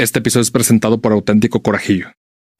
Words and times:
Este 0.00 0.20
episodio 0.20 0.40
es 0.40 0.50
presentado 0.50 1.02
por 1.02 1.12
Auténtico 1.12 1.60
Corajillo. 1.60 2.06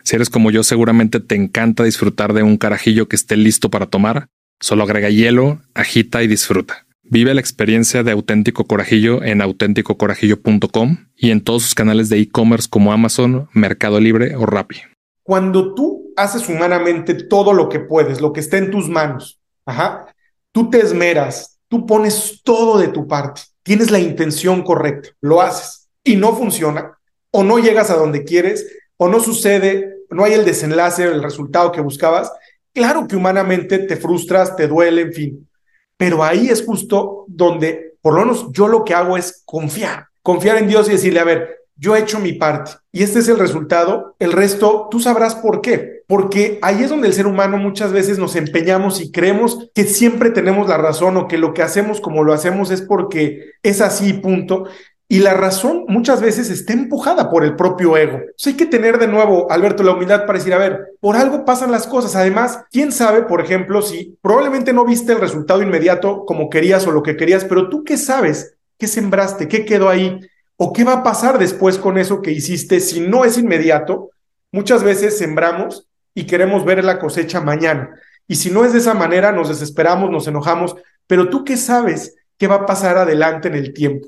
Si 0.04 0.14
eres 0.14 0.28
como 0.28 0.50
yo, 0.50 0.62
seguramente 0.62 1.20
te 1.20 1.36
encanta 1.36 1.84
disfrutar 1.84 2.34
de 2.34 2.42
un 2.42 2.58
carajillo 2.58 3.08
que 3.08 3.16
esté 3.16 3.38
listo 3.38 3.70
para 3.70 3.86
tomar. 3.86 4.26
Solo 4.60 4.82
agrega 4.84 5.08
hielo, 5.08 5.58
agita 5.72 6.22
y 6.22 6.26
disfruta. 6.26 6.84
Vive 7.02 7.32
la 7.32 7.40
experiencia 7.40 8.02
de 8.02 8.12
Auténtico 8.12 8.66
Corajillo 8.66 9.22
en 9.22 9.40
auténticocorajillo.com 9.40 11.06
y 11.16 11.30
en 11.30 11.40
todos 11.40 11.62
sus 11.62 11.74
canales 11.74 12.10
de 12.10 12.18
e-commerce 12.18 12.68
como 12.68 12.92
Amazon, 12.92 13.48
Mercado 13.54 14.00
Libre 14.00 14.36
o 14.36 14.44
Rappi. 14.44 14.76
Cuando 15.22 15.72
tú 15.72 16.12
haces 16.18 16.46
humanamente 16.46 17.14
todo 17.14 17.54
lo 17.54 17.70
que 17.70 17.80
puedes, 17.80 18.20
lo 18.20 18.34
que 18.34 18.40
está 18.40 18.58
en 18.58 18.70
tus 18.70 18.90
manos, 18.90 19.40
ajá, 19.64 20.14
tú 20.52 20.68
te 20.68 20.78
esmeras, 20.80 21.58
tú 21.68 21.86
pones 21.86 22.42
todo 22.44 22.78
de 22.78 22.88
tu 22.88 23.08
parte, 23.08 23.40
tienes 23.62 23.90
la 23.90 23.98
intención 23.98 24.62
correcta, 24.62 25.08
lo 25.22 25.40
haces 25.40 25.88
y 26.04 26.16
no 26.16 26.36
funciona, 26.36 26.99
o 27.30 27.44
no 27.44 27.58
llegas 27.58 27.90
a 27.90 27.96
donde 27.96 28.24
quieres, 28.24 28.66
o 28.96 29.08
no 29.08 29.20
sucede, 29.20 29.96
no 30.10 30.24
hay 30.24 30.34
el 30.34 30.44
desenlace, 30.44 31.04
el 31.04 31.22
resultado 31.22 31.72
que 31.72 31.80
buscabas, 31.80 32.32
claro 32.74 33.06
que 33.06 33.16
humanamente 33.16 33.78
te 33.78 33.96
frustras, 33.96 34.56
te 34.56 34.68
duele, 34.68 35.02
en 35.02 35.12
fin. 35.12 35.48
Pero 35.96 36.24
ahí 36.24 36.48
es 36.48 36.64
justo 36.64 37.24
donde, 37.28 37.94
por 38.00 38.14
lo 38.14 38.20
menos 38.20 38.46
yo 38.52 38.68
lo 38.68 38.84
que 38.84 38.94
hago 38.94 39.16
es 39.16 39.42
confiar, 39.44 40.06
confiar 40.22 40.58
en 40.58 40.68
Dios 40.68 40.88
y 40.88 40.92
decirle, 40.92 41.20
a 41.20 41.24
ver, 41.24 41.60
yo 41.76 41.96
he 41.96 42.00
hecho 42.00 42.18
mi 42.18 42.34
parte 42.34 42.72
y 42.92 43.02
este 43.02 43.20
es 43.20 43.28
el 43.28 43.38
resultado, 43.38 44.14
el 44.18 44.32
resto 44.32 44.88
tú 44.90 45.00
sabrás 45.00 45.34
por 45.34 45.62
qué, 45.62 46.02
porque 46.06 46.58
ahí 46.60 46.82
es 46.82 46.90
donde 46.90 47.08
el 47.08 47.14
ser 47.14 47.26
humano 47.26 47.56
muchas 47.56 47.92
veces 47.92 48.18
nos 48.18 48.36
empeñamos 48.36 49.00
y 49.00 49.10
creemos 49.10 49.70
que 49.74 49.84
siempre 49.84 50.30
tenemos 50.30 50.68
la 50.68 50.76
razón 50.76 51.16
o 51.16 51.26
que 51.26 51.38
lo 51.38 51.54
que 51.54 51.62
hacemos 51.62 52.02
como 52.02 52.22
lo 52.22 52.34
hacemos 52.34 52.70
es 52.70 52.82
porque 52.82 53.52
es 53.62 53.80
así, 53.80 54.12
punto. 54.12 54.66
Y 55.12 55.18
la 55.18 55.34
razón 55.34 55.86
muchas 55.88 56.20
veces 56.20 56.50
está 56.50 56.72
empujada 56.72 57.30
por 57.30 57.42
el 57.42 57.56
propio 57.56 57.96
ego. 57.96 58.20
Hay 58.46 58.54
que 58.54 58.64
tener 58.64 58.96
de 58.96 59.08
nuevo, 59.08 59.50
Alberto, 59.50 59.82
la 59.82 59.94
humildad 59.94 60.24
para 60.24 60.38
decir, 60.38 60.54
a 60.54 60.58
ver, 60.58 60.92
por 61.00 61.16
algo 61.16 61.44
pasan 61.44 61.72
las 61.72 61.88
cosas. 61.88 62.14
Además, 62.14 62.60
quién 62.70 62.92
sabe, 62.92 63.22
por 63.22 63.40
ejemplo, 63.40 63.82
si 63.82 64.16
probablemente 64.22 64.72
no 64.72 64.84
viste 64.84 65.10
el 65.10 65.20
resultado 65.20 65.62
inmediato 65.62 66.24
como 66.24 66.48
querías 66.48 66.86
o 66.86 66.92
lo 66.92 67.02
que 67.02 67.16
querías, 67.16 67.44
pero 67.44 67.68
tú 67.68 67.82
qué 67.82 67.96
sabes, 67.96 68.54
qué 68.78 68.86
sembraste, 68.86 69.48
qué 69.48 69.64
quedó 69.64 69.88
ahí 69.88 70.20
o 70.56 70.72
qué 70.72 70.84
va 70.84 70.92
a 70.92 71.02
pasar 71.02 71.40
después 71.40 71.76
con 71.76 71.98
eso 71.98 72.22
que 72.22 72.30
hiciste 72.30 72.78
si 72.78 73.00
no 73.00 73.24
es 73.24 73.36
inmediato. 73.36 74.10
Muchas 74.52 74.84
veces 74.84 75.18
sembramos 75.18 75.88
y 76.14 76.22
queremos 76.22 76.64
ver 76.64 76.84
la 76.84 77.00
cosecha 77.00 77.40
mañana. 77.40 77.90
Y 78.28 78.36
si 78.36 78.52
no 78.52 78.64
es 78.64 78.72
de 78.72 78.78
esa 78.78 78.94
manera, 78.94 79.32
nos 79.32 79.48
desesperamos, 79.48 80.08
nos 80.08 80.28
enojamos, 80.28 80.76
pero 81.08 81.28
tú 81.28 81.44
qué 81.44 81.56
sabes 81.56 82.14
qué 82.38 82.46
va 82.46 82.54
a 82.54 82.66
pasar 82.66 82.96
adelante 82.96 83.48
en 83.48 83.56
el 83.56 83.74
tiempo. 83.74 84.06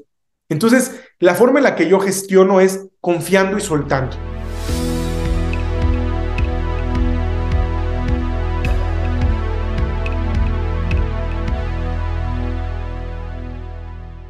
Entonces, 0.53 1.01
la 1.19 1.35
forma 1.35 1.61
en 1.61 1.65
la 1.65 1.75
que 1.75 1.89
yo 1.89 1.99
gestiono 1.99 2.61
es 2.61 2.87
confiando 3.01 3.57
y 3.57 3.63
soltando. 3.63 4.15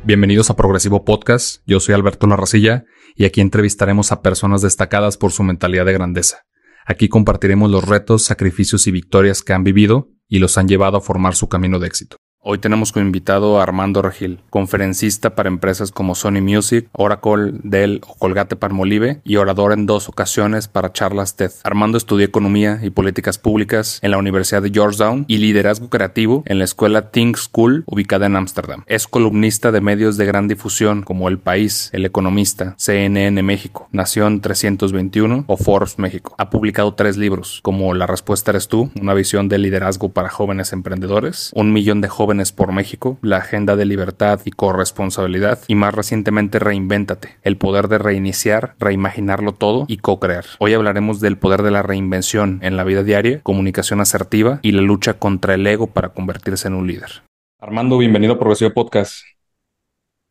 Bienvenidos 0.05 0.49
a 0.51 0.55
Progresivo 0.55 1.05
Podcast, 1.05 1.63
yo 1.67 1.81
soy 1.81 1.97
Alberto 1.97 2.29
Larracilla 2.29 2.85
y 3.17 3.25
aquí 3.25 3.41
entrevistaremos 3.41 4.13
a 4.13 4.23
personas 4.23 4.63
destacadas 4.63 5.17
por 5.17 5.33
su 5.33 5.43
mentalidad 5.43 5.87
de 5.87 5.93
grandeza. 5.93 6.43
Aquí 6.87 7.09
compartiremos 7.09 7.69
los 7.69 7.89
retos, 7.89 8.23
sacrificios 8.23 8.87
y 8.87 8.93
victorias 8.93 9.43
que 9.43 9.55
han 9.55 9.65
vivido 9.65 10.11
y 10.29 10.39
los 10.39 10.57
han 10.57 10.69
llevado 10.69 10.99
a 10.99 11.01
formar 11.01 11.35
su 11.35 11.49
camino 11.49 11.81
de 11.81 11.89
éxito. 11.89 12.17
Hoy 12.45 12.59
tenemos 12.59 12.91
como 12.91 13.07
invitado 13.07 13.61
a 13.61 13.63
Armando 13.63 14.03
Regil, 14.03 14.41
conferencista 14.51 15.37
para 15.37 15.49
empresas 15.49 15.93
como 15.93 16.17
Sony 16.17 16.43
Music, 16.43 16.89
Oracle, 16.91 17.53
Dell 17.63 18.01
o 18.05 18.17
Colgate 18.17 18.57
Palmolive 18.57 19.21
y 19.23 19.37
orador 19.37 19.73
en 19.73 19.87
dos 19.87 20.09
ocasiones 20.09 20.67
para 20.67 20.93
charlas 20.93 21.37
TED. 21.37 21.53
Armando 21.63 21.99
estudió 21.99 22.27
economía 22.27 22.81
y 22.83 22.91
políticas 22.91 23.39
públicas 23.39 24.01
en 24.03 24.11
la 24.11 24.19
Universidad 24.19 24.61
de 24.61 24.73
Georgetown 24.73 25.25
y 25.29 25.37
liderazgo 25.37 25.89
creativo 25.89 26.43
en 26.47 26.59
la 26.59 26.65
escuela 26.65 27.13
Think 27.13 27.37
School 27.37 27.85
ubicada 27.87 28.27
en 28.27 28.35
Ámsterdam. 28.35 28.83
Es 28.89 29.07
columnista 29.07 29.71
de 29.71 29.81
medios 29.81 30.17
de 30.17 30.27
gran 30.27 30.49
difusión 30.49 31.03
como 31.03 31.29
El 31.29 31.39
País, 31.39 31.91
El 31.93 32.05
Economista, 32.05 32.75
CNN 32.77 33.41
México, 33.45 33.89
Nación 33.93 34.41
321 34.41 35.45
o 35.47 35.57
Forbes 35.57 35.97
México. 36.01 36.35
Ha 36.39 36.51
publicado 36.51 36.95
tres 36.95 37.17
libros 37.17 37.61
como 37.63 37.95
La 37.95 38.09
Respuesta 38.09 38.51
Eres 38.51 38.67
Tú, 38.67 38.91
una 39.01 39.15
visión 39.15 39.49
de 39.49 39.59
liderazgo 39.59 40.09
para 40.09 40.29
jóvenes 40.29 40.73
emprendedores, 40.73 41.53
Un 41.55 41.73
Millón 41.73 42.01
de 42.01 42.09
Jóvenes 42.09 42.32
por 42.33 42.73
México, 42.73 43.19
la 43.21 43.37
Agenda 43.37 43.77
de 43.77 43.85
Libertad 43.85 44.41
y 44.47 44.53
Corresponsabilidad 44.53 45.59
y 45.69 45.75
más 45.75 45.95
recientemente 45.95 46.59
Reinvéntate, 46.59 47.37
el 47.43 47.59
poder 47.59 47.89
de 47.89 47.99
reiniciar, 47.99 48.75
reimaginarlo 48.79 49.53
todo 49.53 49.85
y 49.87 49.99
co-crear. 49.99 50.47
Hoy 50.59 50.73
hablaremos 50.73 51.21
del 51.21 51.37
poder 51.37 51.63
de 51.63 51.71
la 51.71 51.83
reinvención 51.83 52.59
en 52.63 52.79
la 52.79 52.85
vida 52.85 53.03
diaria, 53.03 53.43
comunicación 53.43 54.01
asertiva 54.01 54.61
y 54.63 54.73
la 54.73 54.81
lucha 54.81 55.15
contra 55.15 55.55
el 55.55 55.67
ego 55.67 55.89
para 55.89 56.09
convertirse 56.09 56.69
en 56.69 56.75
un 56.75 56.87
líder. 56.87 57.23
Armando, 57.61 57.99
bienvenido 57.99 58.33
a 58.33 58.39
Progresivo 58.39 58.73
Podcast. 58.73 59.25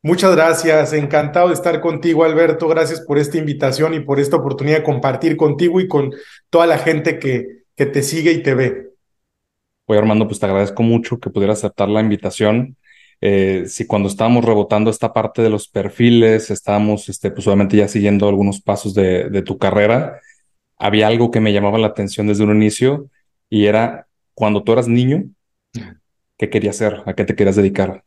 Muchas 0.02 0.34
gracias, 0.34 0.92
encantado 0.94 1.48
de 1.48 1.54
estar 1.54 1.80
contigo 1.80 2.24
Alberto, 2.24 2.66
gracias 2.66 3.00
por 3.00 3.18
esta 3.18 3.38
invitación 3.38 3.94
y 3.94 4.00
por 4.00 4.18
esta 4.18 4.36
oportunidad 4.36 4.78
de 4.78 4.82
compartir 4.82 5.36
contigo 5.36 5.80
y 5.80 5.86
con 5.86 6.10
toda 6.50 6.66
la 6.66 6.78
gente 6.78 7.20
que, 7.20 7.62
que 7.76 7.86
te 7.86 8.02
sigue 8.02 8.32
y 8.32 8.42
te 8.42 8.56
ve. 8.56 8.91
Oye, 9.92 9.98
Armando, 9.98 10.26
pues 10.26 10.40
te 10.40 10.46
agradezco 10.46 10.82
mucho 10.82 11.20
que 11.20 11.28
pudiera 11.28 11.52
aceptar 11.52 11.86
la 11.90 12.00
invitación. 12.00 12.78
Eh, 13.20 13.64
si 13.66 13.86
cuando 13.86 14.08
estábamos 14.08 14.42
rebotando 14.42 14.90
esta 14.90 15.12
parte 15.12 15.42
de 15.42 15.50
los 15.50 15.68
perfiles, 15.68 16.50
estábamos, 16.50 17.10
este, 17.10 17.30
pues 17.30 17.46
obviamente 17.46 17.76
ya 17.76 17.88
siguiendo 17.88 18.26
algunos 18.26 18.62
pasos 18.62 18.94
de, 18.94 19.28
de 19.28 19.42
tu 19.42 19.58
carrera, 19.58 20.18
había 20.78 21.08
algo 21.08 21.30
que 21.30 21.40
me 21.40 21.52
llamaba 21.52 21.78
la 21.78 21.88
atención 21.88 22.26
desde 22.26 22.44
un 22.44 22.56
inicio 22.56 23.10
y 23.50 23.66
era 23.66 24.08
cuando 24.34 24.64
tú 24.64 24.72
eras 24.72 24.88
niño, 24.88 25.24
¿qué 26.36 26.50
querías 26.50 26.76
hacer? 26.76 27.02
¿A 27.06 27.14
qué 27.14 27.24
te 27.24 27.34
querías 27.34 27.56
dedicar? 27.56 28.04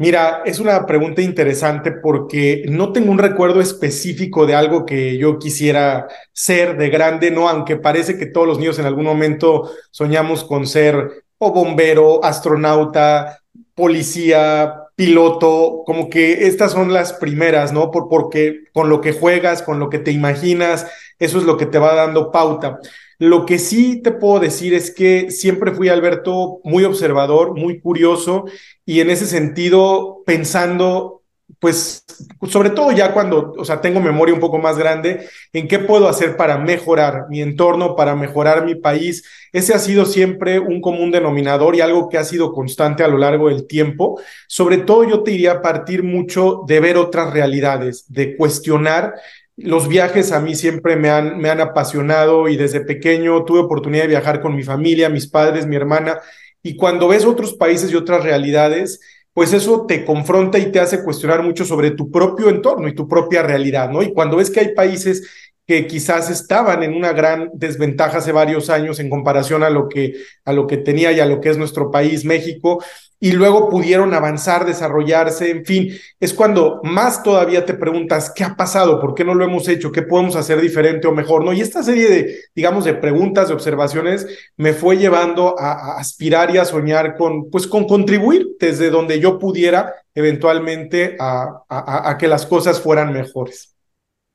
Mira, 0.00 0.42
es 0.46 0.60
una 0.60 0.86
pregunta 0.86 1.22
interesante 1.22 1.90
porque 1.90 2.62
no 2.68 2.92
tengo 2.92 3.10
un 3.10 3.18
recuerdo 3.18 3.60
específico 3.60 4.46
de 4.46 4.54
algo 4.54 4.86
que 4.86 5.18
yo 5.18 5.40
quisiera 5.40 6.06
ser 6.32 6.76
de 6.76 6.88
grande, 6.88 7.32
¿no? 7.32 7.48
Aunque 7.48 7.76
parece 7.76 8.16
que 8.16 8.26
todos 8.26 8.46
los 8.46 8.60
niños 8.60 8.78
en 8.78 8.86
algún 8.86 9.04
momento 9.04 9.72
soñamos 9.90 10.44
con 10.44 10.68
ser 10.68 11.24
o 11.38 11.52
bombero, 11.52 12.24
astronauta, 12.24 13.40
policía, 13.74 14.72
piloto, 14.94 15.82
como 15.84 16.08
que 16.08 16.46
estas 16.46 16.70
son 16.70 16.92
las 16.92 17.12
primeras, 17.14 17.72
¿no? 17.72 17.90
Por, 17.90 18.08
porque 18.08 18.66
con 18.72 18.88
lo 18.88 19.00
que 19.00 19.12
juegas, 19.12 19.62
con 19.62 19.80
lo 19.80 19.90
que 19.90 19.98
te 19.98 20.12
imaginas, 20.12 20.86
eso 21.18 21.38
es 21.38 21.44
lo 21.44 21.56
que 21.56 21.66
te 21.66 21.78
va 21.78 21.94
dando 21.94 22.30
pauta. 22.30 22.78
Lo 23.18 23.46
que 23.46 23.58
sí 23.58 24.00
te 24.00 24.12
puedo 24.12 24.38
decir 24.38 24.74
es 24.74 24.92
que 24.92 25.32
siempre 25.32 25.72
fui, 25.72 25.88
Alberto, 25.88 26.60
muy 26.62 26.84
observador, 26.84 27.56
muy 27.58 27.80
curioso 27.80 28.44
y 28.86 29.00
en 29.00 29.10
ese 29.10 29.26
sentido 29.26 30.22
pensando, 30.24 31.22
pues, 31.58 32.04
sobre 32.48 32.70
todo 32.70 32.92
ya 32.92 33.12
cuando, 33.12 33.54
o 33.58 33.64
sea, 33.64 33.80
tengo 33.80 33.98
memoria 34.00 34.34
un 34.34 34.40
poco 34.40 34.58
más 34.58 34.78
grande, 34.78 35.26
en 35.52 35.66
qué 35.66 35.80
puedo 35.80 36.06
hacer 36.08 36.36
para 36.36 36.58
mejorar 36.58 37.24
mi 37.28 37.42
entorno, 37.42 37.96
para 37.96 38.14
mejorar 38.14 38.64
mi 38.64 38.76
país. 38.76 39.24
Ese 39.52 39.74
ha 39.74 39.80
sido 39.80 40.04
siempre 40.04 40.60
un 40.60 40.80
común 40.80 41.10
denominador 41.10 41.74
y 41.74 41.80
algo 41.80 42.08
que 42.08 42.18
ha 42.18 42.24
sido 42.24 42.52
constante 42.52 43.02
a 43.02 43.08
lo 43.08 43.18
largo 43.18 43.48
del 43.48 43.66
tiempo. 43.66 44.20
Sobre 44.46 44.78
todo 44.78 45.02
yo 45.02 45.24
te 45.24 45.32
iría 45.32 45.52
a 45.54 45.62
partir 45.62 46.04
mucho 46.04 46.62
de 46.68 46.78
ver 46.78 46.96
otras 46.96 47.32
realidades, 47.32 48.04
de 48.08 48.36
cuestionar 48.36 49.14
los 49.58 49.88
viajes 49.88 50.32
a 50.32 50.40
mí 50.40 50.54
siempre 50.54 50.96
me 50.96 51.10
han, 51.10 51.38
me 51.38 51.50
han 51.50 51.60
apasionado 51.60 52.48
y 52.48 52.56
desde 52.56 52.80
pequeño 52.80 53.44
tuve 53.44 53.60
oportunidad 53.60 54.04
de 54.04 54.08
viajar 54.08 54.40
con 54.40 54.54
mi 54.54 54.62
familia, 54.62 55.08
mis 55.08 55.26
padres, 55.26 55.66
mi 55.66 55.76
hermana, 55.76 56.20
y 56.62 56.76
cuando 56.76 57.08
ves 57.08 57.24
otros 57.24 57.54
países 57.54 57.90
y 57.90 57.96
otras 57.96 58.22
realidades, 58.22 59.00
pues 59.32 59.52
eso 59.52 59.86
te 59.86 60.04
confronta 60.04 60.58
y 60.58 60.72
te 60.72 60.80
hace 60.80 61.02
cuestionar 61.04 61.42
mucho 61.42 61.64
sobre 61.64 61.92
tu 61.92 62.10
propio 62.10 62.48
entorno 62.48 62.88
y 62.88 62.94
tu 62.94 63.08
propia 63.08 63.42
realidad, 63.42 63.90
¿no? 63.90 64.02
Y 64.02 64.12
cuando 64.12 64.36
ves 64.36 64.50
que 64.50 64.60
hay 64.60 64.74
países 64.74 65.28
que 65.66 65.86
quizás 65.86 66.30
estaban 66.30 66.82
en 66.82 66.94
una 66.94 67.12
gran 67.12 67.50
desventaja 67.52 68.18
hace 68.18 68.32
varios 68.32 68.70
años 68.70 69.00
en 69.00 69.10
comparación 69.10 69.62
a 69.62 69.70
lo 69.70 69.88
que, 69.88 70.14
a 70.44 70.52
lo 70.52 70.66
que 70.66 70.78
tenía 70.78 71.12
y 71.12 71.20
a 71.20 71.26
lo 71.26 71.40
que 71.40 71.50
es 71.50 71.58
nuestro 71.58 71.90
país, 71.90 72.24
México, 72.24 72.82
y 73.20 73.32
luego 73.32 73.68
pudieron 73.68 74.14
avanzar, 74.14 74.64
desarrollarse, 74.64 75.50
en 75.50 75.64
fin, 75.64 75.90
es 76.20 76.32
cuando 76.32 76.80
más 76.84 77.22
todavía 77.22 77.66
te 77.66 77.74
preguntas, 77.74 78.32
¿qué 78.34 78.44
ha 78.44 78.54
pasado? 78.54 79.00
¿Por 79.00 79.14
qué 79.14 79.24
no 79.24 79.34
lo 79.34 79.44
hemos 79.44 79.68
hecho? 79.68 79.90
¿Qué 79.90 80.02
podemos 80.02 80.36
hacer 80.36 80.60
diferente 80.60 81.08
o 81.08 81.12
mejor? 81.12 81.44
¿No? 81.44 81.52
Y 81.52 81.60
esta 81.60 81.82
serie 81.82 82.08
de, 82.08 82.36
digamos, 82.54 82.84
de 82.84 82.94
preguntas, 82.94 83.48
de 83.48 83.54
observaciones, 83.54 84.26
me 84.56 84.72
fue 84.72 84.98
llevando 84.98 85.58
a, 85.58 85.98
aspirar 85.98 86.54
y 86.54 86.58
a 86.58 86.64
soñar 86.64 87.16
con, 87.16 87.50
pues, 87.50 87.66
con 87.66 87.86
contribuir 87.86 88.56
desde 88.60 88.90
donde 88.90 89.18
yo 89.18 89.38
pudiera 89.38 89.94
eventualmente 90.14 91.16
a, 91.18 92.16
que 92.18 92.28
las 92.28 92.46
cosas 92.46 92.80
fueran 92.80 93.12
mejores. 93.12 93.76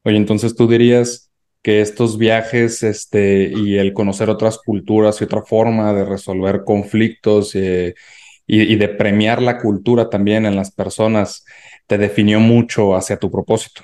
Oye, 0.04 0.18
entonces 0.18 0.56
tú 0.56 0.68
dirías 0.68 1.30
que 1.62 1.80
estos 1.80 2.18
viajes 2.18 2.84
este, 2.84 3.52
y 3.56 3.78
el 3.78 3.94
conocer 3.94 4.30
otras 4.30 4.58
culturas 4.58 5.22
y 5.22 5.24
otra 5.24 5.42
forma 5.44 5.94
de 5.94 6.04
resolver 6.04 6.64
conflictos 6.66 7.56
eh, 7.56 7.96
y, 8.46 8.76
de 8.76 8.90
premiar 8.90 9.42
la 9.42 9.60
cultura 9.60 10.10
también 10.10 10.46
en 10.46 10.56
las 10.56 10.72
personas 10.72 11.46
te 11.88 11.98
definió 11.98 12.40
mucho 12.40 12.96
hacia 12.96 13.18
tu 13.18 13.32
propósito. 13.32 13.84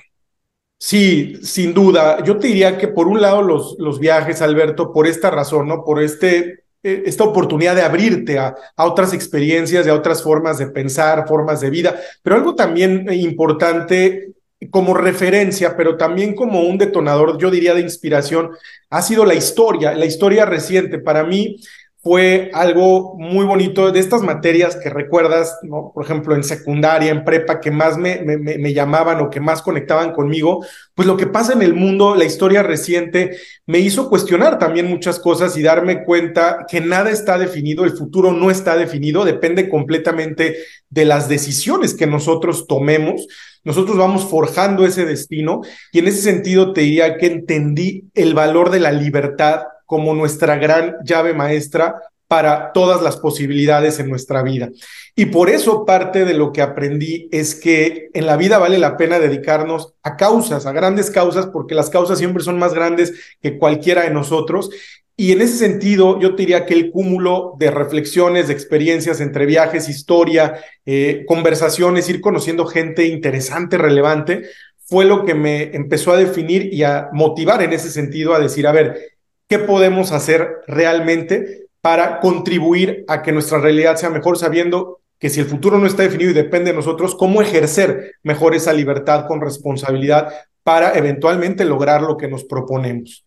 Sí, 0.78 1.36
sin 1.42 1.74
duda. 1.74 2.22
Yo 2.24 2.38
te 2.38 2.48
diría 2.48 2.78
que 2.78 2.88
por 2.88 3.06
un 3.06 3.20
lado 3.20 3.42
los, 3.42 3.76
los 3.78 3.98
viajes, 3.98 4.40
Alberto, 4.40 4.92
por 4.92 5.06
esta 5.06 5.30
razón, 5.30 5.68
¿no? 5.68 5.84
Por 5.84 6.02
este, 6.02 6.64
eh, 6.82 7.02
esta 7.04 7.24
oportunidad 7.24 7.74
de 7.74 7.82
abrirte 7.82 8.38
a, 8.38 8.54
a, 8.76 8.86
otras 8.86 9.12
experiencias, 9.12 9.86
a 9.86 9.94
otras 9.94 10.22
formas 10.22 10.58
de 10.58 10.68
pensar, 10.68 11.28
formas 11.28 11.60
de 11.60 11.70
vida, 11.70 12.00
pero 12.22 12.36
algo 12.36 12.54
también 12.54 13.10
importante 13.12 14.32
como 14.68 14.92
referencia, 14.92 15.76
pero 15.76 15.96
también 15.96 16.34
como 16.34 16.60
un 16.62 16.76
detonador, 16.76 17.38
yo 17.38 17.50
diría, 17.50 17.74
de 17.74 17.80
inspiración, 17.80 18.50
ha 18.90 19.00
sido 19.00 19.24
la 19.24 19.34
historia, 19.34 19.94
la 19.94 20.04
historia 20.04 20.44
reciente. 20.44 20.98
Para 20.98 21.24
mí, 21.24 21.56
fue 22.02 22.50
algo 22.54 23.14
muy 23.18 23.44
bonito 23.44 23.92
de 23.92 24.00
estas 24.00 24.22
materias 24.22 24.76
que 24.76 24.88
recuerdas. 24.88 25.58
Por 25.68 26.02
ejemplo, 26.02 26.34
en 26.34 26.42
secundaria, 26.42 27.10
en 27.10 27.24
prepa, 27.24 27.60
que 27.60 27.70
más 27.70 27.98
me, 27.98 28.22
me, 28.22 28.38
me, 28.38 28.72
llamaban 28.72 29.20
o 29.20 29.28
que 29.28 29.38
más 29.38 29.60
conectaban 29.60 30.12
conmigo, 30.12 30.64
pues 30.94 31.06
lo 31.06 31.18
que 31.18 31.26
pasa 31.26 31.52
en 31.52 31.60
el 31.60 31.74
mundo, 31.74 32.14
la 32.14 32.24
historia 32.24 32.62
reciente, 32.62 33.36
me 33.66 33.80
hizo 33.80 34.08
cuestionar 34.08 34.58
también 34.58 34.86
muchas 34.86 35.18
cosas 35.18 35.56
y 35.58 35.62
darme 35.62 36.04
cuenta 36.04 36.64
que 36.66 36.80
nada 36.80 37.10
está 37.10 37.36
definido, 37.36 37.84
el 37.84 37.92
futuro 37.92 38.32
no 38.32 38.50
está 38.50 38.76
definido, 38.76 39.26
depende 39.26 39.68
completamente 39.68 40.56
de 40.88 41.04
las 41.04 41.28
decisiones 41.28 41.92
que 41.92 42.06
nosotros 42.06 42.66
tomemos. 42.66 43.26
Nosotros 43.62 43.98
vamos 43.98 44.24
forjando 44.24 44.86
ese 44.86 45.04
destino 45.04 45.60
y 45.92 45.98
en 45.98 46.08
ese 46.08 46.22
sentido 46.22 46.72
te 46.72 46.80
diría 46.80 47.18
que 47.18 47.26
entendí 47.26 48.04
el 48.14 48.32
valor 48.32 48.70
de 48.70 48.80
la 48.80 48.90
libertad 48.90 49.64
como 49.90 50.14
nuestra 50.14 50.54
gran 50.54 50.98
llave 51.02 51.34
maestra 51.34 51.96
para 52.28 52.70
todas 52.70 53.02
las 53.02 53.16
posibilidades 53.16 53.98
en 53.98 54.08
nuestra 54.08 54.40
vida. 54.44 54.70
Y 55.16 55.26
por 55.26 55.50
eso 55.50 55.84
parte 55.84 56.24
de 56.24 56.32
lo 56.32 56.52
que 56.52 56.62
aprendí 56.62 57.28
es 57.32 57.56
que 57.56 58.08
en 58.14 58.24
la 58.24 58.36
vida 58.36 58.58
vale 58.58 58.78
la 58.78 58.96
pena 58.96 59.18
dedicarnos 59.18 59.94
a 60.04 60.16
causas, 60.16 60.64
a 60.64 60.70
grandes 60.70 61.10
causas, 61.10 61.46
porque 61.46 61.74
las 61.74 61.90
causas 61.90 62.18
siempre 62.18 62.44
son 62.44 62.56
más 62.56 62.72
grandes 62.72 63.14
que 63.42 63.58
cualquiera 63.58 64.02
de 64.02 64.12
nosotros. 64.12 64.70
Y 65.16 65.32
en 65.32 65.42
ese 65.42 65.56
sentido, 65.56 66.20
yo 66.20 66.36
te 66.36 66.42
diría 66.42 66.66
que 66.66 66.74
el 66.74 66.92
cúmulo 66.92 67.56
de 67.58 67.72
reflexiones, 67.72 68.46
de 68.46 68.54
experiencias 68.54 69.20
entre 69.20 69.44
viajes, 69.44 69.88
historia, 69.88 70.54
eh, 70.86 71.24
conversaciones, 71.26 72.08
ir 72.08 72.20
conociendo 72.20 72.64
gente 72.64 73.06
interesante, 73.06 73.76
relevante, 73.76 74.44
fue 74.84 75.04
lo 75.04 75.24
que 75.24 75.34
me 75.34 75.74
empezó 75.74 76.12
a 76.12 76.16
definir 76.16 76.72
y 76.72 76.84
a 76.84 77.08
motivar 77.12 77.60
en 77.60 77.72
ese 77.72 77.90
sentido 77.90 78.34
a 78.34 78.38
decir, 78.38 78.68
a 78.68 78.72
ver, 78.72 79.18
qué 79.50 79.58
podemos 79.58 80.12
hacer 80.12 80.60
realmente 80.68 81.66
para 81.80 82.20
contribuir 82.20 83.04
a 83.08 83.20
que 83.20 83.32
nuestra 83.32 83.58
realidad 83.58 83.96
sea 83.96 84.08
mejor, 84.08 84.38
sabiendo 84.38 85.00
que 85.18 85.28
si 85.28 85.40
el 85.40 85.46
futuro 85.46 85.76
no 85.76 85.86
está 85.86 86.04
definido 86.04 86.30
y 86.30 86.34
depende 86.34 86.70
de 86.70 86.76
nosotros, 86.76 87.16
cómo 87.16 87.42
ejercer 87.42 88.14
mejor 88.22 88.54
esa 88.54 88.72
libertad 88.72 89.26
con 89.26 89.40
responsabilidad 89.40 90.32
para 90.62 90.96
eventualmente 90.96 91.64
lograr 91.64 92.00
lo 92.00 92.16
que 92.16 92.28
nos 92.28 92.44
proponemos. 92.44 93.26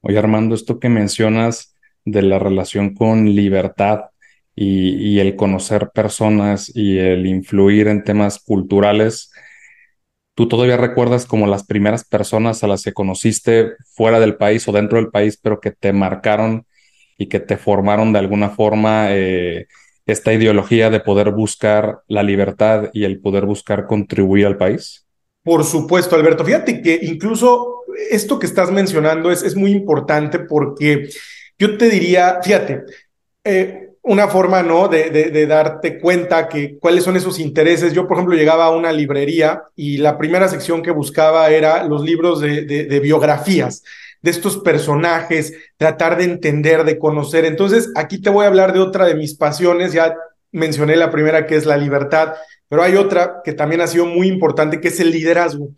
Oye, 0.00 0.18
Armando, 0.18 0.54
esto 0.54 0.80
que 0.80 0.88
mencionas 0.88 1.76
de 2.04 2.22
la 2.22 2.38
relación 2.38 2.94
con 2.94 3.26
libertad 3.34 4.06
y, 4.54 4.94
y 4.96 5.20
el 5.20 5.36
conocer 5.36 5.90
personas 5.90 6.74
y 6.74 6.98
el 6.98 7.26
influir 7.26 7.88
en 7.88 8.04
temas 8.04 8.38
culturales, 8.38 9.32
¿Tú 10.36 10.48
todavía 10.48 10.76
recuerdas 10.76 11.24
como 11.24 11.46
las 11.46 11.64
primeras 11.64 12.04
personas 12.04 12.62
a 12.62 12.66
las 12.66 12.82
que 12.82 12.92
conociste 12.92 13.72
fuera 13.94 14.20
del 14.20 14.36
país 14.36 14.68
o 14.68 14.72
dentro 14.72 14.98
del 14.98 15.08
país, 15.08 15.40
pero 15.42 15.60
que 15.60 15.70
te 15.70 15.94
marcaron 15.94 16.66
y 17.16 17.28
que 17.28 17.40
te 17.40 17.56
formaron 17.56 18.12
de 18.12 18.18
alguna 18.18 18.50
forma 18.50 19.06
eh, 19.12 19.66
esta 20.04 20.34
ideología 20.34 20.90
de 20.90 21.00
poder 21.00 21.30
buscar 21.30 22.00
la 22.06 22.22
libertad 22.22 22.90
y 22.92 23.04
el 23.04 23.18
poder 23.18 23.46
buscar 23.46 23.86
contribuir 23.86 24.44
al 24.44 24.58
país? 24.58 25.06
Por 25.42 25.64
supuesto, 25.64 26.16
Alberto. 26.16 26.44
Fíjate 26.44 26.82
que 26.82 26.98
incluso 27.00 27.84
esto 28.10 28.38
que 28.38 28.44
estás 28.44 28.70
mencionando 28.70 29.30
es, 29.30 29.42
es 29.42 29.56
muy 29.56 29.70
importante 29.70 30.40
porque 30.40 31.08
yo 31.58 31.78
te 31.78 31.88
diría, 31.88 32.40
fíjate, 32.42 32.82
eh, 33.42 33.92
una 34.06 34.28
forma, 34.28 34.62
¿no? 34.62 34.86
De, 34.86 35.10
de, 35.10 35.46
darte 35.46 35.98
cuenta 35.98 36.48
que 36.48 36.78
cuáles 36.78 37.02
son 37.02 37.16
esos 37.16 37.40
intereses. 37.40 37.92
Yo, 37.92 38.06
por 38.06 38.16
ejemplo, 38.16 38.36
llegaba 38.36 38.66
a 38.66 38.70
una 38.70 38.92
librería 38.92 39.64
y 39.74 39.96
la 39.98 40.16
primera 40.16 40.46
sección 40.46 40.80
que 40.80 40.92
buscaba 40.92 41.50
era 41.50 41.82
los 41.84 42.02
libros 42.04 42.40
de, 42.40 42.64
de 42.64 43.00
biografías 43.00 43.82
de 44.22 44.30
estos 44.30 44.58
personajes, 44.58 45.54
tratar 45.76 46.16
de 46.16 46.24
entender, 46.24 46.84
de 46.84 46.98
conocer. 46.98 47.44
Entonces, 47.44 47.90
aquí 47.96 48.20
te 48.20 48.30
voy 48.30 48.44
a 48.44 48.48
hablar 48.48 48.72
de 48.72 48.80
otra 48.80 49.06
de 49.06 49.16
mis 49.16 49.34
pasiones. 49.34 49.92
Ya 49.92 50.14
mencioné 50.52 50.94
la 50.94 51.10
primera 51.10 51.44
que 51.44 51.56
es 51.56 51.66
la 51.66 51.76
libertad, 51.76 52.34
pero 52.68 52.84
hay 52.84 52.94
otra 52.94 53.40
que 53.44 53.54
también 53.54 53.80
ha 53.80 53.88
sido 53.88 54.06
muy 54.06 54.28
importante, 54.28 54.80
que 54.80 54.88
es 54.88 55.00
el 55.00 55.10
liderazgo 55.10 55.70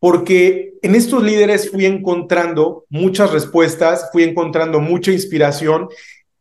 porque 0.00 0.72
en 0.80 0.94
estos 0.94 1.22
líderes 1.22 1.70
fui 1.70 1.84
encontrando 1.84 2.86
muchas 2.88 3.30
respuestas, 3.32 4.08
fui 4.10 4.24
encontrando 4.24 4.80
mucha 4.80 5.12
inspiración 5.12 5.88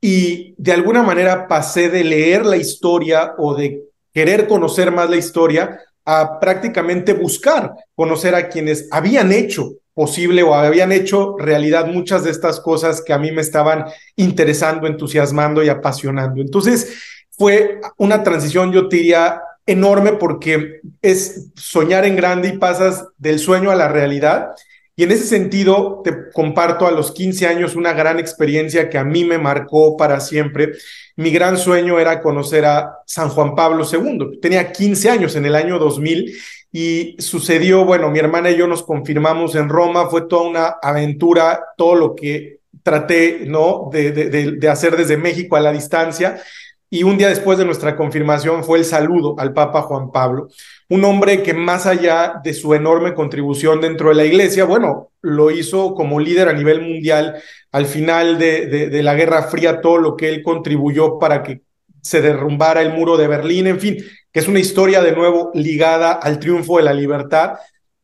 y 0.01 0.53
de 0.57 0.71
alguna 0.71 1.03
manera 1.03 1.47
pasé 1.47 1.89
de 1.89 2.03
leer 2.03 2.45
la 2.45 2.57
historia 2.57 3.33
o 3.37 3.55
de 3.55 3.83
querer 4.13 4.47
conocer 4.47 4.91
más 4.91 5.09
la 5.09 5.17
historia 5.17 5.79
a 6.05 6.39
prácticamente 6.39 7.13
buscar 7.13 7.73
conocer 7.95 8.33
a 8.33 8.49
quienes 8.49 8.87
habían 8.91 9.31
hecho 9.31 9.73
posible 9.93 10.43
o 10.43 10.55
habían 10.55 10.91
hecho 10.91 11.35
realidad 11.37 11.87
muchas 11.87 12.23
de 12.23 12.31
estas 12.31 12.59
cosas 12.61 13.01
que 13.01 13.11
a 13.11 13.17
mí 13.17 13.31
me 13.31 13.41
estaban 13.41 13.85
interesando, 14.15 14.87
entusiasmando 14.87 15.61
y 15.61 15.69
apasionando. 15.69 16.41
Entonces 16.41 16.97
fue 17.31 17.81
una 17.97 18.23
transición, 18.23 18.71
yo 18.71 18.83
diría, 18.83 19.41
enorme 19.65 20.13
porque 20.13 20.79
es 21.01 21.49
soñar 21.55 22.05
en 22.05 22.15
grande 22.15 22.47
y 22.47 22.57
pasas 22.57 23.05
del 23.17 23.39
sueño 23.39 23.69
a 23.69 23.75
la 23.75 23.87
realidad 23.87 24.51
y 24.99 25.03
en 25.03 25.13
ese 25.13 25.23
sentido, 25.23 26.01
te 26.03 26.29
comparto 26.29 26.85
a 26.85 26.91
los 26.91 27.13
15 27.13 27.47
años 27.47 27.77
una 27.77 27.93
gran 27.93 28.19
experiencia 28.19 28.89
que 28.89 28.97
a 28.97 29.05
mí 29.05 29.23
me 29.23 29.37
marcó 29.37 29.95
para 29.95 30.19
siempre. 30.19 30.73
Mi 31.15 31.31
gran 31.31 31.57
sueño 31.57 31.97
era 31.99 32.19
conocer 32.19 32.65
a 32.65 32.97
San 33.05 33.29
Juan 33.29 33.55
Pablo 33.55 33.85
II. 33.89 34.39
Tenía 34.41 34.73
15 34.73 35.09
años 35.09 35.37
en 35.37 35.45
el 35.45 35.55
año 35.55 35.79
2000 35.79 36.35
y 36.73 37.15
sucedió, 37.17 37.85
bueno, 37.85 38.11
mi 38.11 38.19
hermana 38.19 38.51
y 38.51 38.57
yo 38.57 38.67
nos 38.67 38.83
confirmamos 38.83 39.55
en 39.55 39.69
Roma, 39.69 40.09
fue 40.09 40.27
toda 40.27 40.49
una 40.49 40.65
aventura, 40.81 41.61
todo 41.77 41.95
lo 41.95 42.13
que 42.13 42.59
traté, 42.83 43.43
¿no? 43.45 43.89
De, 43.93 44.11
de, 44.11 44.51
de 44.51 44.67
hacer 44.67 44.97
desde 44.97 45.15
México 45.15 45.55
a 45.55 45.61
la 45.61 45.71
distancia 45.71 46.41
y 46.89 47.03
un 47.03 47.17
día 47.17 47.29
después 47.29 47.57
de 47.57 47.65
nuestra 47.65 47.95
confirmación 47.95 48.63
fue 48.63 48.79
el 48.79 48.85
saludo 48.85 49.35
al 49.37 49.53
Papa 49.53 49.83
Juan 49.83 50.11
Pablo, 50.11 50.47
un 50.89 51.03
hombre 51.05 51.43
que 51.43 51.53
más 51.53 51.85
allá 51.85 52.41
de 52.43 52.53
su 52.53 52.73
enorme 52.73 53.13
contribución 53.13 53.79
dentro 53.79 54.09
de 54.09 54.15
la 54.15 54.25
iglesia, 54.25 54.65
bueno, 54.65 55.11
lo 55.21 55.51
hizo 55.51 55.93
como 55.93 56.19
líder 56.19 56.49
a 56.49 56.53
nivel 56.53 56.81
mundial 56.81 57.35
al 57.71 57.85
final 57.85 58.39
de, 58.39 58.65
de, 58.65 59.03
la 59.03 59.13
Guerra 59.13 59.43
Fría, 59.43 59.81
todo 59.81 59.97
lo 59.97 60.15
que 60.15 60.29
él 60.29 60.41
contribuyó 60.41 61.19
para 61.19 61.43
que 61.43 61.61
se 62.01 62.21
derrumbara 62.21 62.81
el 62.81 62.93
muro 62.93 63.17
de 63.17 63.27
Berlín, 63.27 63.67
en 63.67 63.79
fin, 63.79 63.97
que 64.31 64.39
es 64.39 64.47
una 64.47 64.59
historia 64.59 65.01
de 65.01 65.11
nuevo 65.11 65.51
ligada 65.53 66.13
al 66.13 66.39
triunfo 66.39 66.77
de 66.77 66.83
la 66.83 66.93
libertad. 66.93 67.53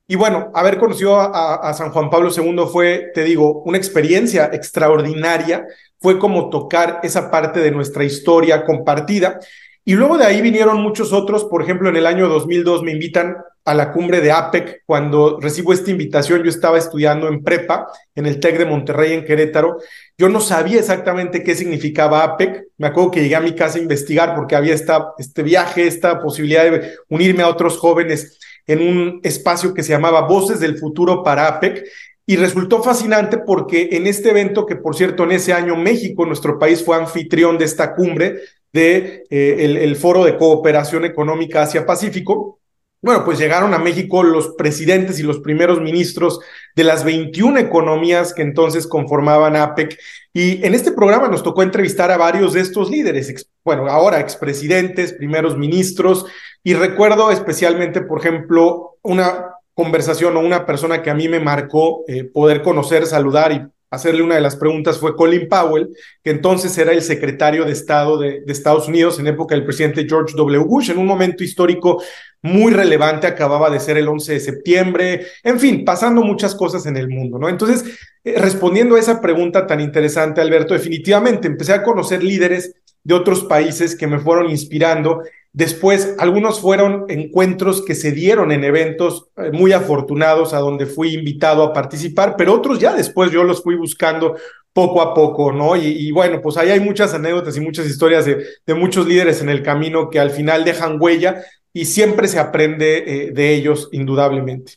Y 0.07 0.15
bueno, 0.15 0.51
haber 0.53 0.77
conocido 0.77 1.19
a, 1.19 1.74
San 1.74 1.91
Juan 1.91 2.12
Pablo 2.12 2.29
II 2.29 2.65
fue, 2.71 3.12
te 3.13 3.24
digo, 3.24 3.63
una 3.63 3.77
experiencia 3.77 4.51
extraordinaria 4.53 5.65
fue 6.00 6.19
como 6.19 6.50
tocar 6.51 7.00
esa 7.01 7.31
parte 7.31 7.59
de 7.59 7.71
nuestra 7.71 8.03
historia 8.03 8.65
compartida. 8.65 9.39
Y 9.83 9.93
luego 9.95 10.17
de 10.17 10.25
ahí 10.25 10.41
vinieron 10.41 10.81
muchos 10.81 11.12
otros, 11.12 11.45
por 11.45 11.63
ejemplo, 11.63 11.89
en 11.89 11.95
el 11.95 12.05
año 12.05 12.27
2002 12.27 12.83
me 12.83 12.91
invitan 12.91 13.38
a 13.65 13.74
la 13.74 13.91
cumbre 13.91 14.21
de 14.21 14.31
APEC. 14.31 14.83
Cuando 14.85 15.39
recibo 15.39 15.74
esta 15.74 15.89
invitación, 15.89 16.43
yo 16.43 16.50
estaba 16.50 16.77
estudiando 16.77 17.27
en 17.27 17.43
prepa, 17.43 17.88
en 18.13 18.27
el 18.27 18.39
TEC 18.39 18.59
de 18.59 18.65
Monterrey, 18.65 19.13
en 19.13 19.25
Querétaro. 19.25 19.77
Yo 20.17 20.29
no 20.29 20.39
sabía 20.39 20.79
exactamente 20.79 21.43
qué 21.43 21.55
significaba 21.55 22.24
APEC. 22.24 22.65
Me 22.77 22.88
acuerdo 22.88 23.12
que 23.12 23.21
llegué 23.21 23.35
a 23.35 23.41
mi 23.41 23.53
casa 23.53 23.79
a 23.79 23.81
investigar 23.81 24.35
porque 24.35 24.55
había 24.55 24.75
esta, 24.75 25.13
este 25.17 25.41
viaje, 25.41 25.88
esta 25.88 26.19
posibilidad 26.19 26.63
de 26.63 26.93
unirme 27.09 27.41
a 27.41 27.50
otros 27.50 27.77
jóvenes 27.77 28.39
en 28.67 28.81
un 28.81 29.19
espacio 29.24 29.74
que 29.74 29.84
se 29.84 29.91
llamaba 29.91 30.27
Voces 30.27 30.60
del 30.60 30.77
Futuro 30.77 31.24
para 31.24 31.48
APEC. 31.48 31.86
Y 32.27 32.38
resultó 32.38 32.81
fascinante 32.81 33.38
porque 33.38 33.89
en 33.91 34.07
este 34.07 34.31
evento, 34.31 34.65
que 34.65 34.75
por 34.75 34.95
cierto 34.95 35.24
en 35.24 35.34
ese 35.34 35.53
año 35.53 35.75
México, 35.75 36.25
nuestro 36.25 36.57
país 36.57 36.84
fue 36.84 36.98
anfitrión 36.98 37.60
de 37.60 37.65
esta 37.65 37.93
cumbre 37.93 38.39
de 38.74 39.25
eh, 39.29 39.79
el, 39.84 39.95
Foro 39.95 40.25
de 40.25 40.36
Cooperación 40.36 41.05
Económica 41.05 41.62
Asia-Pacífico, 41.62 42.60
bueno, 43.05 43.24
pues 43.24 43.38
llegaron 43.38 43.75
a 43.75 43.77
México 43.77 44.24
los 44.24 44.55
presidentes 44.57 45.19
y 45.19 45.24
los 45.24 45.39
primeros 45.39 45.79
ministros 45.79 46.39
de 46.75 46.84
las 46.84 47.03
21 47.03 47.60
economías 47.60 48.34
que 48.34 48.41
entonces 48.41 48.88
conformaban 48.88 49.55
APEC. 49.55 49.98
Y 50.34 50.65
en 50.65 50.74
este 50.74 50.91
programa 50.91 51.27
nos 51.27 51.43
tocó 51.43 51.62
entrevistar 51.62 52.10
a 52.10 52.17
varios 52.17 52.53
de 52.53 52.62
estos 52.62 52.89
líderes, 52.89 53.29
bueno, 53.65 53.88
ahora 53.88 54.19
expresidentes, 54.19 55.12
primeros 55.12 55.57
ministros, 55.57 56.27
y 56.63 56.75
recuerdo 56.75 57.31
especialmente, 57.31 58.01
por 58.01 58.19
ejemplo, 58.19 58.98
una 59.01 59.55
conversación 59.74 60.38
o 60.38 60.39
una 60.39 60.65
persona 60.65 61.01
que 61.01 61.10
a 61.10 61.15
mí 61.15 61.27
me 61.27 61.39
marcó 61.39 62.05
eh, 62.07 62.24
poder 62.24 62.62
conocer, 62.62 63.07
saludar 63.07 63.51
y 63.51 63.62
hacerle 63.89 64.22
una 64.22 64.36
de 64.36 64.41
las 64.41 64.55
preguntas 64.55 65.00
fue 65.00 65.15
Colin 65.15 65.48
Powell, 65.50 65.89
que 66.24 66.29
entonces 66.29 66.77
era 66.77 66.91
el 66.91 67.01
secretario 67.01 67.65
de 67.65 67.72
Estado 67.72 68.19
de, 68.19 68.43
Estados 68.48 68.88
Unidos 68.88 69.19
en 69.19 69.27
época 69.27 69.55
del 69.55 69.65
presidente 69.65 70.05
George 70.07 70.36
W. 70.36 70.63
Bush, 70.63 70.91
en 70.91 71.00
un 71.00 71.07
momento 71.07 71.43
histórico 71.43 72.01
muy 72.43 72.72
relevante, 72.72 73.25
acababa 73.25 73.72
de 73.72 73.79
ser 73.79 73.98
el 73.98 74.07
11 74.07 74.34
de 74.34 74.39
septiembre, 74.39 75.25
en 75.43 75.60
fin, 75.60 75.84
pasando 75.84 76.22
muchas 76.22 76.53
cosas 76.53 76.86
en 76.86 76.98
el 76.98 77.10
mundo, 77.10 77.39
¿no? 77.39 77.50
Entonces, 77.50 77.84
eh, 78.24 78.36
respondiendo 78.38 78.95
a 78.95 79.00
esa 79.00 79.19
pregunta 79.19 79.65
tan 79.65 79.81
interesante, 79.81 80.41
Alberto, 80.41 80.75
definitivamente 80.75 81.48
empecé 81.48 81.74
a 81.74 81.84
conocer 81.84 82.24
líderes 82.24 82.75
de 83.05 83.13
otros 83.13 83.45
países 83.45 83.95
que 83.95 84.07
me 84.07 84.19
fueron 84.19 84.50
inspirando 84.50 85.21
Después, 85.55 86.17
algunos 86.19 86.59
fueron 86.59 87.05
encuentros 87.07 87.81
que 87.81 87.95
se 87.95 88.12
dieron 88.12 88.51
en 88.51 88.65
eventos 88.65 89.29
eh, 89.38 89.51
muy 89.53 89.71
afortunados 89.71 90.53
a 90.53 90.59
donde 90.59 90.85
fui 90.85 91.13
invitado 91.13 91.63
a 91.63 91.71
participar, 91.71 92.35
pero 92.38 92.53
otros 92.53 92.77
ya 92.77 92.93
después 92.93 93.31
yo 93.31 93.41
los 93.45 93.63
fui 93.63 93.77
buscando 93.77 94.35
poco 94.74 95.01
a 95.01 95.13
poco, 95.13 95.53
¿no? 95.53 95.77
Y, 95.77 96.12
bueno, 96.12 96.41
pues 96.41 96.57
ahí 96.57 96.71
hay 96.71 96.81
muchas 96.81 97.13
anécdotas 97.13 97.55
y 97.55 97.62
muchas 97.62 97.88
historias 97.88 98.25
de, 98.25 98.45
de, 98.65 98.74
muchos 98.74 99.07
líderes 99.07 99.41
en 99.41 99.47
el 99.47 99.63
camino 99.63 100.09
que 100.09 100.19
al 100.19 100.31
final 100.31 100.65
dejan 100.65 100.97
huella 101.00 101.41
y 101.71 101.85
siempre 101.85 102.27
se 102.27 102.39
aprende 102.39 102.97
eh, 103.07 103.31
de 103.31 103.53
ellos, 103.53 103.88
indudablemente. 103.93 104.74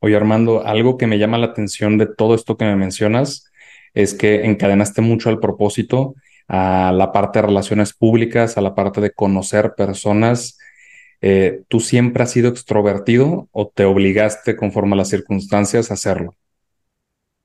Oye, 0.00 0.16
Armando, 0.16 0.66
algo 0.66 0.98
que 0.98 1.06
me 1.06 1.20
llama 1.20 1.38
la 1.38 1.46
atención 1.46 1.96
de 1.96 2.06
todo 2.06 2.34
esto 2.34 2.56
que 2.56 2.64
me 2.64 2.74
mencionas 2.74 3.44
es 3.94 4.14
que 4.14 4.46
encadenaste 4.46 5.00
mucho 5.00 5.28
al 5.28 5.38
propósito 5.38 6.16
a 6.52 6.90
la 6.92 7.12
parte 7.12 7.38
de 7.38 7.46
relaciones 7.46 7.92
públicas, 7.92 8.58
a 8.58 8.60
la 8.60 8.74
parte 8.74 9.00
de 9.00 9.12
conocer 9.12 9.74
personas. 9.76 10.58
Eh, 11.20 11.62
¿Tú 11.68 11.78
siempre 11.78 12.24
has 12.24 12.32
sido 12.32 12.50
extrovertido 12.50 13.48
o 13.52 13.68
te 13.68 13.84
obligaste 13.84 14.56
conforme 14.56 14.94
a 14.94 14.96
las 14.96 15.08
circunstancias 15.08 15.90
a 15.90 15.94
hacerlo? 15.94 16.34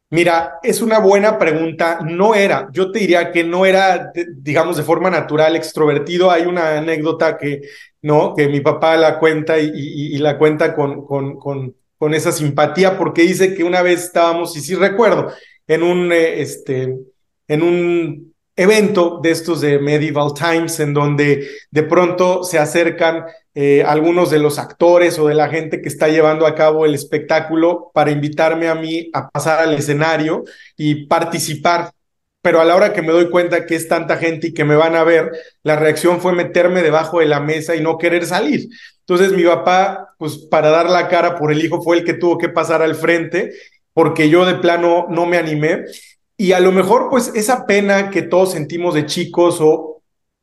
Mira, 0.09 0.55
es 0.63 0.81
una 0.81 0.97
buena 0.97 1.37
pregunta. 1.37 1.99
No 2.03 2.33
era, 2.33 2.67
yo 2.71 2.91
te 2.91 2.97
diría 2.97 3.31
que 3.31 3.43
no 3.43 3.67
era, 3.67 4.11
digamos, 4.37 4.75
de 4.77 4.83
forma 4.83 5.11
natural 5.11 5.55
extrovertido. 5.55 6.31
Hay 6.31 6.47
una 6.47 6.79
anécdota 6.79 7.37
que, 7.37 7.61
¿no? 8.01 8.33
Que 8.35 8.47
mi 8.47 8.61
papá 8.61 8.95
la 8.97 9.19
cuenta 9.19 9.59
y, 9.59 10.17
la 10.17 10.39
cuenta 10.39 10.73
con, 10.75 11.05
con, 11.05 11.37
con, 11.37 12.13
esa 12.13 12.31
simpatía 12.31 12.97
porque 12.97 13.23
dice 13.23 13.53
que 13.55 13.63
una 13.63 13.81
vez 13.81 14.03
estábamos, 14.03 14.55
y 14.57 14.61
sí 14.61 14.75
recuerdo, 14.75 15.31
en 15.67 15.83
un, 15.83 16.11
eh, 16.11 16.41
este, 16.41 16.95
en 17.47 17.61
un 17.63 18.34
evento 18.55 19.19
de 19.21 19.31
estos 19.31 19.61
de 19.61 19.79
Medieval 19.79 20.33
Times, 20.33 20.79
en 20.79 20.93
donde 20.93 21.47
de 21.71 21.83
pronto 21.83 22.43
se 22.43 22.57
acercan 22.57 23.25
eh, 23.53 23.83
algunos 23.83 24.29
de 24.29 24.39
los 24.39 24.59
actores 24.59 25.19
o 25.19 25.27
de 25.27 25.35
la 25.35 25.49
gente 25.49 25.81
que 25.81 25.89
está 25.89 26.07
llevando 26.07 26.45
a 26.45 26.55
cabo 26.55 26.85
el 26.85 26.95
espectáculo 26.95 27.91
para 27.93 28.11
invitarme 28.11 28.67
a 28.67 28.75
mí 28.75 29.09
a 29.13 29.29
pasar 29.29 29.59
al 29.59 29.73
escenario 29.73 30.43
y 30.77 31.05
participar. 31.07 31.91
Pero 32.41 32.61
a 32.61 32.65
la 32.65 32.75
hora 32.75 32.93
que 32.93 33.01
me 33.01 33.11
doy 33.11 33.29
cuenta 33.29 33.65
que 33.65 33.75
es 33.75 33.87
tanta 33.87 34.17
gente 34.17 34.47
y 34.47 34.53
que 34.53 34.65
me 34.65 34.75
van 34.75 34.95
a 34.95 35.03
ver, 35.03 35.31
la 35.63 35.75
reacción 35.77 36.21
fue 36.21 36.33
meterme 36.33 36.83
debajo 36.83 37.19
de 37.19 37.25
la 37.25 37.39
mesa 37.39 37.75
y 37.75 37.81
no 37.81 37.97
querer 37.97 38.25
salir. 38.25 38.69
Entonces 38.99 39.31
mi 39.33 39.43
papá, 39.43 40.15
pues 40.17 40.37
para 40.37 40.69
dar 40.69 40.89
la 40.89 41.07
cara 41.07 41.37
por 41.37 41.51
el 41.51 41.63
hijo, 41.63 41.81
fue 41.81 41.97
el 41.97 42.03
que 42.03 42.13
tuvo 42.13 42.37
que 42.37 42.49
pasar 42.49 42.81
al 42.81 42.95
frente 42.95 43.51
porque 43.93 44.29
yo 44.29 44.45
de 44.45 44.55
plano 44.55 45.07
no 45.09 45.25
me 45.25 45.37
animé 45.37 45.85
y 46.37 46.51
a 46.51 46.59
lo 46.59 46.71
mejor, 46.71 47.09
pues, 47.09 47.31
esa 47.35 47.65
pena 47.65 48.09
que 48.09 48.21
todos 48.21 48.51
sentimos 48.51 48.93
de 48.93 49.05
chicos 49.05 49.59
o 49.61 49.95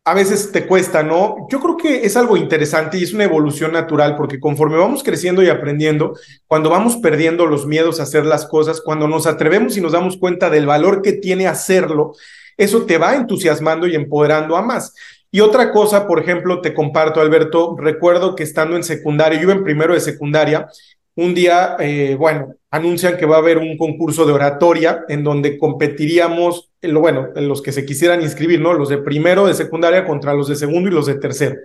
a 0.04 0.14
veces 0.14 0.50
te 0.50 0.66
cuesta, 0.66 1.02
¿no? 1.02 1.46
Yo 1.48 1.60
creo 1.60 1.76
que 1.76 2.04
es 2.04 2.16
algo 2.16 2.36
interesante 2.36 2.98
y 2.98 3.04
es 3.04 3.12
una 3.12 3.24
evolución 3.24 3.72
natural 3.72 4.16
porque 4.16 4.40
conforme 4.40 4.76
vamos 4.76 5.04
creciendo 5.04 5.42
y 5.42 5.48
aprendiendo, 5.48 6.14
cuando 6.48 6.70
vamos 6.70 6.96
perdiendo 6.96 7.46
los 7.46 7.66
miedos 7.66 8.00
a 8.00 8.02
hacer 8.02 8.26
las 8.26 8.46
cosas, 8.46 8.80
cuando 8.80 9.06
nos 9.06 9.26
atrevemos 9.28 9.76
y 9.76 9.80
nos 9.80 9.92
damos 9.92 10.16
cuenta 10.16 10.50
del 10.50 10.66
valor 10.66 11.02
que 11.02 11.12
tiene 11.12 11.46
hacerlo, 11.46 12.14
eso 12.56 12.84
te 12.84 12.98
va 12.98 13.14
entusiasmando 13.14 13.86
y 13.86 13.94
empoderando 13.94 14.56
a 14.56 14.62
más. 14.62 14.92
Y 15.30 15.40
otra 15.40 15.72
cosa, 15.72 16.06
por 16.06 16.18
ejemplo, 16.18 16.60
te 16.60 16.74
comparto, 16.74 17.20
Alberto, 17.20 17.76
recuerdo 17.78 18.34
que 18.34 18.42
estando 18.42 18.76
en 18.76 18.82
secundaria, 18.82 19.38
yo 19.38 19.44
iba 19.44 19.52
en 19.52 19.64
primero 19.64 19.94
de 19.94 20.00
secundaria, 20.00 20.68
un 21.14 21.34
día, 21.34 21.76
eh, 21.78 22.16
bueno, 22.18 22.54
anuncian 22.70 23.16
que 23.16 23.26
va 23.26 23.36
a 23.36 23.40
haber 23.40 23.58
un 23.58 23.76
concurso 23.76 24.24
de 24.24 24.32
oratoria 24.32 25.04
en 25.08 25.22
donde 25.22 25.58
competiríamos, 25.58 26.70
bueno, 26.82 27.28
los 27.34 27.60
que 27.60 27.72
se 27.72 27.84
quisieran 27.84 28.22
inscribir, 28.22 28.60
¿no? 28.60 28.72
Los 28.72 28.88
de 28.88 28.98
primero 28.98 29.46
de 29.46 29.54
secundaria 29.54 30.06
contra 30.06 30.32
los 30.34 30.48
de 30.48 30.56
segundo 30.56 30.88
y 30.88 30.92
los 30.92 31.06
de 31.06 31.16
tercero. 31.16 31.56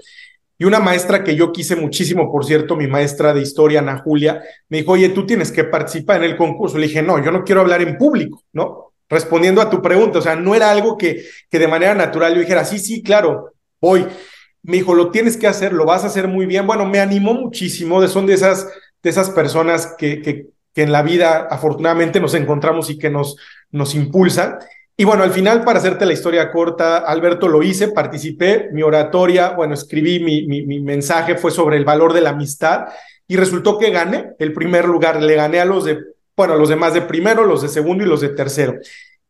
Y 0.59 0.65
una 0.65 0.79
maestra 0.79 1.23
que 1.23 1.35
yo 1.35 1.51
quise 1.51 1.75
muchísimo, 1.75 2.31
por 2.31 2.43
cierto, 2.43 2.75
mi 2.75 2.87
maestra 2.87 3.33
de 3.33 3.41
historia, 3.41 3.79
Ana 3.79 3.99
Julia, 3.99 4.41
me 4.69 4.79
dijo, 4.79 4.93
oye, 4.93 5.09
tú 5.09 5.25
tienes 5.25 5.51
que 5.51 5.63
participar 5.63 6.17
en 6.23 6.31
el 6.31 6.37
concurso. 6.37 6.77
Le 6.77 6.87
dije, 6.87 7.03
no, 7.03 7.23
yo 7.23 7.31
no 7.31 7.43
quiero 7.43 7.61
hablar 7.61 7.81
en 7.81 7.97
público, 7.97 8.43
¿no? 8.53 8.93
Respondiendo 9.07 9.61
a 9.61 9.69
tu 9.69 9.81
pregunta, 9.81 10.19
o 10.19 10.21
sea, 10.21 10.35
no 10.35 10.55
era 10.55 10.71
algo 10.71 10.97
que, 10.97 11.23
que 11.49 11.59
de 11.59 11.67
manera 11.67 11.93
natural 11.93 12.33
yo 12.33 12.41
dijera, 12.41 12.65
sí, 12.65 12.79
sí, 12.79 13.03
claro, 13.03 13.53
voy. 13.79 14.05
Me 14.63 14.77
dijo, 14.77 14.93
lo 14.95 15.11
tienes 15.11 15.37
que 15.37 15.47
hacer, 15.47 15.71
lo 15.71 15.85
vas 15.85 16.03
a 16.03 16.07
hacer 16.07 16.27
muy 16.27 16.45
bien. 16.45 16.67
Bueno, 16.67 16.85
me 16.85 16.99
animó 16.99 17.33
muchísimo, 17.33 18.05
son 18.07 18.25
de 18.25 18.33
esas, 18.33 18.67
de 19.07 19.11
esas 19.11 19.29
personas 19.31 19.95
que, 19.97 20.21
que 20.21 20.47
que 20.77 20.83
en 20.83 20.91
la 20.91 21.01
vida 21.01 21.47
afortunadamente 21.49 22.19
nos 22.19 22.35
encontramos 22.35 22.91
y 22.91 22.99
que 22.99 23.09
nos, 23.09 23.35
nos 23.71 23.95
impulsan. 23.95 24.59
Y 24.95 25.05
bueno, 25.05 25.23
al 25.23 25.31
final, 25.31 25.63
para 25.63 25.79
hacerte 25.79 26.05
la 26.05 26.13
historia 26.13 26.51
corta, 26.51 26.97
Alberto, 26.99 27.47
lo 27.47 27.63
hice, 27.63 27.87
participé, 27.87 28.69
mi 28.71 28.83
oratoria, 28.83 29.49
bueno, 29.49 29.73
escribí 29.73 30.19
mi, 30.19 30.45
mi, 30.45 30.79
mensaje, 30.79 31.35
fue 31.35 31.49
sobre 31.49 31.77
el 31.77 31.83
valor 31.83 32.13
de 32.13 32.21
la 32.21 32.29
amistad 32.29 32.89
y 33.27 33.37
resultó 33.37 33.79
que 33.79 33.89
gané 33.89 34.33
el 34.37 34.53
primer 34.53 34.85
lugar, 34.85 35.19
le 35.19 35.33
gané 35.33 35.59
a 35.59 35.65
los 35.65 35.83
de, 35.83 35.97
bueno, 36.35 36.55
los 36.55 36.69
demás 36.69 36.93
de 36.93 37.01
primero, 37.01 37.43
los 37.43 37.63
de 37.63 37.69
segundo 37.69 38.03
y 38.03 38.07
los 38.07 38.21
de 38.21 38.29
tercero. 38.29 38.75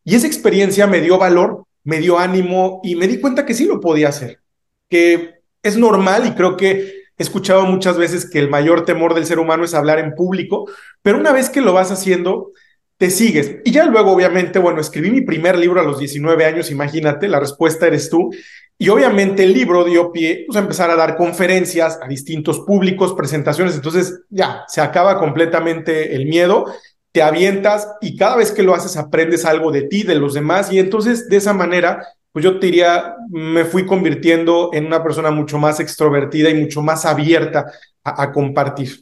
Y 0.04 0.16
esa 0.16 0.28
experiencia 0.28 0.86
me 0.86 1.00
dio 1.00 1.18
valor, 1.18 1.64
me 1.86 2.00
dio 2.00 2.20
ánimo 2.20 2.82
y 2.84 2.96
me 2.96 3.08
di 3.08 3.22
cuenta 3.22 3.46
que 3.46 3.54
sí 3.54 3.68
lo 3.68 3.80
podía 3.80 4.10
hacer, 4.10 4.42
que 4.90 5.36
es 5.64 5.78
normal 5.78 6.28
y 6.28 6.32
creo 6.32 6.58
que 6.58 6.97
He 7.18 7.24
escuchado 7.24 7.66
muchas 7.66 7.98
veces 7.98 8.30
que 8.30 8.40
el 8.40 8.50
mayor 8.50 8.86
temor 8.86 9.14
del 9.14 9.26
ser 9.26 9.40
humano 9.40 9.64
es 9.64 9.74
hablar 9.74 10.00
en 10.00 10.14
público, 10.14 10.70
pero 11.02 11.18
una 11.18 11.32
vez 11.32 11.50
que 11.50 11.62
lo 11.62 11.74
vas 11.74 11.92
haciendo, 11.92 12.52
te 12.98 13.10
sigues. 13.10 13.58
Y 13.64 13.72
ya 13.72 13.86
luego, 13.86 14.12
obviamente, 14.12 14.60
bueno, 14.60 14.82
escribí 14.82 15.12
mi 15.12 15.22
primer 15.22 15.58
libro 15.58 15.80
a 15.80 15.84
los 15.84 16.00
19 16.00 16.46
años, 16.46 16.72
imagínate, 16.72 17.28
la 17.28 17.40
respuesta 17.40 17.88
eres 17.88 18.10
tú. 18.10 18.32
Y 18.80 18.90
obviamente 18.90 19.44
el 19.44 19.54
libro 19.54 19.84
dio 19.84 20.12
pie 20.12 20.44
pues, 20.46 20.56
a 20.56 20.62
empezar 20.62 20.92
a 20.92 20.96
dar 20.96 21.16
conferencias 21.16 22.00
a 22.02 22.08
distintos 22.08 22.60
públicos, 22.60 23.14
presentaciones. 23.14 23.76
Entonces 23.76 24.22
ya, 24.30 24.64
se 24.68 24.82
acaba 24.82 25.20
completamente 25.20 26.16
el 26.16 26.28
miedo, 26.28 26.66
te 27.12 27.24
avientas 27.24 27.88
y 28.02 28.16
cada 28.16 28.36
vez 28.36 28.52
que 28.52 28.62
lo 28.62 28.76
haces 28.76 28.96
aprendes 28.96 29.46
algo 29.46 29.72
de 29.72 29.84
ti, 29.84 30.04
de 30.04 30.16
los 30.16 30.36
demás. 30.36 30.72
Y 30.72 30.78
entonces 30.78 31.28
de 31.28 31.38
esa 31.38 31.54
manera 31.54 32.06
pues 32.38 32.44
yo 32.44 32.60
te 32.60 32.68
diría, 32.68 33.16
me 33.30 33.66
fui 33.66 33.84
convirtiendo 33.88 34.70
en 34.72 34.86
una 34.86 35.02
persona 35.02 35.32
mucho 35.32 35.58
más 35.58 35.80
extrovertida 35.80 36.52
y 36.52 36.54
mucho 36.54 36.84
más 36.84 37.04
abierta 37.04 37.66
a, 38.04 38.32
compartir. 38.32 39.02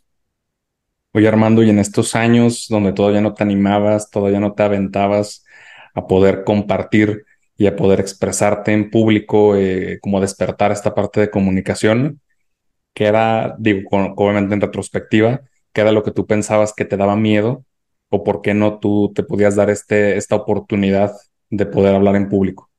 Oye 1.12 1.28
Armando, 1.28 1.62
y 1.62 1.70
en 1.70 1.80
estos 1.80 2.16
años 2.16 2.68
donde 2.70 2.94
todavía 2.94 3.20
no 3.20 3.34
te 3.34 3.44
animabas, 3.44 4.10
todavía 4.10 4.40
no 4.40 4.54
te 4.54 4.64
aventabas 4.64 5.44
a 5.94 6.08
poder 6.08 6.46
compartir 6.46 7.26
y 7.58 7.68
a 7.68 7.76
poder 7.76 8.00
expresarte 8.00 8.72
en 8.72 8.90
público, 8.90 9.58
eh, 9.58 10.00
como 10.02 10.22
despertar 10.22 10.72
esta 10.72 10.96
parte 10.96 11.20
de 11.20 11.30
comunicación, 11.30 12.22
que 12.94 13.04
era, 13.04 13.54
digo, 13.60 13.90
obviamente 14.16 14.54
en 14.54 14.62
retrospectiva, 14.62 15.42
que 15.74 15.82
era 15.82 15.92
lo 15.92 16.04
que 16.04 16.12
tú 16.12 16.26
pensabas 16.26 16.72
que 16.74 16.86
te 16.86 16.96
daba 16.96 17.18
miedo 17.18 17.66
o 18.08 18.24
por 18.24 18.42
qué 18.42 18.54
no 18.54 18.80
tú 18.80 19.12
te 19.14 19.24
podías 19.24 19.58
dar 19.58 19.70
este, 19.70 20.16
esta 20.16 20.38
oportunidad 20.38 21.12
de 21.50 21.66
poder 21.66 21.96
hablar 21.96 22.16
en 22.16 22.30
público? 22.30 22.70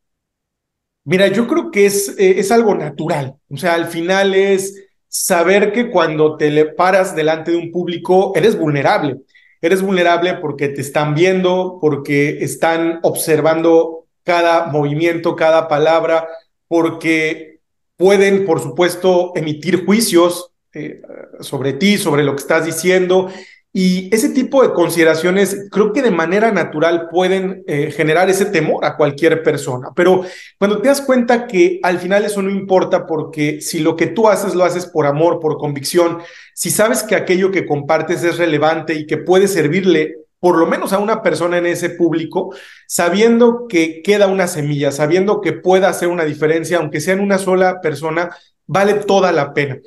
Mira, 1.07 1.29
yo 1.29 1.47
creo 1.47 1.71
que 1.71 1.87
es, 1.87 2.17
eh, 2.19 2.41
es 2.41 2.51
algo 2.51 2.75
natural. 2.75 3.37
O 3.49 3.57
sea, 3.57 3.75
al 3.75 3.87
final 3.87 4.35
es 4.35 4.75
saber 5.07 5.73
que 5.73 5.89
cuando 5.89 6.37
te 6.37 6.51
le 6.51 6.65
paras 6.67 7.15
delante 7.15 7.53
de 7.53 7.59
un 7.59 7.71
público, 7.71 8.33
eres 8.35 8.59
vulnerable. 8.59 9.19
Eres 9.61 9.83
vulnerable 9.83 10.35
porque 10.35 10.69
te 10.69 10.81
están 10.81 11.15
viendo, 11.15 11.79
porque 11.81 12.43
están 12.43 12.99
observando 13.05 14.07
cada 14.25 14.67
movimiento, 14.67 15.37
cada 15.37 15.69
palabra, 15.69 16.27
porque 16.67 17.61
pueden, 17.97 18.45
por 18.45 18.61
supuesto, 18.61 19.31
emitir 19.37 19.87
juicios 19.87 20.51
eh, 20.75 21.03
sobre 21.39 21.75
ti, 21.75 21.99
sobre 21.99 22.25
lo 22.25 22.35
que 22.35 22.43
estás 22.43 22.67
diciendo, 22.67 23.31
y 23.79 24.09
ese 24.11 24.31
tipo 24.31 24.63
de 24.63 24.73
consideraciones 24.73 25.69
creo 25.71 25.93
que 25.93 26.01
de 26.01 26.11
manera 26.11 26.51
natural 26.51 27.09
pueden 27.11 27.63
eh, 27.67 27.91
generar 27.95 28.31
ese 28.31 28.47
temor 28.47 28.87
a 28.87 28.97
cualquier 28.97 29.43
persona. 29.43 29.91
Pero 29.95 30.23
cuando 30.57 30.81
te 30.81 30.89
das 30.89 31.03
cuenta 31.03 31.47
que 31.47 31.79
al 31.83 31.99
final 31.99 32.25
eso 32.25 32.41
no 32.41 32.49
importa 32.49 33.05
porque 33.05 33.61
si 33.61 33.81
lo 33.81 33.95
que 33.95 34.07
tú 34.07 34.31
haces 34.31 34.55
lo 34.55 34.65
haces 34.65 34.87
por 34.87 35.05
amor, 35.05 35.41
por 35.41 35.59
convicción, 35.59 36.21
si 36.55 36.71
sabes 36.71 37.03
que 37.03 37.17
aquello 37.17 37.51
que 37.51 37.67
compartes 37.67 38.25
es 38.25 38.39
relevante 38.39 38.95
y 38.95 39.05
que 39.05 39.19
puede 39.19 39.47
servirle 39.47 40.21
por 40.41 40.57
lo 40.57 40.67
menos 40.67 40.95
a 40.95 40.99
una 40.99 41.23
persona 41.23 41.59
en 41.59 41.67
ese 41.67 41.91
público, 41.91 42.55
sabiendo 42.87 43.67
que 43.69 44.01
queda 44.03 44.27
una 44.27 44.47
semilla, 44.47 44.91
sabiendo 44.91 45.43
que 45.43 45.53
pueda 45.53 45.91
hacer 45.91 46.09
una 46.09 46.25
diferencia, 46.25 46.79
aunque 46.79 47.03
sea 47.03 47.13
en 47.13 47.21
una 47.21 47.37
sola 47.37 47.83
persona, 47.83 48.35
vale 48.67 48.95
toda 48.95 49.33
la 49.33 49.53
pena. 49.53 49.79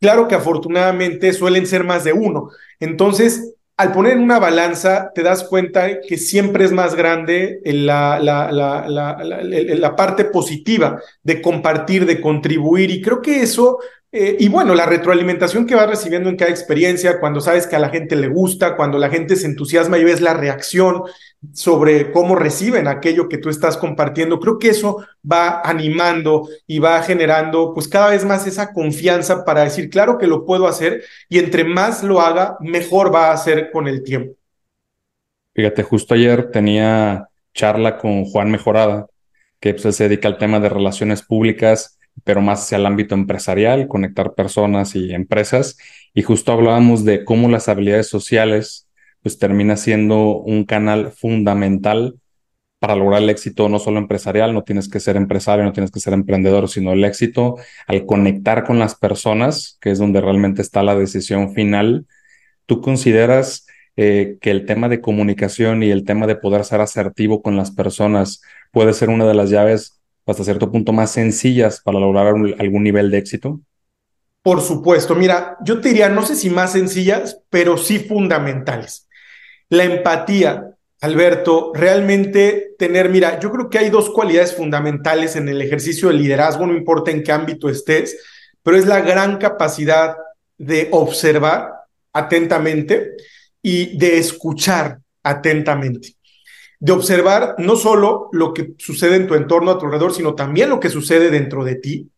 Claro 0.00 0.28
que 0.28 0.34
afortunadamente 0.34 1.32
suelen 1.32 1.66
ser 1.66 1.84
más 1.84 2.04
de 2.04 2.12
uno. 2.12 2.50
Entonces, 2.80 3.54
al 3.78 3.92
poner 3.92 4.16
una 4.16 4.38
balanza 4.38 5.10
te 5.14 5.22
das 5.22 5.44
cuenta 5.44 6.00
que 6.00 6.16
siempre 6.16 6.64
es 6.64 6.72
más 6.72 6.94
grande 6.94 7.60
la, 7.64 8.18
la, 8.18 8.50
la, 8.50 8.86
la, 8.88 9.96
parte 9.96 10.24
positiva 10.24 11.00
de 11.22 11.42
compartir, 11.42 12.06
de 12.06 12.20
contribuir. 12.20 12.90
Y 12.90 13.02
creo 13.02 13.20
que 13.20 13.42
eso, 13.42 13.78
eh, 14.12 14.36
y 14.38 14.48
bueno, 14.48 14.74
la 14.74 14.86
retroalimentación 14.86 15.66
que 15.66 15.74
vas 15.74 15.88
recibiendo 15.88 16.28
en 16.28 16.36
cada 16.36 16.50
experiencia, 16.50 17.18
cuando 17.18 17.40
sabes 17.40 17.66
que 17.66 17.76
a 17.76 17.80
la 17.80 17.88
gente 17.88 18.16
le 18.16 18.28
gusta, 18.28 18.76
cuando 18.76 18.98
la 18.98 19.10
gente 19.10 19.36
se 19.36 19.46
entusiasma 19.46 19.98
y 19.98 20.04
ves 20.04 20.20
la 20.20 20.32
reacción 20.32 21.02
sobre 21.52 22.12
cómo 22.12 22.34
reciben 22.34 22.86
aquello 22.86 23.28
que 23.28 23.38
tú 23.38 23.50
estás 23.50 23.76
compartiendo, 23.76 24.40
creo 24.40 24.58
que 24.58 24.70
eso 24.70 25.04
va 25.30 25.60
animando 25.60 26.48
y 26.66 26.78
va 26.78 27.02
generando 27.02 27.74
pues 27.74 27.88
cada 27.88 28.10
vez 28.10 28.24
más 28.24 28.46
esa 28.46 28.72
confianza 28.72 29.44
para 29.44 29.64
decir, 29.64 29.90
claro 29.90 30.18
que 30.18 30.26
lo 30.26 30.46
puedo 30.46 30.66
hacer 30.66 31.02
y 31.28 31.38
entre 31.38 31.64
más 31.64 32.02
lo 32.02 32.20
haga, 32.20 32.56
mejor 32.60 33.14
va 33.14 33.32
a 33.32 33.36
ser 33.36 33.70
con 33.70 33.88
el 33.88 34.02
tiempo. 34.02 34.34
Fíjate, 35.54 35.82
justo 35.82 36.14
ayer 36.14 36.50
tenía 36.50 37.28
charla 37.54 37.98
con 37.98 38.24
Juan 38.24 38.50
Mejorada, 38.50 39.06
que 39.58 39.74
pues, 39.74 39.96
se 39.96 40.04
dedica 40.04 40.28
al 40.28 40.38
tema 40.38 40.60
de 40.60 40.68
relaciones 40.68 41.22
públicas, 41.22 41.95
pero 42.24 42.40
más 42.40 42.62
hacia 42.62 42.78
el 42.78 42.86
ámbito 42.86 43.14
empresarial, 43.14 43.88
conectar 43.88 44.34
personas 44.34 44.94
y 44.96 45.12
empresas. 45.12 45.78
Y 46.14 46.22
justo 46.22 46.52
hablábamos 46.52 47.04
de 47.04 47.24
cómo 47.24 47.48
las 47.48 47.68
habilidades 47.68 48.08
sociales 48.08 48.88
pues 49.22 49.38
termina 49.38 49.76
siendo 49.76 50.38
un 50.38 50.64
canal 50.64 51.12
fundamental 51.12 52.14
para 52.78 52.96
lograr 52.96 53.22
el 53.22 53.30
éxito 53.30 53.68
no 53.68 53.78
solo 53.78 53.98
empresarial, 53.98 54.54
no 54.54 54.62
tienes 54.62 54.88
que 54.88 55.00
ser 55.00 55.16
empresario, 55.16 55.64
no 55.64 55.72
tienes 55.72 55.90
que 55.90 56.00
ser 56.00 56.12
emprendedor, 56.12 56.68
sino 56.68 56.92
el 56.92 57.04
éxito 57.04 57.56
al 57.86 58.06
conectar 58.06 58.64
con 58.64 58.78
las 58.78 58.94
personas, 58.94 59.78
que 59.80 59.90
es 59.90 59.98
donde 59.98 60.20
realmente 60.20 60.62
está 60.62 60.82
la 60.82 60.94
decisión 60.94 61.54
final. 61.54 62.06
¿Tú 62.66 62.80
consideras 62.80 63.66
eh, 63.96 64.38
que 64.40 64.50
el 64.50 64.66
tema 64.66 64.88
de 64.88 65.00
comunicación 65.00 65.82
y 65.82 65.90
el 65.90 66.04
tema 66.04 66.26
de 66.26 66.36
poder 66.36 66.64
ser 66.64 66.80
asertivo 66.80 67.42
con 67.42 67.56
las 67.56 67.70
personas 67.70 68.42
puede 68.70 68.92
ser 68.92 69.08
una 69.08 69.26
de 69.26 69.34
las 69.34 69.50
llaves 69.50 69.95
hasta 70.26 70.44
cierto 70.44 70.70
punto 70.70 70.92
más 70.92 71.12
sencillas 71.12 71.80
para 71.80 72.00
lograr 72.00 72.34
algún 72.58 72.82
nivel 72.82 73.10
de 73.10 73.18
éxito? 73.18 73.60
Por 74.42 74.60
supuesto, 74.60 75.14
mira, 75.14 75.56
yo 75.64 75.80
te 75.80 75.88
diría, 75.88 76.08
no 76.08 76.24
sé 76.24 76.36
si 76.36 76.50
más 76.50 76.72
sencillas, 76.72 77.40
pero 77.50 77.76
sí 77.76 77.98
fundamentales. 77.98 79.08
La 79.68 79.84
empatía, 79.84 80.76
Alberto, 81.00 81.72
realmente 81.74 82.74
tener, 82.78 83.08
mira, 83.08 83.40
yo 83.40 83.50
creo 83.50 83.68
que 83.68 83.78
hay 83.78 83.90
dos 83.90 84.10
cualidades 84.10 84.54
fundamentales 84.54 85.36
en 85.36 85.48
el 85.48 85.60
ejercicio 85.62 86.08
del 86.08 86.18
liderazgo, 86.18 86.66
no 86.66 86.76
importa 86.76 87.10
en 87.10 87.22
qué 87.22 87.32
ámbito 87.32 87.68
estés, 87.68 88.16
pero 88.62 88.76
es 88.76 88.86
la 88.86 89.00
gran 89.00 89.38
capacidad 89.38 90.16
de 90.58 90.88
observar 90.92 91.72
atentamente 92.12 93.12
y 93.62 93.96
de 93.98 94.18
escuchar 94.18 94.98
atentamente. 95.22 96.14
De 96.78 96.92
observar 96.92 97.54
no 97.58 97.76
solo 97.76 98.28
lo 98.32 98.52
que 98.52 98.74
sucede 98.78 99.16
en 99.16 99.26
tu 99.26 99.34
entorno 99.34 99.70
a 99.70 99.78
tu 99.78 99.86
alrededor, 99.86 100.12
sino 100.12 100.34
también 100.34 100.70
lo 100.70 100.80
que 100.80 100.90
sucede 100.90 101.30
dentro 101.30 101.64
de 101.64 101.76
ti. 101.76 102.10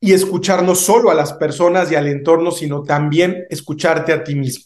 Y 0.00 0.12
escuchar 0.12 0.62
no 0.62 0.74
solo 0.74 1.10
a 1.10 1.14
las 1.14 1.34
personas 1.34 1.92
y 1.92 1.94
al 1.94 2.08
entorno, 2.08 2.50
sino 2.50 2.82
también 2.82 3.44
escucharte 3.50 4.12
a 4.12 4.24
ti 4.24 4.34
mismo. 4.34 4.64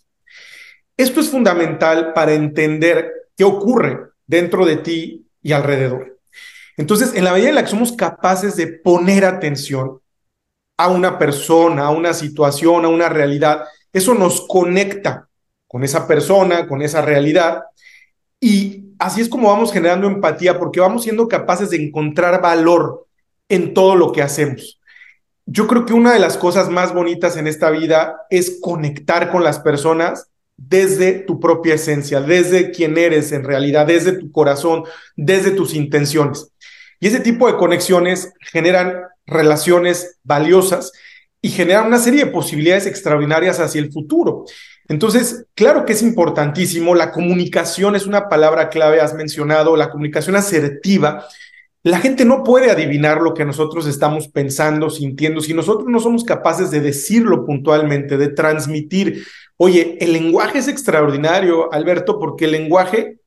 Esto 0.97 1.21
es 1.21 1.29
fundamental 1.29 2.13
para 2.13 2.35
entender 2.35 3.13
qué 3.37 3.45
ocurre 3.45 4.11
dentro 4.27 4.65
de 4.65 4.77
ti 4.77 5.27
y 5.43 5.53
alrededor. 5.53 6.19
Entonces, 6.77 7.15
en 7.15 7.25
la 7.25 7.33
medida 7.33 7.49
en 7.51 7.55
la 7.57 7.65
que 7.65 7.71
somos 7.71 7.93
capaces 7.93 8.57
de 8.57 8.67
poner 8.67 9.25
atención 9.25 10.01
a 10.77 10.89
una 10.89 11.19
persona, 11.19 11.87
a 11.87 11.91
una 11.91 12.15
situación, 12.15 12.85
a 12.85 12.89
una 12.89 13.09
realidad, 13.09 13.65
eso 13.93 14.15
nos 14.15 14.47
conecta 14.47 15.29
con 15.69 15.85
esa 15.85 16.07
persona, 16.07 16.67
con 16.67 16.83
esa 16.83 17.03
realidad. 17.03 17.63
Y 18.41 18.84
así 18.99 19.21
es 19.21 19.29
como 19.29 19.49
vamos 19.49 19.73
generando 19.73 20.07
empatía, 20.07 20.59
porque 20.59 20.81
vamos 20.81 21.03
siendo 21.03 21.29
capaces 21.29 21.71
de 21.71 21.77
encontrar 21.77 22.41
valor 22.41 23.07
en 23.49 23.75
todo 23.75 23.97
lo 23.97 24.13
que 24.13 24.23
hacemos. 24.23 24.81
Yo 25.47 25.67
creo 25.67 25.85
que 25.85 25.93
una 25.93 26.13
de 26.13 26.19
las 26.19 26.39
cosas 26.39 26.71
más 26.71 26.95
bonitas 26.95 27.37
en 27.37 27.47
esta 27.47 27.71
vida 27.71 28.23
es 28.31 28.59
conectar 28.63 29.31
con 29.31 29.45
las 29.45 29.59
personas 29.59 30.29
desde 30.57 31.13
tu 31.13 31.41
propia 31.41 31.75
esencia, 31.75 32.21
desde 32.21 32.71
quién 32.71 32.97
eres 32.97 33.33
en 33.33 33.45
realidad, 33.45 33.87
desde 33.87 34.13
tu 34.13 34.31
corazón, 34.31 34.85
desde 35.17 35.51
tus 35.51 35.75
intenciones. 35.75 36.51
Y 37.01 37.09
ese 37.09 37.21
tipo 37.21 37.47
de 37.47 37.57
conexiones 37.57 38.33
generan 38.40 39.03
relaciones 39.27 40.18
valiosas 40.23 40.92
y 41.40 41.51
generan 41.51 41.88
una 41.88 41.99
serie 41.99 42.25
de 42.25 42.31
posibilidades 42.31 42.87
extraordinarias 42.87 43.61
hacia 43.61 43.81
el 43.81 43.92
futuro. 43.92 44.47
Entonces, 44.88 45.47
claro 45.55 45.85
que 45.85 45.94
es 45.94 46.03
importantísimo, 46.03 46.94
la 46.94 47.11
comunicación 47.12 47.97
es 47.97 48.07
una 48.07 48.29
palabra 48.29 48.68
clave, 48.68 49.01
has 49.01 49.14
mencionado, 49.14 49.77
la 49.77 49.90
comunicación 49.90 50.37
asertiva. 50.37 51.27
La 51.83 51.99
gente 51.99 52.25
no 52.25 52.42
puede 52.42 52.70
adivinar 52.70 53.20
lo 53.20 53.35
que 53.35 53.44
nosotros 53.44 53.87
estamos 53.87 54.29
pensando, 54.29 54.90
sintiendo, 54.90 55.40
si 55.40 55.55
nosotros 55.55 55.88
no 55.88 56.01
somos 56.01 56.25
capaces 56.25 56.70
de 56.70 56.81
decirlo 56.81 57.44
puntualmente, 57.44 58.16
de 58.16 58.29
transmitir 58.29 59.25
Oye, 59.57 59.97
el 60.01 60.12
lenguaje 60.12 60.59
es 60.59 60.68
extraordinario, 60.68 61.73
Alberto, 61.73 62.18
porque 62.18 62.47
el 62.47 62.53
lenguaje 62.53 63.18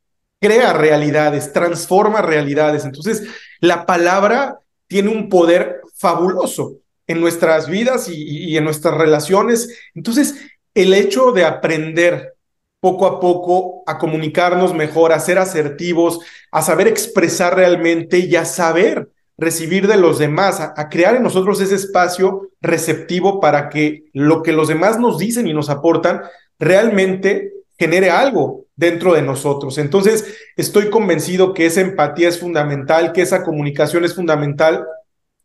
crea 0.41 0.73
realidades, 0.73 1.53
transforma 1.53 2.21
realidades. 2.21 2.83
Entonces, 2.83 3.23
la 3.59 3.85
palabra 3.85 4.59
tiene 4.87 5.09
un 5.09 5.29
poder 5.29 5.81
fabuloso 5.95 6.77
en 7.07 7.21
nuestras 7.21 7.69
vidas 7.69 8.09
y, 8.09 8.57
en 8.57 8.65
nuestras 8.65 8.95
relaciones. 8.95 9.79
Entonces, 9.95 10.35
el 10.77 10.93
hecho 10.93 11.31
de 11.31 11.43
aprender 11.43 12.35
poco 12.79 13.07
a 13.07 13.19
poco 13.19 13.83
a 13.87 13.97
comunicarnos 13.97 14.75
mejor, 14.75 15.11
a 15.11 15.19
ser 15.19 15.39
asertivos, 15.39 16.19
a 16.51 16.61
saber 16.61 16.87
expresar 16.87 17.55
realmente 17.55 18.19
y 18.19 18.35
a 18.35 18.45
saber 18.45 19.09
recibir 19.39 19.87
de 19.87 19.97
los 19.97 20.19
demás, 20.19 20.59
a, 20.59 20.89
crear 20.89 21.15
en 21.15 21.23
nosotros 21.23 21.59
ese 21.61 21.73
espacio 21.73 22.51
receptivo 22.61 23.39
para 23.39 23.69
que 23.69 24.05
lo 24.13 24.43
que 24.43 24.51
los 24.51 24.67
demás 24.67 24.99
nos 24.99 25.17
dicen 25.17 25.47
y 25.47 25.53
nos 25.53 25.69
aportan 25.69 26.21
realmente 26.59 27.53
genere 27.79 28.11
algo 28.11 28.65
dentro 28.75 29.13
de 29.13 29.23
nosotros. 29.23 29.79
Entonces, 29.79 30.37
estoy 30.55 30.91
convencido 30.91 31.55
que 31.55 31.65
esa 31.65 31.81
empatía 31.81 32.29
es 32.29 32.39
fundamental, 32.39 33.13
que 33.13 33.23
esa 33.23 33.43
comunicación 33.43 34.05
es 34.05 34.13
fundamental 34.15 34.85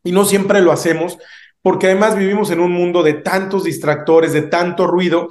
y 0.05 0.13
no 0.13 0.27
siempre 0.27 0.61
lo 0.61 0.73
hacemos 0.73 1.19
porque 1.63 1.87
además 1.87 2.17
vivimos 2.17 2.51
en 2.51 2.61
un 2.61 2.73
mundo 2.73 3.03
de 3.03 3.15
tantos 3.15 3.65
distractores, 3.65 4.33
de 4.33 4.43
tanto 4.43 4.87
ruido, 4.87 5.29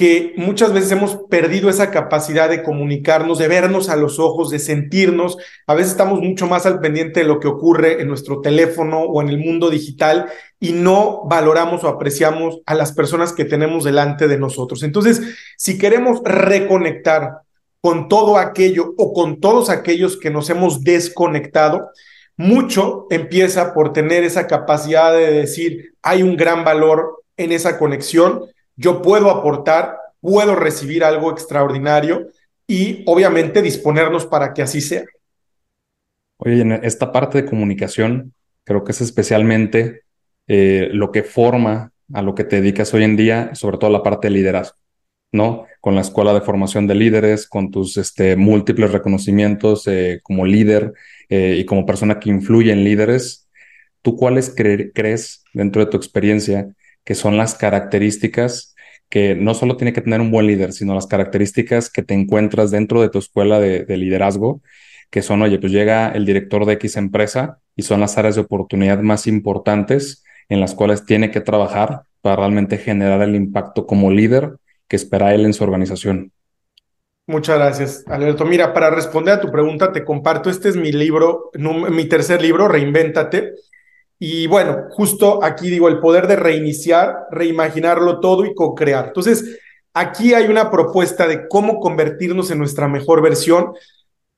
que 0.00 0.32
muchas 0.38 0.72
veces 0.72 0.92
hemos 0.92 1.18
perdido 1.28 1.68
esa 1.68 1.90
capacidad 1.90 2.48
de 2.48 2.62
comunicarnos, 2.62 3.38
de 3.38 3.48
vernos 3.48 3.90
a 3.90 3.96
los 3.96 4.18
ojos, 4.18 4.48
de 4.48 4.58
sentirnos. 4.58 5.36
A 5.66 5.74
veces 5.74 5.92
estamos 5.92 6.20
mucho 6.20 6.46
más 6.46 6.64
al 6.64 6.80
pendiente 6.80 7.20
de 7.20 7.26
lo 7.26 7.38
que 7.38 7.48
ocurre 7.48 8.00
en 8.00 8.08
nuestro 8.08 8.40
teléfono 8.40 9.00
o 9.00 9.20
en 9.20 9.28
el 9.28 9.36
mundo 9.36 9.68
digital 9.68 10.30
y 10.58 10.72
no 10.72 11.24
valoramos 11.28 11.84
o 11.84 11.88
apreciamos 11.88 12.62
a 12.64 12.74
las 12.74 12.92
personas 12.92 13.34
que 13.34 13.44
tenemos 13.44 13.84
delante 13.84 14.26
de 14.26 14.38
nosotros. 14.38 14.82
Entonces, 14.84 15.20
si 15.58 15.76
queremos 15.76 16.22
reconectar 16.24 17.40
con 17.82 18.08
todo 18.08 18.38
aquello 18.38 18.94
o 18.96 19.12
con 19.12 19.38
todos 19.38 19.68
aquellos 19.68 20.16
que 20.18 20.30
nos 20.30 20.48
hemos 20.48 20.82
desconectado, 20.82 21.90
mucho 22.40 23.06
empieza 23.10 23.74
por 23.74 23.92
tener 23.92 24.24
esa 24.24 24.46
capacidad 24.46 25.12
de 25.12 25.30
decir, 25.30 25.94
hay 26.02 26.22
un 26.22 26.36
gran 26.36 26.64
valor 26.64 27.22
en 27.36 27.52
esa 27.52 27.78
conexión 27.78 28.46
yo 28.80 29.02
puedo 29.02 29.30
aportar, 29.30 29.98
puedo 30.22 30.54
recibir 30.54 31.04
algo 31.04 31.30
extraordinario 31.30 32.28
y 32.66 33.02
obviamente 33.04 33.60
disponernos 33.60 34.24
para 34.24 34.54
que 34.54 34.62
así 34.62 34.80
sea. 34.80 35.04
Oye, 36.38 36.62
en 36.62 36.72
esta 36.72 37.12
parte 37.12 37.42
de 37.42 37.48
comunicación, 37.48 38.32
creo 38.64 38.82
que 38.82 38.92
es 38.92 39.02
especialmente 39.02 40.04
eh, 40.46 40.88
lo 40.92 41.12
que 41.12 41.22
forma 41.22 41.92
a 42.14 42.22
lo 42.22 42.34
que 42.34 42.44
te 42.44 42.56
dedicas 42.56 42.94
hoy 42.94 43.04
en 43.04 43.18
día, 43.18 43.54
sobre 43.54 43.76
todo 43.76 43.90
la 43.90 44.02
parte 44.02 44.28
de 44.28 44.34
liderazgo, 44.34 44.78
¿no? 45.30 45.66
Con 45.80 45.94
la 45.94 46.02
escuela 46.02 46.34
de 46.34 46.42
formación 46.42 46.86
de 46.86 46.94
líderes, 46.94 47.48
con 47.48 47.70
tus 47.70 47.96
este, 47.96 48.36
múltiples 48.36 48.92
reconocimientos 48.92 49.86
eh, 49.86 50.20
como 50.22 50.44
líder 50.46 50.92
eh, 51.28 51.56
y 51.58 51.64
como 51.64 51.86
persona 51.86 52.20
que 52.20 52.30
influye 52.30 52.72
en 52.72 52.84
líderes, 52.84 53.48
¿tú 54.02 54.16
cuáles 54.16 54.54
crees 54.54 55.44
dentro 55.54 55.84
de 55.84 55.90
tu 55.90 55.96
experiencia 55.96 56.68
que 57.04 57.14
son 57.14 57.36
las 57.36 57.54
características 57.54 58.74
que 59.10 59.34
no 59.34 59.54
solo 59.54 59.76
tiene 59.76 59.92
que 59.92 60.00
tener 60.00 60.20
un 60.20 60.30
buen 60.30 60.46
líder, 60.46 60.72
sino 60.72 60.94
las 60.94 61.08
características 61.08 61.90
que 61.90 62.02
te 62.02 62.14
encuentras 62.14 62.70
dentro 62.70 63.02
de 63.02 63.10
tu 63.10 63.18
escuela 63.18 63.58
de, 63.58 63.96
liderazgo, 63.96 64.62
que 65.10 65.20
son, 65.20 65.42
oye, 65.42 65.58
pues 65.58 65.72
llega 65.72 66.10
el 66.12 66.24
director 66.24 66.64
de 66.64 66.74
X 66.74 66.96
empresa 66.96 67.58
y 67.74 67.82
son 67.82 68.00
las 68.00 68.16
áreas 68.16 68.36
de 68.36 68.42
oportunidad 68.42 69.00
más 69.00 69.26
importantes 69.26 70.22
en 70.48 70.60
las 70.60 70.74
cuales 70.74 71.04
tiene 71.04 71.32
que 71.32 71.40
trabajar 71.40 72.02
para 72.22 72.36
realmente 72.36 72.78
generar 72.78 73.20
el 73.22 73.34
impacto 73.34 73.86
como 73.86 74.12
líder 74.12 74.56
que 74.90 74.96
espera 74.96 75.32
él 75.32 75.46
en 75.46 75.54
su 75.54 75.62
organización. 75.62 76.32
Muchas 77.26 77.56
gracias, 77.58 78.04
Alberto. 78.08 78.44
Mira, 78.44 78.74
para 78.74 78.90
responder 78.90 79.34
a 79.34 79.40
tu 79.40 79.52
pregunta, 79.52 79.92
te 79.92 80.04
comparto, 80.04 80.50
este 80.50 80.68
es 80.68 80.74
mi 80.74 80.90
libro, 80.90 81.52
mi 81.54 82.06
tercer 82.06 82.42
libro, 82.42 82.66
Reinvéntate. 82.66 83.54
Y 84.18 84.48
bueno, 84.48 84.88
justo 84.90 85.44
aquí 85.44 85.70
digo, 85.70 85.86
el 85.86 86.00
poder 86.00 86.26
de 86.26 86.34
reiniciar, 86.34 87.14
reimaginarlo 87.30 88.18
todo 88.18 88.44
y 88.44 88.52
co-crear. 88.52 89.06
Entonces, 89.06 89.60
aquí 89.94 90.34
hay 90.34 90.48
una 90.48 90.72
propuesta 90.72 91.28
de 91.28 91.46
cómo 91.46 91.78
convertirnos 91.78 92.50
en 92.50 92.58
nuestra 92.58 92.88
mejor 92.88 93.22
versión, 93.22 93.72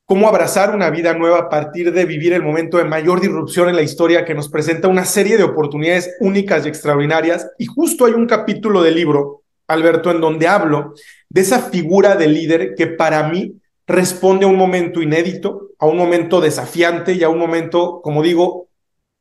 cómo 0.05 0.29
abrazar 0.29 0.75
una 0.75 0.91
vida 0.91 1.15
nueva 1.15 1.39
a 1.39 1.49
partir 1.49 1.95
de 1.95 2.05
vivir 2.05 2.35
el 2.35 2.43
momento 2.43 2.77
de 2.77 2.85
mayor 2.85 3.23
disrupción 3.23 3.71
en 3.71 3.77
la 3.77 3.83
historia 3.83 4.27
que 4.27 4.35
nos 4.35 4.51
presenta 4.51 4.89
una 4.89 5.07
serie 5.07 5.39
de 5.39 5.45
oportunidades 5.45 6.15
únicas 6.21 6.67
y 6.67 6.69
extraordinarias. 6.69 7.49
Y 7.59 7.65
justo 7.65 8.05
hay 8.05 8.13
un 8.13 8.27
capítulo 8.27 8.83
del 8.83 8.97
libro, 8.97 9.42
Alberto, 9.69 10.11
en 10.11 10.21
donde 10.21 10.49
hablo 10.49 10.95
de 11.29 11.41
esa 11.41 11.61
figura 11.61 12.17
de 12.17 12.29
líder 12.29 12.75
que 12.77 12.87
para 12.87 13.29
mí 13.29 13.55
responde 13.87 14.45
a 14.45 14.49
un 14.49 14.57
momento 14.57 15.03
inédito, 15.03 15.71
a 15.79 15.87
un 15.87 15.97
momento 15.97 16.41
desafiante 16.41 17.15
y 17.15 17.23
a 17.23 17.29
un 17.29 17.39
momento, 17.39 18.01
como 18.03 18.23
digo, 18.23 18.69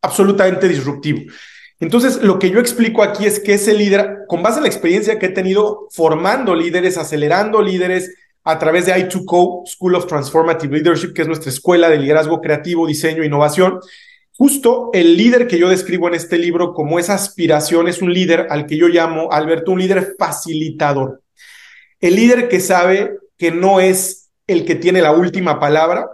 absolutamente 0.02 0.68
disruptivo. 0.68 1.22
Entonces, 1.80 2.22
lo 2.22 2.38
que 2.38 2.52
yo 2.52 2.60
explico 2.60 3.02
aquí 3.02 3.26
es 3.26 3.40
que 3.40 3.56
ese 3.56 3.74
líder, 3.74 4.20
con 4.28 4.44
base 4.44 4.58
en 4.58 4.64
la 4.64 4.70
experiencia 4.70 5.18
que 5.18 5.28
he 5.28 5.30
tenido 5.30 5.88
formando 5.92 6.54
líderes, 6.54 6.98
acelerando 6.98 7.62
líderes 7.62 8.14
a 8.44 8.60
través 8.60 8.86
de 8.86 8.94
I2Co, 8.94 9.64
School 9.66 9.96
of 9.96 10.06
Transformative 10.06 10.76
Leadership, 10.76 11.14
que 11.14 11.24
es 11.24 11.28
nuestra 11.28 11.50
escuela 11.50 11.90
de 11.90 11.98
liderazgo 11.98 12.40
creativo, 12.40 12.86
diseño 12.86 13.24
e 13.24 13.26
innovación, 13.26 13.80
justo 14.38 14.90
el 14.94 15.18
líder 15.18 15.48
que 15.48 15.58
yo 15.60 15.70
describo 15.70 16.08
en 16.08 16.16
este 16.16 16.38
libro 16.38 16.74
como 16.74 17.00
esa 17.00 17.14
aspiración 17.14 17.88
es 17.88 18.02
un 18.02 18.14
líder 18.14 18.48
al 18.50 18.66
que 18.66 18.78
yo 18.78 18.88
llamo, 18.88 19.32
Alberto, 19.32 19.72
un 19.72 19.80
líder 19.80 20.16
facilitador. 20.18 21.22
El 22.00 22.16
líder 22.16 22.50
que 22.50 22.60
sabe 22.60 23.18
que 23.38 23.52
no 23.52 23.80
es 23.80 24.30
el 24.48 24.66
que 24.66 24.76
tiene 24.76 25.02
la 25.02 25.12
última 25.12 25.60
palabra, 25.60 26.08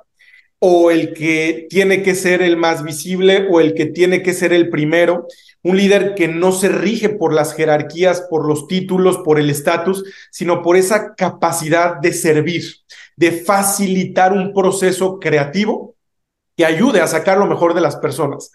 o 0.60 0.89
el 0.91 1.13
que 1.13 1.67
tiene 1.69 2.01
que 2.01 2.15
ser 2.15 2.41
el 2.41 2.58
más 2.58 2.84
visible 2.84 3.47
o 3.49 3.60
el 3.60 3.73
que 3.73 3.86
tiene 3.86 4.23
que 4.23 4.34
ser 4.34 4.53
el 4.53 4.69
primero, 4.69 5.27
un 5.63 5.77
líder 5.77 6.15
que 6.15 6.27
no 6.27 6.51
se 6.51 6.69
rige 6.69 7.10
por 7.10 7.34
las 7.34 7.53
jerarquías, 7.53 8.25
por 8.30 8.47
los 8.47 8.67
títulos, 8.67 9.19
por 9.19 9.39
el 9.39 9.49
estatus, 9.49 10.03
sino 10.32 10.62
por 10.62 10.77
esa 10.77 11.13
capacidad 11.15 11.97
de 11.97 12.13
servir, 12.13 12.63
de 13.15 13.32
facilitar 13.32 14.34
un 14.34 14.53
proceso 14.53 15.19
creativo 15.19 15.95
que 16.58 16.65
ayude 16.65 17.00
a 17.00 17.08
sacar 17.08 17.38
lo 17.38 17.46
mejor 17.46 17.76
de 17.76 17.82
las 17.82 17.96
personas. 17.96 18.52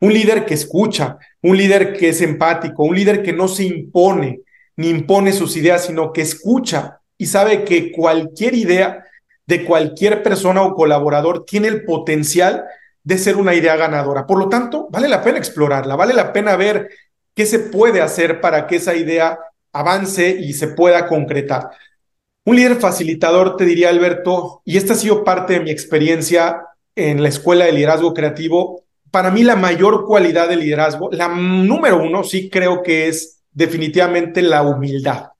Un 0.00 0.12
líder 0.12 0.44
que 0.44 0.54
escucha, 0.54 1.18
un 1.42 1.56
líder 1.56 1.94
que 1.94 2.10
es 2.10 2.20
empático, 2.20 2.84
un 2.84 2.94
líder 2.94 3.22
que 3.22 3.32
no 3.32 3.48
se 3.48 3.64
impone 3.64 4.42
ni 4.76 4.90
impone 4.90 5.32
sus 5.32 5.56
ideas, 5.56 5.86
sino 5.86 6.12
que 6.12 6.22
escucha 6.22 7.00
y 7.16 7.26
sabe 7.26 7.64
que 7.64 7.90
cualquier 7.90 8.54
idea 8.54 9.04
de 9.44 9.64
cualquier 9.64 10.22
persona 10.22 10.62
o 10.62 10.74
colaborador 10.74 11.44
tiene 11.44 11.66
el 11.66 11.84
potencial 11.84 12.64
de 13.02 13.18
ser 13.18 13.36
una 13.36 13.54
idea 13.54 13.74
ganadora. 13.74 14.26
Por 14.26 14.38
lo 14.38 14.48
tanto, 14.48 14.86
vale 14.90 15.08
la 15.08 15.22
pena 15.24 15.38
explorarla, 15.38 15.96
vale 15.96 16.14
la 16.14 16.32
pena 16.32 16.54
ver 16.54 16.90
qué 17.34 17.46
se 17.46 17.58
puede 17.58 18.02
hacer 18.02 18.40
para 18.40 18.68
que 18.68 18.76
esa 18.76 18.94
idea 18.94 19.38
avance 19.72 20.28
y 20.30 20.52
se 20.52 20.68
pueda 20.68 21.08
concretar. 21.08 21.70
Un 22.44 22.56
líder 22.56 22.76
facilitador, 22.76 23.56
te 23.56 23.64
diría 23.64 23.88
Alberto, 23.88 24.62
y 24.64 24.76
esta 24.76 24.92
ha 24.92 24.96
sido 24.96 25.24
parte 25.24 25.54
de 25.54 25.60
mi 25.60 25.70
experiencia 25.70 26.62
en 26.98 27.22
la 27.22 27.28
escuela 27.28 27.64
de 27.64 27.72
liderazgo 27.72 28.14
creativo, 28.14 28.84
para 29.10 29.30
mí 29.30 29.42
la 29.42 29.56
mayor 29.56 30.04
cualidad 30.04 30.48
de 30.48 30.56
liderazgo, 30.56 31.08
la 31.12 31.28
número 31.28 32.02
uno, 32.02 32.24
sí 32.24 32.50
creo 32.50 32.82
que 32.82 33.08
es 33.08 33.42
definitivamente 33.50 34.42
la 34.42 34.62
humildad, 34.62 35.30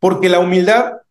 porque 0.00 0.28
la 0.28 0.38
humildad 0.38 1.02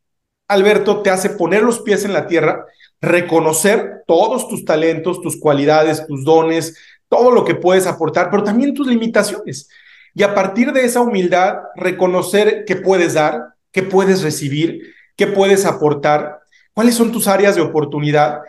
Alberto, 0.51 1.01
te 1.01 1.09
hace 1.09 1.29
poner 1.29 1.63
los 1.63 1.79
pies 1.79 2.03
en 2.03 2.11
la 2.11 2.27
tierra, 2.27 2.65
reconocer 2.99 4.03
todos 4.05 4.49
tus 4.49 4.65
talentos, 4.65 5.21
tus 5.21 5.39
cualidades, 5.39 6.05
tus 6.05 6.25
dones, 6.25 6.77
todo 7.07 7.31
lo 7.31 7.45
que 7.45 7.55
puedes 7.55 7.87
aportar, 7.87 8.29
pero 8.29 8.43
también 8.43 8.73
tus 8.73 8.85
limitaciones. 8.85 9.69
Y 10.13 10.23
a 10.23 10.35
partir 10.35 10.73
de 10.73 10.83
esa 10.83 10.99
humildad, 10.99 11.55
reconocer 11.75 12.65
qué 12.67 12.75
puedes 12.75 13.13
dar, 13.13 13.53
qué 13.71 13.81
puedes 13.81 14.23
recibir, 14.23 14.93
qué 15.15 15.25
puedes 15.25 15.65
aportar, 15.65 16.39
cuáles 16.73 16.95
son 16.95 17.13
tus 17.13 17.29
áreas 17.29 17.55
de 17.55 17.61
oportunidad. 17.61 18.41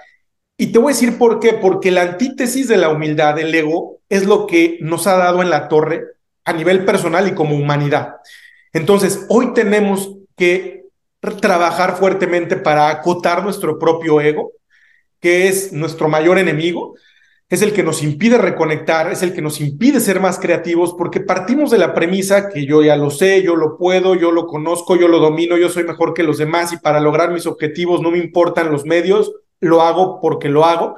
Y 0.63 0.69
te 0.69 0.79
voy 0.79 0.93
a 0.93 0.95
decir 0.95 1.19
por 1.19 1.41
qué, 1.41 1.55
porque 1.55 1.91
la 1.91 2.03
antítesis 2.03 2.69
de 2.69 2.77
la 2.77 2.89
humildad, 2.89 3.37
el 3.37 3.53
ego, 3.53 3.99
es 4.09 4.27
lo 4.27 4.47
que 4.47 4.79
nos 4.81 5.09
ha 5.09 5.17
dado 5.17 5.43
en 5.43 5.51
la 5.51 5.67
torre 5.67 6.05
a 6.45 6.53
nivel 6.53 6.85
personal 6.85 7.27
y 7.27 7.35
como 7.35 7.57
humanidad. 7.57 8.19
Entonces, 8.73 9.27
hoy 9.29 9.55
tenemos 9.55 10.15
que 10.37 10.85
trabajar 11.41 11.97
fuertemente 11.97 12.55
para 12.55 12.91
acotar 12.91 13.43
nuestro 13.43 13.77
propio 13.77 14.21
ego, 14.21 14.53
que 15.19 15.49
es 15.49 15.73
nuestro 15.73 16.09
mayor 16.09 16.39
enemigo, 16.39 16.95
es 17.49 17.61
el 17.61 17.73
que 17.73 17.83
nos 17.83 18.05
impide 18.05 18.39
reconectar, 18.39 19.11
es 19.11 19.25
el 19.25 19.35
que 19.35 19.43
nos 19.43 19.61
impide 19.61 19.99
ser 19.99 20.21
más 20.21 20.39
creativos, 20.39 20.95
porque 20.97 21.19
partimos 21.19 21.73
de 21.73 21.79
la 21.79 21.93
premisa 21.93 22.49
que 22.51 22.67
yo 22.67 22.85
ya 22.85 22.95
lo 22.95 23.11
sé, 23.11 23.43
yo 23.43 23.57
lo 23.57 23.77
puedo, 23.77 24.15
yo 24.15 24.31
lo 24.31 24.47
conozco, 24.47 24.95
yo 24.95 25.09
lo 25.09 25.19
domino, 25.19 25.57
yo 25.57 25.69
soy 25.69 25.83
mejor 25.83 26.15
que 26.15 26.23
los 26.23 26.39
demás 26.39 26.73
y 26.73 26.77
para 26.77 27.01
lograr 27.01 27.33
mis 27.33 27.47
objetivos 27.47 28.01
no 28.01 28.13
me 28.13 28.19
importan 28.19 28.71
los 28.71 28.85
medios, 28.85 29.33
lo 29.63 29.81
hago 29.81 30.21
porque 30.21 30.49
lo 30.49 30.65
hago. 30.65 30.97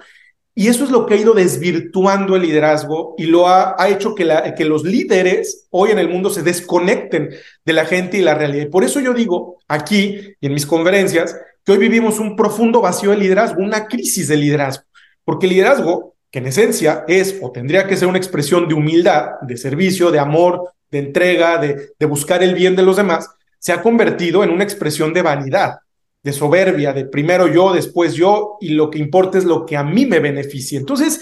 Y 0.57 0.68
eso 0.68 0.85
es 0.85 0.90
lo 0.90 1.05
que 1.05 1.14
ha 1.14 1.16
ido 1.16 1.35
desvirtuando 1.35 2.37
el 2.37 2.42
liderazgo 2.42 3.14
y 3.18 3.24
lo 3.24 3.48
ha, 3.48 3.74
ha 3.77 3.88
hecho 3.88 4.14
que, 4.14 4.55
que, 4.57 4.64
los 4.64 4.85
líderes 4.85 5.66
hoy 5.70 5.90
en 5.90 5.98
el 5.98 6.09
mundo 6.09 6.31
se 6.31 6.42
desconecten 6.42 7.31
de 7.64 7.72
la 7.72 7.85
gente 7.85 8.18
y 8.18 8.22
la 8.22 8.35
realidad. 8.35 8.66
Y 8.66 8.70
por 8.70 8.85
eso 8.85 9.00
yo 9.00 9.12
digo 9.12 9.59
aquí 9.66 10.37
y 10.40 10.46
en 10.46 10.55
mis 10.55 10.64
conferencias 10.64 11.37
que 11.64 11.72
hoy 11.72 11.79
vivimos 11.79 12.20
un 12.20 12.37
profundo 12.37 12.81
vacío 12.81 13.11
de 13.11 13.16
liderazgo, 13.16 13.62
una 13.62 13.87
crisis 13.87 14.29
de 14.29 14.37
liderazgo, 14.37 14.85
porque 15.24 15.46
el 15.46 15.55
liderazgo, 15.55 16.14
que 16.31 16.38
en 16.38 16.46
esencia 16.46 17.05
es 17.09 17.37
o 17.42 17.50
tendría 17.50 17.88
que 17.88 17.96
ser 17.96 18.07
una 18.07 18.18
expresión 18.18 18.68
de 18.68 18.74
humildad, 18.74 19.40
de 19.42 19.57
servicio, 19.57 20.12
de 20.12 20.20
amor, 20.20 20.70
de 20.88 20.98
entrega, 20.98 21.59
de, 21.59 21.94
de 21.98 22.07
buscar 22.07 22.44
el 22.44 22.55
bien 22.55 22.77
de 22.77 22.83
los 22.83 22.96
demás, 22.96 23.29
se 23.59 23.72
ha 23.72 23.83
convertido 23.83 24.44
en 24.44 24.50
una 24.50 24.62
expresión 24.62 25.12
de 25.12 25.22
vanidad 25.22 25.79
de 26.24 26.32
soberbia, 26.32 26.92
de 26.92 27.04
primero 27.04 27.46
yo, 27.46 27.72
después 27.72 28.14
yo, 28.14 28.56
y 28.60 28.70
lo 28.70 28.90
que 28.90 28.98
importa 28.98 29.37
es 29.38 29.44
lo 29.44 29.66
que 29.66 29.76
a 29.76 29.84
mí 29.84 30.06
me 30.06 30.20
beneficie. 30.20 30.78
Entonces, 30.78 31.20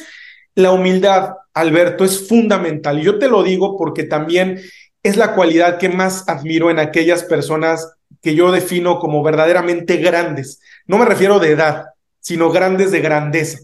la 0.54 0.70
humildad, 0.70 1.34
Alberto, 1.52 2.04
es 2.04 2.28
fundamental. 2.28 3.00
Y 3.00 3.02
yo 3.02 3.18
te 3.18 3.28
lo 3.28 3.42
digo 3.42 3.76
porque 3.76 4.04
también 4.04 4.60
es 5.02 5.16
la 5.16 5.34
cualidad 5.34 5.78
que 5.78 5.88
más 5.88 6.28
admiro 6.28 6.70
en 6.70 6.78
aquellas 6.78 7.24
personas 7.24 7.94
que 8.22 8.36
yo 8.36 8.52
defino 8.52 9.00
como 9.00 9.24
verdaderamente 9.24 9.96
grandes. 9.96 10.60
No 10.86 10.98
me 10.98 11.04
refiero 11.04 11.40
de 11.40 11.50
edad, 11.50 11.86
sino 12.20 12.50
grandes 12.50 12.92
de 12.92 13.00
grandeza. 13.00 13.58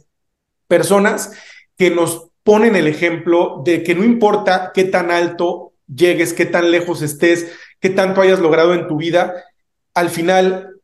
Personas 0.66 1.32
que 1.76 1.90
nos 1.90 2.30
ponen 2.42 2.74
el 2.74 2.88
ejemplo 2.88 3.62
de 3.64 3.84
que 3.84 3.94
no 3.94 4.02
importa 4.02 4.72
qué 4.74 4.84
tan 4.84 5.12
alto 5.12 5.74
llegues, 5.86 6.32
qué 6.32 6.46
tan 6.46 6.72
lejos 6.72 7.00
estés, 7.02 7.52
qué 7.78 7.90
tanto 7.90 8.22
hayas 8.22 8.40
logrado 8.40 8.74
en 8.74 8.88
tu 8.88 8.96
vida, 8.96 9.44
al 9.94 10.10
final 10.10 10.77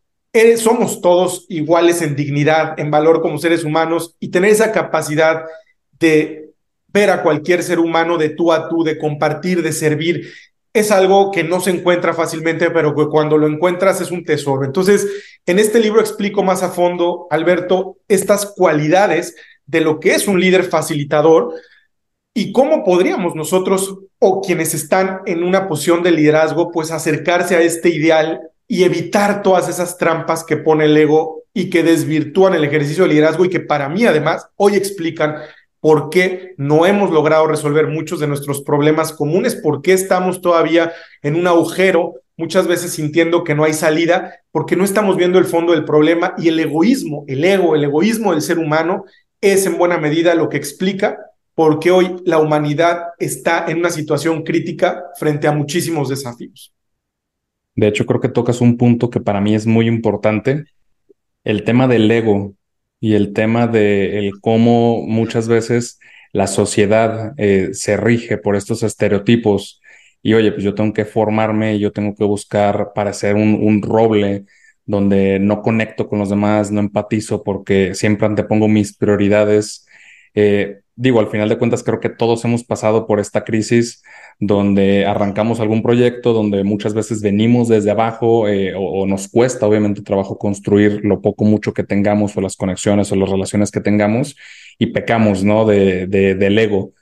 somos 0.57 1.01
todos 1.01 1.47
iguales 1.49 2.03
en 2.03 2.17
dignidad, 2.17 2.79
en 2.79 2.91
valor 2.91 3.23
como 3.23 3.39
seres 3.39 3.65
humanos 3.65 4.17
y 4.19 4.29
tener 4.29 4.51
esa 4.51 4.73
capacidad 4.73 5.45
de 5.99 6.51
ver 6.89 7.11
a 7.11 7.23
cualquier 7.23 7.63
ser 7.63 7.79
humano 7.79 8.19
de 8.19 8.31
tú 8.31 8.53
a 8.53 8.69
tú, 8.69 8.85
de 8.85 8.99
compartir, 8.99 9.63
de 9.63 9.73
servir, 9.73 10.33
es 10.73 10.91
algo 10.91 11.31
que 11.31 11.45
no 11.45 11.61
se 11.61 11.71
encuentra 11.71 12.15
fácilmente, 12.15 12.71
pero 12.71 12.97
que 12.97 13.07
cuando 13.07 13.39
lo 13.39 13.47
encuentras 13.47 14.01
es 14.01 14.11
un 14.11 14.25
tesoro. 14.25 14.65
Entonces, 14.65 15.07
en 15.47 15.61
este 15.61 15.79
libro 15.79 16.01
explico 16.01 16.43
más 16.43 16.65
a 16.65 16.71
fondo, 16.71 17.29
Alberto, 17.31 17.99
estas 18.09 18.47
cualidades 18.47 19.37
de 19.67 19.81
lo 19.81 20.01
que 20.01 20.15
es 20.15 20.27
un 20.27 20.41
líder 20.41 20.65
facilitador 20.65 21.55
y 22.35 22.51
cómo 22.51 22.83
podríamos 22.83 23.37
nosotros 23.37 23.99
o 24.19 24.41
quienes 24.41 24.75
están 24.75 25.21
en 25.27 25.45
una 25.45 25.69
posición 25.69 26.03
de 26.03 26.11
liderazgo, 26.11 26.73
pues 26.73 26.91
acercarse 26.91 27.55
a 27.55 27.61
este 27.61 27.91
ideal 27.91 28.41
y 28.67 28.85
evitar 28.85 29.43
todas 29.43 29.69
esas 29.69 29.99
trampas 29.99 30.45
que 30.45 30.57
pone 30.57 30.87
el 30.87 30.97
ego 30.97 31.43
y 31.53 31.71
que 31.71 31.83
desvirtúan 31.83 32.55
el 32.55 32.65
ejercicio 32.65 33.05
de 33.05 33.11
liderazgo 33.11 33.45
y 33.45 33.49
que 33.49 33.61
para 33.61 33.89
mí 33.89 34.05
además 34.05 34.49
hoy 34.57 34.75
explican 34.75 35.37
por 35.81 36.09
qué 36.09 36.55
no 36.57 36.87
hemos 36.87 37.11
logrado 37.11 37.47
resolver 37.47 37.89
muchos 37.89 38.19
de 38.19 38.27
nuestros 38.27 38.63
problemas 38.63 39.13
comunes, 39.13 39.55
por 39.55 39.83
qué 39.83 39.93
estamos 39.93 40.41
todavía 40.41 40.93
en 41.23 41.37
un 41.37 41.47
agujero, 41.47 42.15
muchas 42.37 42.67
veces 42.67 42.93
sintiendo 42.93 43.45
que 43.45 43.55
no 43.55 43.65
hay 43.65 43.75
salida, 43.75 44.41
porque 44.51 44.77
no 44.77 44.85
estamos 44.85 45.17
viendo 45.17 45.39
el 45.39 45.45
fondo 45.45 45.73
del 45.73 45.85
problema 45.85 46.35
y 46.39 46.49
el 46.49 46.59
egoísmo, 46.59 47.25
el 47.29 47.45
ego, 47.45 47.75
el 47.75 47.85
egoísmo 47.85 48.33
del 48.33 48.43
ser 48.43 48.59
humano 48.59 49.05
es 49.41 49.67
en 49.67 49.77
buena 49.77 49.99
medida 49.99 50.35
lo 50.35 50.49
que 50.49 50.57
explica 50.57 51.19
por 51.55 51.79
qué 51.79 51.91
hoy 51.91 52.17
la 52.25 52.39
humanidad 52.39 53.09
está 53.19 53.67
en 53.69 53.79
una 53.79 53.91
situación 53.91 54.43
crítica 54.43 55.05
frente 55.17 55.47
a 55.47 55.53
muchísimos 55.53 56.09
desafíos. 56.09 56.74
De 57.75 57.89
hecho, 57.89 58.07
creo 58.07 58.21
que 58.21 58.29
tocas 58.29 58.61
un 58.61 58.77
punto 58.77 59.11
que 59.11 59.21
para 59.21 59.41
mí 59.41 59.55
es 59.55 59.67
muy 59.67 59.89
importante, 59.89 60.65
el 61.45 61.65
tema 61.65 61.89
del 61.89 62.11
ego 62.11 62.55
y 63.01 63.15
el 63.15 63.33
tema 63.33 63.67
de 63.67 64.19
el 64.19 64.41
cómo 64.41 65.03
muchas 65.07 65.49
veces 65.49 65.99
la 66.33 66.47
sociedad 66.47 67.35
eh, 67.37 67.71
se 67.75 67.97
rige 67.97 68.39
por 68.39 68.57
estos 68.57 68.83
estereotipos 68.83 69.81
y 70.23 70.35
oye, 70.35 70.53
pues 70.53 70.65
yo 70.65 70.75
tengo 70.75 70.93
que 70.93 71.05
formarme, 71.05 71.79
yo 71.79 71.93
tengo 71.93 72.15
que 72.15 72.25
buscar 72.25 72.93
para 72.95 73.13
ser 73.13 73.37
un, 73.37 73.55
un 73.63 73.83
roble 73.83 74.47
donde 74.87 75.39
no 75.39 75.63
conecto 75.63 76.09
con 76.09 76.19
los 76.19 76.31
demás, 76.31 76.71
no 76.71 76.81
empatizo 76.81 77.43
porque 77.43 77.95
siempre 77.95 78.27
antepongo 78.27 78.69
mis 78.69 78.97
prioridades. 78.97 79.87
Eh, 80.35 80.81
digo, 80.97 81.21
al 81.21 81.29
final 81.29 81.49
de 81.49 81.59
cuentas 81.59 81.83
creo 81.83 82.01
que 82.01 82.09
todos 82.09 82.45
hemos 82.45 82.65
pasado 82.65 83.07
por 83.07 83.19
esta 83.19 83.45
crisis 83.45 84.03
donde 84.39 85.07
arrancamos 85.07 85.61
algún 85.61 85.83
proyecto, 85.83 86.33
donde 86.33 86.63
muchas 86.65 86.95
veces 86.95 87.21
venimos 87.21 87.69
desde 87.69 87.91
abajo 87.91 88.49
eh, 88.49 88.75
o, 88.77 89.07
nos 89.07 89.29
cuesta 89.29 89.67
obviamente 89.67 90.03
trabajo 90.03 90.39
construir 90.39 91.01
lo 91.05 91.21
poco 91.21 91.45
mucho 91.45 91.73
que 91.73 91.85
tengamos 91.85 92.37
o 92.37 92.41
las 92.41 92.57
conexiones 92.57 93.11
o 93.11 93.17
las 93.17 93.29
relaciones 93.29 93.71
que 93.71 93.81
tengamos 93.81 94.37
y 94.79 94.87
pecamos, 94.87 95.45
¿no? 95.45 95.65
De, 95.65 96.07
de, 96.07 96.35
del 96.35 96.59
ego. 96.59 96.93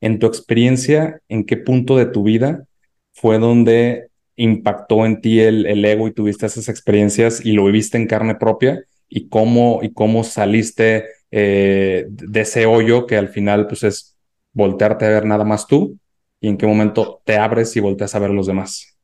En 0.00 0.18
tu 0.18 0.26
experiencia, 0.26 1.20
¿en 1.28 1.44
qué 1.44 1.56
punto 1.56 1.96
de 1.96 2.06
tu 2.06 2.22
vida 2.24 2.64
fue 3.12 3.38
donde 3.38 4.08
impactó 4.36 5.04
en 5.06 5.20
ti 5.20 5.40
el, 5.40 5.66
el 5.66 5.84
ego 5.84 6.08
y 6.08 6.12
tuviste 6.12 6.46
esas 6.46 6.68
experiencias 6.68 7.44
y 7.44 7.52
lo 7.52 7.64
viviste 7.64 7.98
en 7.98 8.06
carne 8.06 8.34
propia? 8.36 8.84
¿Y 9.08 9.28
cómo, 9.28 9.80
y 9.82 9.92
cómo 9.92 10.24
saliste 10.24 11.04
eh, 11.32 12.04
de 12.08 12.40
ese 12.42 12.66
hoyo 12.66 13.06
que 13.06 13.16
al 13.16 13.28
final 13.28 13.66
pues 13.66 13.82
es 13.82 14.16
voltearte 14.52 15.06
a 15.06 15.08
ver 15.08 15.24
nada 15.24 15.44
más 15.44 15.66
tú 15.66 15.98
y 16.40 16.48
en 16.48 16.58
qué 16.58 16.66
momento 16.66 17.22
te 17.24 17.38
abres 17.38 17.74
y 17.76 17.80
volteas 17.80 18.14
a 18.14 18.18
ver 18.18 18.30
los 18.30 18.46
demás? 18.46 18.96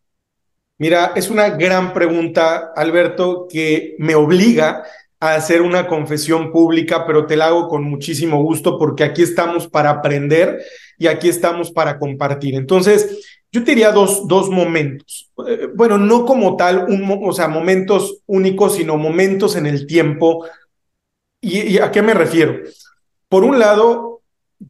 Mira, 0.76 1.12
es 1.16 1.30
una 1.30 1.50
gran 1.50 1.92
pregunta, 1.92 2.72
Alberto, 2.76 3.48
que 3.50 3.96
me 3.98 4.14
obliga 4.14 4.84
a 5.18 5.34
hacer 5.34 5.62
una 5.62 5.88
confesión 5.88 6.52
pública, 6.52 7.04
pero 7.06 7.26
te 7.26 7.36
la 7.36 7.46
hago 7.46 7.66
con 7.66 7.82
muchísimo 7.82 8.42
gusto 8.42 8.78
porque 8.78 9.02
aquí 9.02 9.22
estamos 9.22 9.66
para 9.66 9.90
aprender 9.90 10.60
y 10.98 11.06
aquí 11.06 11.28
estamos 11.28 11.72
para 11.72 11.98
compartir. 11.98 12.54
Entonces, 12.54 13.40
yo 13.50 13.64
te 13.64 13.72
diría 13.72 13.92
dos, 13.92 14.28
dos 14.28 14.50
momentos. 14.50 15.30
Eh, 15.48 15.68
bueno, 15.74 15.96
no 15.96 16.24
como 16.24 16.56
tal, 16.56 16.86
un, 16.88 17.18
o 17.22 17.32
sea, 17.32 17.48
momentos 17.48 18.22
únicos, 18.26 18.74
sino 18.74 18.96
momentos 18.96 19.56
en 19.56 19.66
el 19.66 19.86
tiempo. 19.86 20.44
¿Y, 21.40 21.60
¿Y 21.60 21.78
a 21.78 21.90
qué 21.90 22.02
me 22.02 22.14
refiero? 22.14 22.60
Por 23.28 23.44
un 23.44 23.58
lado, 23.58 24.22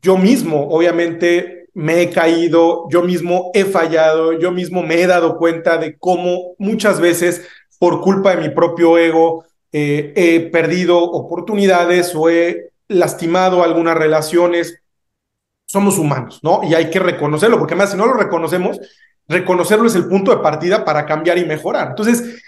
yo 0.03 0.17
mismo, 0.19 0.69
obviamente, 0.69 1.59
me 1.75 2.03
he 2.03 2.11
caído, 2.11 2.89
yo 2.91 3.03
mismo 3.03 3.51
he 3.55 3.65
fallado, 3.65 4.33
yo 4.33 4.51
mismo 4.51 4.83
me 4.83 5.01
he 5.01 5.07
dado 5.07 5.37
cuenta 5.37 5.79
de 5.79 5.97
cómo 5.97 6.57
muchas 6.59 7.01
veces 7.01 7.47
por 7.79 8.01
culpa 8.01 8.35
de 8.35 8.49
mi 8.49 8.55
propio 8.55 8.99
ego 8.99 9.45
eh, 9.71 10.13
he 10.17 10.41
perdido 10.51 10.99
oportunidades 10.99 12.15
o 12.15 12.29
he 12.29 12.71
lastimado 12.89 13.63
algunas 13.63 13.97
relaciones. 13.97 14.83
Somos 15.67 15.99
humanos, 15.99 16.41
¿no? 16.43 16.63
Y 16.65 16.75
hay 16.75 16.91
que 16.91 16.99
reconocerlo, 16.99 17.59
porque 17.59 17.75
además 17.75 17.93
si 17.93 17.97
no 17.97 18.07
lo 18.07 18.15
reconocemos, 18.15 18.81
reconocerlo 19.29 19.87
es 19.87 19.95
el 19.95 20.09
punto 20.09 20.31
de 20.31 20.43
partida 20.43 20.85
para 20.85 21.07
cambiar 21.07 21.39
y 21.39 21.45
mejorar. 21.45 21.91
Entonces, 21.91 22.43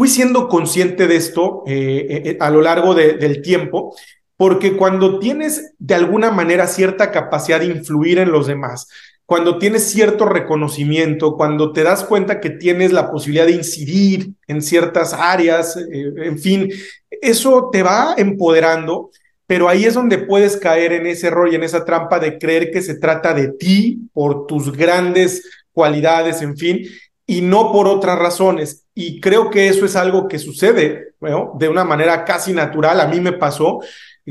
fui 0.00 0.08
siendo 0.08 0.48
consciente 0.48 1.06
de 1.06 1.16
esto 1.16 1.62
eh, 1.66 2.22
eh, 2.24 2.36
a 2.40 2.48
lo 2.48 2.62
largo 2.62 2.94
del 2.94 3.42
tiempo 3.42 3.94
porque 4.38 4.74
cuando 4.74 5.18
tienes 5.18 5.74
de 5.78 5.94
alguna 5.94 6.30
manera 6.30 6.66
cierta 6.68 7.10
capacidad 7.10 7.60
de 7.60 7.66
influir 7.66 8.16
en 8.16 8.32
los 8.32 8.46
demás, 8.46 8.88
cuando 9.26 9.58
tienes 9.58 9.90
cierto 9.90 10.24
reconocimiento, 10.24 11.36
cuando 11.36 11.74
te 11.74 11.82
das 11.82 12.02
cuenta 12.04 12.40
que 12.40 12.48
tienes 12.48 12.92
la 12.92 13.10
posibilidad 13.10 13.44
de 13.44 13.52
incidir 13.52 14.30
en 14.48 14.62
ciertas 14.62 15.12
áreas, 15.12 15.76
eh, 15.76 16.14
en 16.16 16.38
fin, 16.38 16.70
eso 17.10 17.68
te 17.70 17.82
va 17.82 18.14
empoderando, 18.16 19.10
pero 19.46 19.68
ahí 19.68 19.84
es 19.84 19.92
donde 19.92 20.16
puedes 20.16 20.56
caer 20.56 20.94
en 20.94 21.06
ese 21.08 21.26
error 21.26 21.52
y 21.52 21.56
en 21.56 21.62
esa 21.62 21.84
trampa 21.84 22.18
de 22.18 22.38
creer 22.38 22.70
que 22.70 22.80
se 22.80 22.94
trata 22.94 23.34
de 23.34 23.48
ti 23.48 24.08
por 24.14 24.46
tus 24.46 24.72
grandes 24.74 25.42
cualidades, 25.74 26.40
en 26.40 26.56
fin, 26.56 26.86
y 27.30 27.42
no 27.42 27.70
por 27.70 27.86
otras 27.86 28.18
razones. 28.18 28.86
Y 28.92 29.20
creo 29.20 29.50
que 29.50 29.68
eso 29.68 29.84
es 29.84 29.94
algo 29.94 30.26
que 30.26 30.40
sucede 30.40 31.14
de 31.54 31.68
una 31.68 31.84
manera 31.84 32.24
casi 32.24 32.52
natural. 32.52 33.00
A 33.00 33.06
mí 33.06 33.20
me 33.20 33.30
pasó 33.30 33.78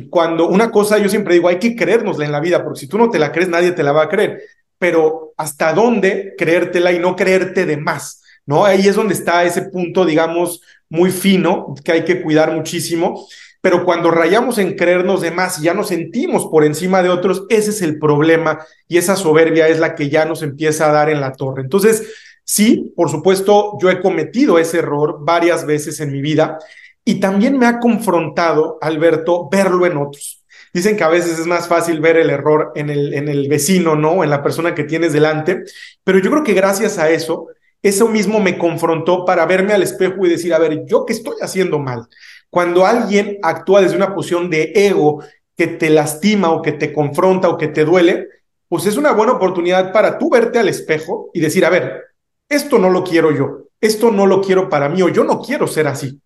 cuando 0.10 0.50
una 0.50 0.70
cosa, 0.70 0.98
yo 0.98 1.08
siempre 1.08 1.36
digo, 1.36 1.48
hay 1.48 1.60
que 1.60 1.78
creérnosla 1.78 2.26
en 2.26 2.34
la 2.34 2.42
vida, 2.42 2.62
porque 2.62 2.82
si 2.82 2.88
tú 2.88 2.98
no 2.98 3.10
te 3.10 3.18
la 3.18 3.32
crees, 3.32 3.48
nadie 3.48 3.72
te 3.72 3.84
la 3.84 3.94
va 3.94 4.04
a 4.04 4.10
creer. 4.10 4.42
Pero 4.78 5.32
hasta 5.38 5.72
dónde 5.72 6.34
creértela 6.38 6.92
y 6.92 7.00
no 7.00 7.16
creerte 7.16 7.66
de 7.66 7.78
más, 7.78 8.22
¿no? 8.46 8.66
Ahí 8.66 8.86
es 8.86 8.96
donde 8.98 9.14
está 9.14 9.46
ese 9.46 9.62
punto, 9.62 10.04
digamos, 10.04 10.62
muy 10.90 11.12
fino, 11.12 11.74
que 11.86 11.94
hay 11.94 12.04
que 12.04 12.22
cuidar 12.22 12.52
muchísimo. 12.52 13.26
Pero 13.62 13.86
cuando 13.86 14.12
rayamos 14.12 14.58
en 14.58 14.76
creernos 14.76 15.22
de 15.22 15.32
más 15.32 15.58
y 15.60 15.64
ya 15.64 15.74
nos 15.74 15.88
sentimos 15.88 16.48
por 16.48 16.66
encima 16.66 17.02
de 17.02 17.08
otros, 17.08 17.46
ese 17.48 17.70
es 17.70 17.82
el 17.82 17.98
problema 17.98 18.60
y 18.90 18.98
esa 18.98 19.16
soberbia 19.16 19.70
es 19.70 19.80
la 19.80 19.96
que 19.96 20.10
ya 20.10 20.26
nos 20.26 20.44
empieza 20.44 20.90
a 20.90 20.92
dar 20.92 21.10
en 21.10 21.22
la 21.22 21.32
torre. 21.32 21.62
Entonces, 21.62 22.26
sí, 22.50 22.92
por 22.96 23.12
supuesto, 23.12 23.78
yo 23.80 23.92
he 23.92 24.02
cometido 24.02 24.58
ese 24.58 24.80
error 24.80 25.20
varias 25.22 25.68
veces 25.68 26.00
en 26.00 26.12
mi 26.12 26.20
vida 26.20 26.58
y 27.06 27.20
también 27.20 27.60
me 27.60 27.68
ha 27.68 27.80
confrontado, 27.80 28.80
Alberto, 28.82 29.48
verlo 29.52 29.86
en 29.86 29.98
otros. 29.98 30.44
Dicen 30.74 30.98
que 30.98 31.04
a 31.04 31.10
veces 31.10 31.38
es 31.38 31.46
más 31.46 31.68
fácil 31.68 32.00
ver 32.00 32.18
el 32.18 32.32
error 32.32 32.72
en 32.74 32.90
el, 32.90 33.14
en 33.14 33.28
el 33.28 33.48
vecino, 33.48 33.96
¿no? 33.96 34.24
En 34.24 34.32
la 34.32 34.42
persona 34.42 34.74
que 34.74 34.84
tienes 34.84 35.14
delante. 35.14 35.64
Pero 36.04 36.18
yo 36.18 36.32
creo 36.32 36.44
que 36.44 36.54
gracias 36.54 36.98
a 36.98 37.12
eso, 37.12 37.48
eso 37.84 38.08
mismo 38.08 38.40
me 38.40 38.58
confrontó 38.58 39.26
para 39.26 39.46
verme 39.46 39.74
al 39.74 39.84
espejo 39.84 40.26
y 40.26 40.30
decir, 40.30 40.52
a 40.54 40.60
ver, 40.60 40.86
¿yo 40.88 41.06
qué 41.06 41.14
estoy 41.14 41.36
haciendo 41.42 41.78
mal? 41.78 42.08
Cuando 42.50 42.86
alguien 42.86 43.38
actúa 43.44 43.82
desde 43.82 43.96
una 43.96 44.16
posición 44.16 44.50
de 44.50 44.72
ego 44.74 45.24
que 45.56 45.68
te 45.68 45.92
lastima 45.92 46.52
o 46.52 46.64
que 46.64 46.72
te 46.72 46.94
confronta 46.94 47.48
o 47.48 47.58
que 47.58 47.68
te 47.68 47.86
duele, 47.86 48.28
pues 48.68 48.88
es 48.88 48.98
una 48.98 49.12
buena 49.12 49.34
oportunidad 49.34 49.92
para 49.92 50.18
tú 50.18 50.30
verte 50.30 50.58
al 50.58 50.70
espejo 50.70 51.30
y 51.34 51.40
decir, 51.40 51.66
a 51.66 51.70
ver, 51.70 52.09
esto 52.50 52.80
no 52.80 52.90
lo 52.90 53.04
quiero 53.04 53.32
yo, 53.32 53.68
esto 53.80 54.12
no 54.12 54.26
lo 54.26 54.42
quiero 54.42 54.68
para 54.68 54.90
mí 54.90 55.02
o 55.02 55.10
yo 55.10 55.24
no 55.24 55.42
quiero 55.42 55.68
ser 55.68 55.88
así. 55.88 56.20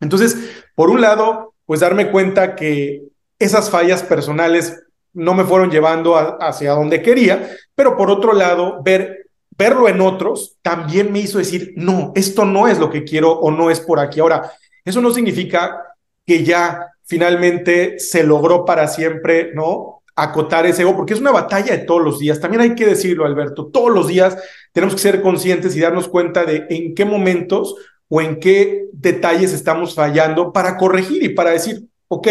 Entonces, 0.00 0.36
por 0.74 0.90
un 0.90 1.00
lado, 1.00 1.54
pues 1.66 1.80
darme 1.80 2.10
cuenta 2.10 2.54
que 2.54 3.02
esas 3.38 3.70
fallas 3.70 4.02
personales 4.02 4.80
no 5.12 5.34
me 5.34 5.44
fueron 5.44 5.70
llevando 5.70 6.16
hacia 6.16 6.72
donde 6.72 7.02
quería, 7.02 7.56
pero 7.74 7.96
por 7.96 8.10
otro 8.10 8.32
lado, 8.32 8.82
ver, 8.82 9.28
verlo 9.56 9.88
en 9.88 10.00
otros 10.00 10.58
también 10.62 11.12
me 11.12 11.20
hizo 11.20 11.38
decir, 11.38 11.72
no, 11.76 12.12
esto 12.14 12.44
no 12.44 12.68
es 12.68 12.78
lo 12.78 12.90
que 12.90 13.04
quiero 13.04 13.32
o 13.32 13.50
no 13.50 13.70
es 13.70 13.80
por 13.80 14.00
aquí. 14.00 14.20
Ahora, 14.20 14.50
eso 14.84 15.00
no 15.00 15.12
significa 15.12 15.80
que 16.26 16.44
ya 16.44 16.94
finalmente 17.04 17.98
se 17.98 18.24
logró 18.24 18.64
para 18.64 18.88
siempre, 18.88 19.52
¿no? 19.54 20.02
Acotar 20.16 20.66
ese 20.66 20.82
ego, 20.82 20.96
porque 20.96 21.14
es 21.14 21.20
una 21.20 21.32
batalla 21.32 21.76
de 21.76 21.84
todos 21.84 22.02
los 22.02 22.18
días. 22.18 22.40
También 22.40 22.60
hay 22.60 22.74
que 22.74 22.86
decirlo, 22.86 23.24
Alberto, 23.24 23.66
todos 23.66 23.92
los 23.92 24.08
días 24.08 24.36
tenemos 24.72 24.94
que 24.94 25.00
ser 25.00 25.22
conscientes 25.22 25.74
y 25.74 25.80
darnos 25.80 26.08
cuenta 26.08 26.44
de 26.44 26.66
en 26.70 26.94
qué 26.94 27.04
momentos 27.04 27.74
o 28.08 28.20
en 28.20 28.38
qué 28.38 28.86
detalles 28.92 29.52
estamos 29.52 29.94
fallando 29.94 30.52
para 30.52 30.76
corregir 30.76 31.22
y 31.22 31.30
para 31.30 31.50
decir, 31.50 31.84
ok, 32.08 32.28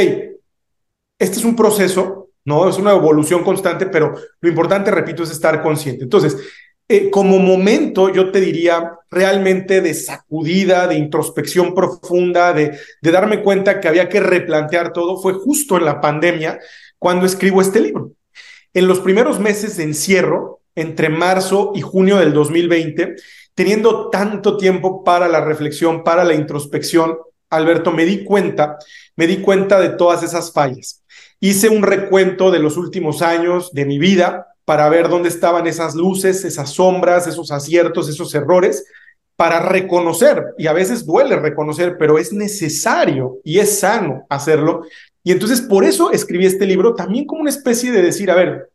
este 1.19 1.39
es 1.39 1.43
un 1.45 1.55
proceso, 1.55 2.29
¿no? 2.45 2.69
Es 2.69 2.77
una 2.77 2.91
evolución 2.91 3.43
constante, 3.43 3.87
pero 3.87 4.13
lo 4.39 4.49
importante, 4.49 4.91
repito, 4.91 5.23
es 5.23 5.31
estar 5.31 5.61
consciente. 5.61 6.03
Entonces, 6.03 6.37
eh, 6.87 7.09
como 7.09 7.39
momento, 7.39 8.09
yo 8.13 8.31
te 8.31 8.41
diría 8.41 8.99
realmente 9.09 9.81
de 9.81 9.93
sacudida, 9.93 10.87
de 10.87 10.95
introspección 10.95 11.73
profunda, 11.73 12.53
de, 12.53 12.77
de 13.01 13.11
darme 13.11 13.41
cuenta 13.41 13.79
que 13.79 13.87
había 13.87 14.09
que 14.09 14.19
replantear 14.19 14.91
todo, 14.91 15.21
fue 15.21 15.33
justo 15.33 15.77
en 15.77 15.85
la 15.85 16.01
pandemia 16.01 16.59
cuando 17.03 17.25
escribo 17.25 17.59
este 17.59 17.81
libro. 17.81 18.13
En 18.73 18.87
los 18.87 19.01
primeros 19.01 19.37
meses 19.37 19.75
de 19.75 19.83
encierro, 19.83 20.61
entre 20.73 21.09
marzo 21.09 21.73
y 21.75 21.81
junio 21.81 22.15
del 22.15 22.31
2020, 22.31 23.15
teniendo 23.53 24.09
tanto 24.09 24.55
tiempo 24.55 25.03
para 25.03 25.27
la 25.27 25.43
reflexión, 25.43 26.05
para 26.05 26.23
la 26.23 26.33
introspección, 26.33 27.17
Alberto, 27.49 27.91
me 27.91 28.05
di 28.05 28.23
cuenta, 28.23 28.77
me 29.17 29.27
di 29.27 29.41
cuenta 29.41 29.81
de 29.81 29.89
todas 29.89 30.23
esas 30.23 30.53
fallas. 30.53 31.03
Hice 31.41 31.67
un 31.67 31.83
recuento 31.83 32.51
de 32.51 32.59
los 32.59 32.77
últimos 32.77 33.21
años 33.21 33.73
de 33.73 33.83
mi 33.83 33.99
vida 33.99 34.47
para 34.63 34.87
ver 34.87 35.09
dónde 35.09 35.27
estaban 35.27 35.67
esas 35.67 35.95
luces, 35.95 36.45
esas 36.45 36.69
sombras, 36.69 37.27
esos 37.27 37.51
aciertos, 37.51 38.07
esos 38.07 38.33
errores, 38.33 38.85
para 39.35 39.59
reconocer, 39.59 40.53
y 40.57 40.67
a 40.67 40.73
veces 40.73 41.05
duele 41.05 41.35
reconocer, 41.35 41.97
pero 41.99 42.17
es 42.17 42.31
necesario 42.31 43.39
y 43.43 43.59
es 43.59 43.79
sano 43.79 44.25
hacerlo. 44.29 44.83
Y 45.23 45.31
entonces 45.31 45.61
por 45.61 45.85
eso 45.85 46.11
escribí 46.11 46.45
este 46.45 46.65
libro 46.65 46.95
también 46.95 47.25
como 47.25 47.41
una 47.41 47.49
especie 47.49 47.91
de 47.91 48.01
decir, 48.01 48.29
a 48.29 48.35
ver, 48.35 48.69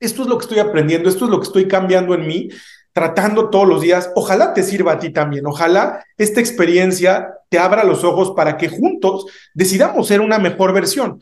esto 0.00 0.22
es 0.22 0.28
lo 0.28 0.36
que 0.36 0.42
estoy 0.42 0.58
aprendiendo, 0.58 1.08
esto 1.08 1.26
es 1.26 1.30
lo 1.30 1.38
que 1.38 1.46
estoy 1.46 1.68
cambiando 1.68 2.14
en 2.14 2.26
mí, 2.26 2.48
tratando 2.92 3.50
todos 3.50 3.68
los 3.68 3.80
días. 3.80 4.10
Ojalá 4.16 4.52
te 4.52 4.64
sirva 4.64 4.92
a 4.92 4.98
ti 4.98 5.10
también. 5.10 5.46
Ojalá 5.46 6.04
esta 6.18 6.40
experiencia 6.40 7.34
te 7.48 7.58
abra 7.58 7.84
los 7.84 8.02
ojos 8.02 8.32
para 8.32 8.56
que 8.56 8.68
juntos 8.68 9.26
decidamos 9.54 10.08
ser 10.08 10.20
una 10.20 10.38
mejor 10.38 10.72
versión. 10.72 11.20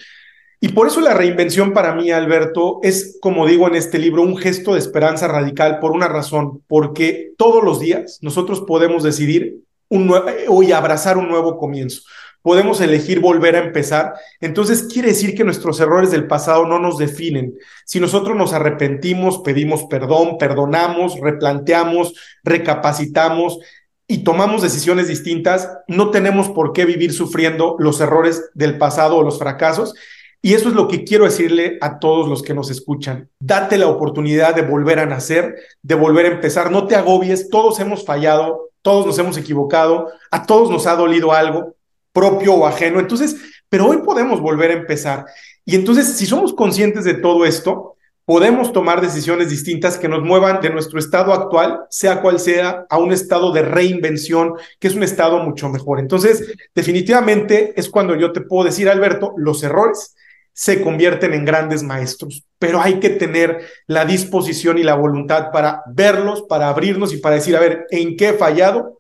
Y 0.63 0.69
por 0.69 0.87
eso 0.87 1.01
la 1.01 1.15
reinvención 1.15 1.73
para 1.73 1.95
mí, 1.95 2.11
Alberto, 2.11 2.81
es, 2.83 3.19
como 3.21 3.47
digo 3.47 3.67
en 3.67 3.77
este 3.77 3.99
libro, 3.99 4.23
un 4.23 4.37
gesto 4.37 4.75
de 4.75 4.79
esperanza 4.79 5.27
radical 5.27 5.79
por 5.79 5.93
una 5.93 6.07
razón, 6.07 6.63
porque 6.69 7.33
todos 7.39 7.65
los 7.65 7.81
días 7.81 8.19
nosotros 8.21 8.63
podemos 8.63 9.03
decidir 9.03 9.61
un 9.91 10.73
abrazar 10.73 11.19
un 11.19 11.29
nuevo 11.29 11.59
comienzo 11.59 12.03
podemos 12.43 12.81
elegir 12.81 13.21
volver 13.21 13.57
a 13.57 13.65
empezar, 13.65 14.15
entonces 14.41 14.89
quiere 14.91 15.09
decir 15.09 15.35
que 15.35 15.45
nuestros 15.45 15.81
errores 15.81 16.11
del 16.11 16.27
pasado 16.27 16.67
no 16.67 16.79
nos 16.79 16.99
definen. 16.99 17.55
Si 17.85 18.01
nosotros 18.01 18.37
nos 18.37 18.53
arrepentimos, 18.53 19.41
pedimos 19.41 19.85
perdón, 19.85 20.39
perdonamos, 20.39 21.19
replanteamos, 21.21 22.15
recapacitamos 22.43 23.59
y 24.07 24.25
tomamos 24.25 24.63
decisiones 24.63 25.09
distintas, 25.09 25.71
no 25.87 26.11
tenemos 26.11 26.49
por 26.49 26.73
qué 26.73 26.85
vivir 26.85 27.13
sufriendo 27.13 27.77
los 27.79 28.01
errores 28.01 28.51
del 28.55 28.79
pasado 28.79 29.19
o 29.19 29.23
los 29.23 29.39
fracasos. 29.39 29.95
Y 30.43 30.55
eso 30.55 30.71
es 30.71 30.75
lo 30.75 30.89
que 30.89 31.05
quiero 31.05 31.27
decirle 31.27 31.77
a 31.83 31.99
todos 31.99 32.27
los 32.27 32.43
que 32.43 32.55
nos 32.55 32.71
escuchan. 32.71 33.29
Date 33.41 33.77
la 33.77 33.89
oportunidad 33.89 34.55
de 34.55 34.63
volver 34.63 34.99
a 34.99 35.05
nacer, 35.05 35.55
de 35.83 35.95
volver 35.95 36.25
a 36.25 36.31
empezar. 36.31 36.71
No 36.71 36.87
te 36.87 36.97
agobies, 36.97 37.51
todos 37.51 37.79
hemos 37.79 38.07
fallado, 38.07 38.70
todos 38.83 39.07
nos 39.07 39.19
hemos 39.19 39.37
equivocado, 39.37 40.11
a 40.31 40.47
todos 40.47 40.71
nos 40.71 40.87
ha 40.87 40.97
dolido 40.97 41.33
algo, 41.33 41.75
propio 42.13 42.55
o 42.55 42.67
ajeno. 42.67 43.01
Entonces, 43.01 43.37
pero 43.69 43.87
hoy 43.87 43.99
podemos 43.99 44.41
volver 44.41 44.71
a 44.71 44.75
empezar. 44.75 45.27
Y 45.65 45.75
entonces, 45.75 46.17
si 46.17 46.27
somos 46.27 46.53
conscientes 46.53 47.05
de 47.05 47.15
todo 47.15 47.45
esto, 47.45 47.97
podemos 48.25 48.73
tomar 48.73 49.01
decisiones 49.01 49.51
distintas 49.51 49.99
que 49.99 50.09
nos 50.09 50.23
muevan 50.23 50.61
de 50.61 50.71
nuestro 50.71 50.99
estado 50.99 51.33
actual, 51.33 51.81
sea 51.91 52.21
cual 52.23 52.39
sea, 52.39 52.87
a 52.89 52.99
un 52.99 53.13
estado 53.13 53.53
de 53.53 53.63
reinvención, 53.63 54.55
que 54.79 54.89
es 54.89 54.95
un 54.95 55.03
estado 55.03 55.39
mucho 55.41 55.69
mejor. 55.69 55.99
Entonces, 55.99 56.55
definitivamente 56.75 57.73
es 57.77 57.89
cuando 57.89 58.15
yo 58.15 58.33
te 58.33 58.41
puedo 58.41 58.65
decir, 58.65 58.89
Alberto, 58.89 59.35
los 59.37 59.63
errores 59.63 60.15
se 60.53 60.83
convierten 60.83 61.33
en 61.33 61.45
grandes 61.45 61.83
maestros, 61.83 62.45
pero 62.59 62.81
hay 62.81 63.01
que 63.01 63.11
tener 63.11 63.67
la 63.87 64.05
disposición 64.05 64.79
y 64.79 64.83
la 64.83 64.95
voluntad 64.95 65.51
para 65.53 65.83
verlos, 65.87 66.43
para 66.43 66.69
abrirnos 66.69 67.15
y 67.15 67.19
para 67.19 67.37
decir, 67.37 67.57
a 67.57 67.61
ver, 67.61 67.87
¿en 67.91 68.17
qué 68.17 68.31
he 68.31 68.35
fallado? 68.35 68.99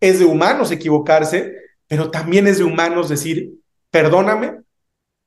Es 0.00 0.18
de 0.18 0.24
humanos 0.24 0.70
equivocarse, 0.70 1.54
pero 1.86 2.10
también 2.10 2.46
es 2.46 2.58
de 2.58 2.64
humanos 2.64 3.08
decir, 3.08 3.52
perdóname, 3.90 4.58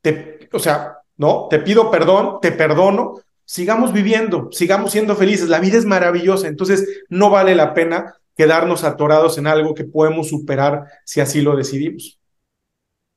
te, 0.01 0.49
o 0.51 0.59
sea, 0.59 0.97
no, 1.17 1.47
te 1.49 1.59
pido 1.59 1.89
perdón, 1.91 2.39
te 2.41 2.51
perdono, 2.51 3.21
sigamos 3.45 3.93
viviendo, 3.93 4.49
sigamos 4.51 4.91
siendo 4.91 5.15
felices, 5.15 5.49
la 5.49 5.59
vida 5.59 5.77
es 5.77 5.85
maravillosa, 5.85 6.47
entonces 6.47 7.03
no 7.09 7.29
vale 7.29 7.55
la 7.55 7.73
pena 7.73 8.15
quedarnos 8.35 8.83
atorados 8.83 9.37
en 9.37 9.47
algo 9.47 9.73
que 9.73 9.83
podemos 9.83 10.29
superar 10.29 10.85
si 11.03 11.19
así 11.19 11.41
lo 11.41 11.55
decidimos. 11.55 12.19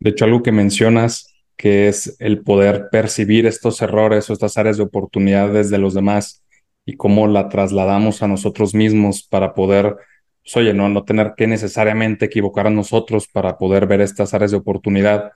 De 0.01 0.11
hecho, 0.11 0.25
algo 0.25 0.43
que 0.43 0.51
mencionas 0.51 1.32
que 1.63 1.87
es 1.87 2.17
el 2.19 2.43
poder 2.43 2.89
percibir 2.91 3.47
estos 3.47 3.83
errores 3.83 4.29
o 4.29 4.33
estas 4.33 4.59
áreas 4.59 4.79
de 4.79 4.83
oportunidades 4.83 5.71
de 5.71 5.79
los 5.79 5.95
demás 5.95 6.43
y 6.85 6.97
cómo 6.97 7.29
la 7.29 7.49
trasladamos 7.49 8.21
a 8.25 8.27
nosotros 8.27 8.75
mismos 8.75 9.23
para 9.23 9.55
poder, 9.55 9.95
pues, 10.43 10.57
oye, 10.57 10.75
no, 10.75 10.89
no 10.89 11.05
tener 11.05 11.35
que 11.37 11.47
necesariamente 11.47 12.25
equivocar 12.25 12.67
a 12.67 12.71
nosotros 12.71 13.29
para 13.29 13.59
poder 13.59 13.87
ver 13.87 14.01
estas 14.01 14.35
áreas 14.35 14.51
de 14.51 14.57
oportunidad. 14.57 15.31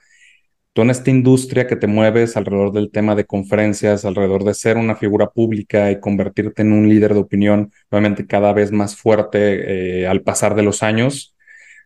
Tú 0.73 0.83
en 0.83 0.91
esta 0.91 1.11
industria 1.11 1.69
que 1.69 1.77
te 1.77 1.87
mueves 1.87 2.37
alrededor 2.37 2.73
del 2.73 2.91
tema 2.91 3.15
de 3.15 3.25
conferencias, 3.25 4.05
alrededor 4.05 4.43
de 4.43 4.55
ser 4.55 4.79
una 4.79 4.97
figura 4.97 5.29
pública 5.29 5.93
y 5.93 6.01
convertirte 6.01 6.63
en 6.63 6.73
un 6.73 6.89
líder 6.89 7.15
de 7.15 7.21
opinión, 7.21 7.71
obviamente 7.89 8.27
cada 8.27 8.53
vez 8.53 8.73
más 8.73 8.97
fuerte 8.97 10.01
eh, 10.01 10.09
al 10.09 10.23
pasar 10.23 10.57
de 10.57 10.65
los 10.65 10.83
años, 10.83 11.37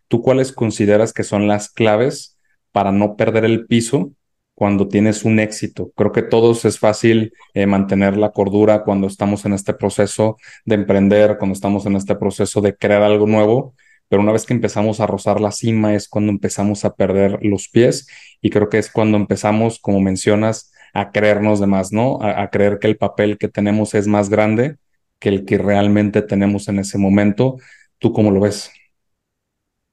¿tú 0.07 0.23
cuáles 0.23 0.51
consideras 0.51 1.13
que 1.13 1.23
son 1.23 1.47
las 1.47 1.69
claves 1.69 2.39
para 2.71 2.91
no 2.91 3.15
perder 3.15 3.45
el 3.45 3.67
piso 3.67 4.13
cuando 4.61 4.87
tienes 4.87 5.25
un 5.25 5.39
éxito. 5.39 5.91
Creo 5.95 6.11
que 6.11 6.21
todos 6.21 6.65
es 6.65 6.77
fácil 6.77 7.33
eh, 7.55 7.65
mantener 7.65 8.15
la 8.15 8.29
cordura 8.29 8.83
cuando 8.83 9.07
estamos 9.07 9.43
en 9.45 9.53
este 9.53 9.73
proceso 9.73 10.37
de 10.65 10.75
emprender, 10.75 11.39
cuando 11.39 11.55
estamos 11.55 11.87
en 11.87 11.95
este 11.95 12.15
proceso 12.15 12.61
de 12.61 12.75
crear 12.75 13.01
algo 13.01 13.25
nuevo, 13.25 13.73
pero 14.07 14.21
una 14.21 14.31
vez 14.31 14.45
que 14.45 14.53
empezamos 14.53 14.99
a 14.99 15.07
rozar 15.07 15.41
la 15.41 15.51
cima 15.51 15.95
es 15.95 16.07
cuando 16.07 16.31
empezamos 16.31 16.85
a 16.85 16.93
perder 16.93 17.39
los 17.41 17.69
pies 17.69 18.05
y 18.39 18.51
creo 18.51 18.69
que 18.69 18.77
es 18.77 18.91
cuando 18.91 19.17
empezamos, 19.17 19.79
como 19.79 19.99
mencionas, 19.99 20.71
a 20.93 21.11
creernos 21.11 21.59
de 21.59 21.65
más, 21.65 21.91
¿no? 21.91 22.21
A, 22.21 22.43
a 22.43 22.51
creer 22.51 22.77
que 22.77 22.85
el 22.85 22.97
papel 22.97 23.39
que 23.39 23.47
tenemos 23.47 23.95
es 23.95 24.05
más 24.05 24.29
grande 24.29 24.75
que 25.17 25.29
el 25.29 25.43
que 25.43 25.57
realmente 25.57 26.21
tenemos 26.21 26.67
en 26.67 26.77
ese 26.77 26.99
momento. 26.99 27.57
¿Tú 27.97 28.13
cómo 28.13 28.29
lo 28.29 28.41
ves? 28.41 28.69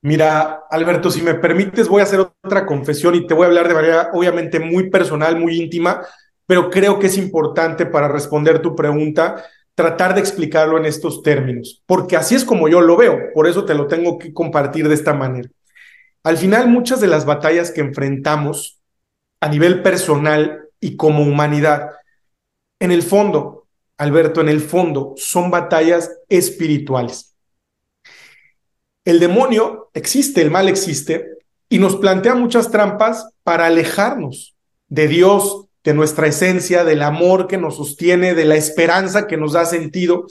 Mira, 0.03 0.65
Alberto, 0.71 1.11
si 1.11 1.23
me 1.23 1.35
permites, 1.35 1.89
voy 1.89 2.01
a 2.01 2.05
hacer 2.05 2.21
otra 2.21 2.65
confesión 2.65 3.15
y 3.17 3.27
te 3.27 3.35
voy 3.35 3.45
a 3.45 3.47
hablar 3.49 3.67
de 3.69 3.75
manera 3.75 4.11
obviamente 4.13 4.61
muy 4.61 4.91
personal, 4.91 5.39
muy 5.39 5.61
íntima, 5.61 6.07
pero 6.47 6.71
creo 6.71 6.99
que 6.99 7.09
es 7.09 7.19
importante 7.19 7.85
para 7.85 8.09
responder 8.09 8.63
tu 8.63 8.77
pregunta 8.77 9.45
tratar 9.79 10.13
de 10.13 10.21
explicarlo 10.21 10.77
en 10.77 10.87
estos 10.87 11.23
términos, 11.23 11.85
porque 11.87 12.17
así 12.17 12.35
es 12.35 12.45
como 12.45 12.69
yo 12.69 12.81
lo 12.81 12.97
veo, 12.97 13.33
por 13.33 13.47
eso 13.47 13.65
te 13.65 13.75
lo 13.75 13.87
tengo 13.87 14.19
que 14.19 14.33
compartir 14.33 14.89
de 14.89 14.95
esta 14.95 15.15
manera. 15.15 15.49
Al 16.25 16.37
final, 16.37 16.69
muchas 16.69 17.01
de 17.01 17.07
las 17.07 17.25
batallas 17.25 17.71
que 17.71 17.81
enfrentamos 17.81 18.81
a 19.41 19.49
nivel 19.49 19.83
personal 19.83 20.69
y 20.81 20.97
como 20.97 21.23
humanidad, 21.23 21.91
en 22.81 22.91
el 22.91 23.03
fondo, 23.03 23.69
Alberto, 23.99 24.41
en 24.41 24.49
el 24.49 24.61
fondo, 24.61 25.15
son 25.17 25.49
batallas 25.49 26.11
espirituales. 26.29 27.37
El 29.05 29.21
demonio 29.21 29.88
existe, 29.99 30.41
el 30.43 30.51
mal 30.51 30.69
existe, 30.69 31.39
y 31.69 31.79
nos 31.79 31.97
plantea 31.97 32.35
muchas 32.35 32.71
trampas 32.71 33.29
para 33.43 33.67
alejarnos 33.67 34.57
de 34.89 35.09
Dios, 35.09 35.67
de 35.85 35.95
nuestra 35.95 36.27
esencia, 36.27 36.85
del 36.85 37.03
amor 37.03 37.47
que 37.47 37.59
nos 37.59 37.77
sostiene, 37.77 38.35
de 38.35 38.45
la 38.45 38.57
esperanza 38.57 39.27
que 39.27 39.37
nos 39.37 39.53
da 39.53 39.65
sentido. 39.65 40.27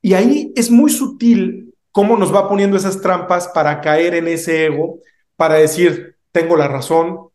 Y 0.00 0.14
ahí 0.14 0.52
es 0.56 0.70
muy 0.70 0.90
sutil 0.90 1.74
cómo 1.92 2.16
nos 2.16 2.34
va 2.34 2.48
poniendo 2.48 2.76
esas 2.76 3.00
trampas 3.00 3.48
para 3.48 3.80
caer 3.80 4.14
en 4.14 4.28
ese 4.28 4.66
ego, 4.66 5.00
para 5.36 5.56
decir, 5.56 6.16
tengo 6.32 6.56
la 6.56 6.68
razón, 6.68 7.28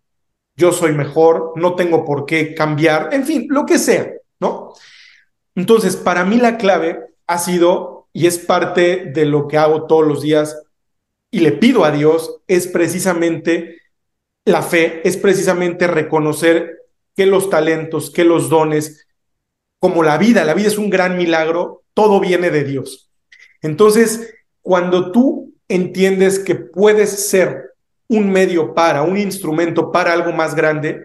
yo 0.56 0.72
soy 0.72 0.94
mejor, 0.94 1.54
no 1.56 1.76
tengo 1.76 2.06
por 2.06 2.26
qué 2.26 2.56
cambiar, 2.56 3.10
en 3.14 3.26
fin, 3.26 3.48
lo 3.50 3.66
que 3.66 3.78
sea, 3.78 4.14
¿no? 4.40 4.74
Entonces, 5.56 5.96
para 5.96 6.24
mí 6.24 6.38
la 6.38 6.58
clave 6.58 7.00
ha 7.28 7.38
sido, 7.38 8.08
y 8.14 8.28
es 8.28 8.40
parte 8.40 9.12
de 9.14 9.26
lo 9.26 9.48
que 9.48 9.58
hago 9.58 9.86
todos 9.86 10.08
los 10.08 10.22
días, 10.22 10.62
y 11.36 11.42
le 11.42 11.52
pido 11.52 11.84
a 11.84 11.92
Dios 11.92 12.38
es 12.48 12.66
precisamente 12.66 13.82
la 14.46 14.62
fe, 14.62 15.02
es 15.04 15.18
precisamente 15.18 15.86
reconocer 15.86 16.78
que 17.14 17.26
los 17.26 17.50
talentos, 17.50 18.10
que 18.10 18.24
los 18.24 18.48
dones, 18.48 19.06
como 19.78 20.02
la 20.02 20.18
vida, 20.18 20.46
la 20.46 20.54
vida 20.54 20.70
es 20.70 20.78
un 20.78 20.90
gran 20.90 21.18
milagro, 21.18 21.84
todo 21.94 22.22
viene 22.22 22.52
de 22.52 22.64
Dios. 22.64 23.12
Entonces, 23.62 24.34
cuando 24.62 25.12
tú 25.12 25.54
entiendes 25.68 26.40
que 26.40 26.56
puedes 26.56 27.10
ser 27.28 27.74
un 28.08 28.32
medio 28.32 28.74
para, 28.74 29.02
un 29.02 29.18
instrumento 29.18 29.92
para 29.92 30.14
algo 30.14 30.32
más 30.32 30.56
grande, 30.56 31.04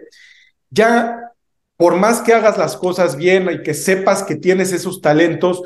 ya 0.69 1.33
por 1.75 1.97
más 1.97 2.21
que 2.21 2.33
hagas 2.33 2.57
las 2.57 2.77
cosas 2.77 3.17
bien 3.17 3.49
y 3.51 3.63
que 3.63 3.73
sepas 3.73 4.23
que 4.23 4.37
tienes 4.37 4.71
esos 4.71 5.01
talentos, 5.01 5.61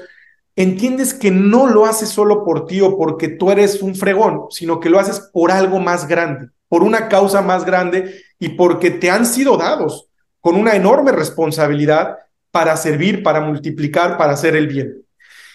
entiendes 0.56 1.13
que 1.13 1.32
no 1.32 1.68
lo 1.68 1.86
haces 1.86 2.10
solo 2.10 2.44
por 2.44 2.65
ti 2.65 2.82
o 2.82 2.98
porque 2.98 3.28
tú 3.28 3.52
eres 3.52 3.82
un 3.82 3.96
fregón, 3.96 4.46
sino 4.50 4.80
que 4.80 4.89
lo 4.89 5.00
haces 5.00 5.20
por 5.20 5.52
algo 5.52 5.80
más 5.80 6.08
grande, 6.08 6.50
por 6.68 6.84
una 6.84 7.10
causa 7.10 7.41
más 7.41 7.65
grande 7.65 8.24
y 8.39 8.50
porque 8.50 8.91
te 8.91 9.10
han 9.10 9.26
sido 9.26 9.58
dados 9.58 10.08
con 10.39 10.56
una 10.56 10.76
enorme 10.76 11.12
responsabilidad 11.12 12.18
para 12.52 12.78
servir, 12.78 13.24
para 13.24 13.41
multiplicar, 13.41 14.18
para 14.18 14.34
hacer 14.34 14.56
el 14.56 14.68
bien. 14.68 15.04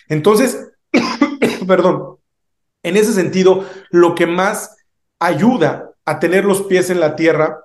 Entonces, 0.08 0.70
perdón, 1.66 2.16
en 2.82 2.96
ese 2.96 3.12
sentido, 3.12 3.64
lo 3.90 4.14
que 4.14 4.26
más 4.26 4.76
ayuda 5.18 5.92
a 6.04 6.18
tener 6.18 6.44
los 6.44 6.62
pies 6.62 6.90
en 6.90 7.00
la 7.00 7.14
tierra, 7.14 7.60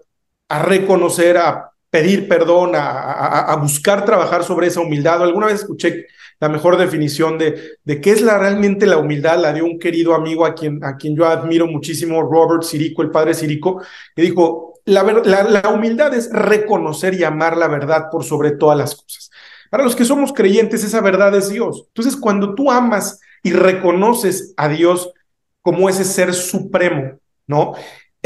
a 0.48 0.62
reconocer, 0.62 1.38
a 1.38 1.72
pedir 1.96 2.28
perdón, 2.28 2.74
a, 2.76 3.56
buscar 3.62 4.04
trabajar 4.04 4.44
sobre 4.44 4.68
esa 4.68 4.82
humildad. 4.82 5.24
Alguna 5.24 5.48
vez 5.48 5.62
escuché 5.62 6.08
la 6.42 6.50
mejor 6.50 6.78
definición 6.78 7.38
de, 7.38 7.78
de 7.86 8.02
qué 8.02 8.12
es 8.12 8.22
la, 8.22 8.38
realmente 8.38 8.86
la 8.86 8.98
humildad, 8.98 9.40
la 9.40 9.54
de 9.54 9.62
un 9.62 9.80
querido 9.80 10.14
amigo 10.14 10.46
a 10.46 10.54
quien, 10.54 10.84
a 10.84 10.98
quien 10.98 11.16
yo 11.16 11.26
admiro 11.26 11.68
muchísimo, 11.68 12.22
Robert 12.22 12.64
Sirico, 12.64 13.02
el 13.02 13.12
padre 13.12 13.34
Sirico, 13.34 13.82
que 14.14 14.24
dijo, 14.24 14.74
la, 14.84 15.04
la 15.04 15.70
humildad 15.70 16.14
es 16.14 16.30
reconocer 16.34 17.14
y 17.14 17.24
amar 17.24 17.56
la 17.56 17.70
verdad 17.70 18.10
por 18.12 18.26
sobre 18.26 18.52
todas 18.52 18.78
las 18.78 18.94
cosas. 18.94 19.32
Para 19.72 19.86
los 19.86 19.96
que 19.96 20.04
somos 20.04 20.34
creyentes, 20.34 20.84
esa 20.84 21.00
verdad 21.00 21.34
es 21.34 21.48
Dios. 21.48 21.86
Entonces, 21.88 22.18
cuando 22.18 22.56
tú 22.56 22.70
amas 22.70 23.22
y 23.42 23.54
reconoces 23.54 24.54
a 24.58 24.68
Dios 24.68 25.14
como 25.62 25.88
ese 25.88 26.04
ser 26.04 26.34
supremo, 26.34 27.20
¿no? 27.48 27.76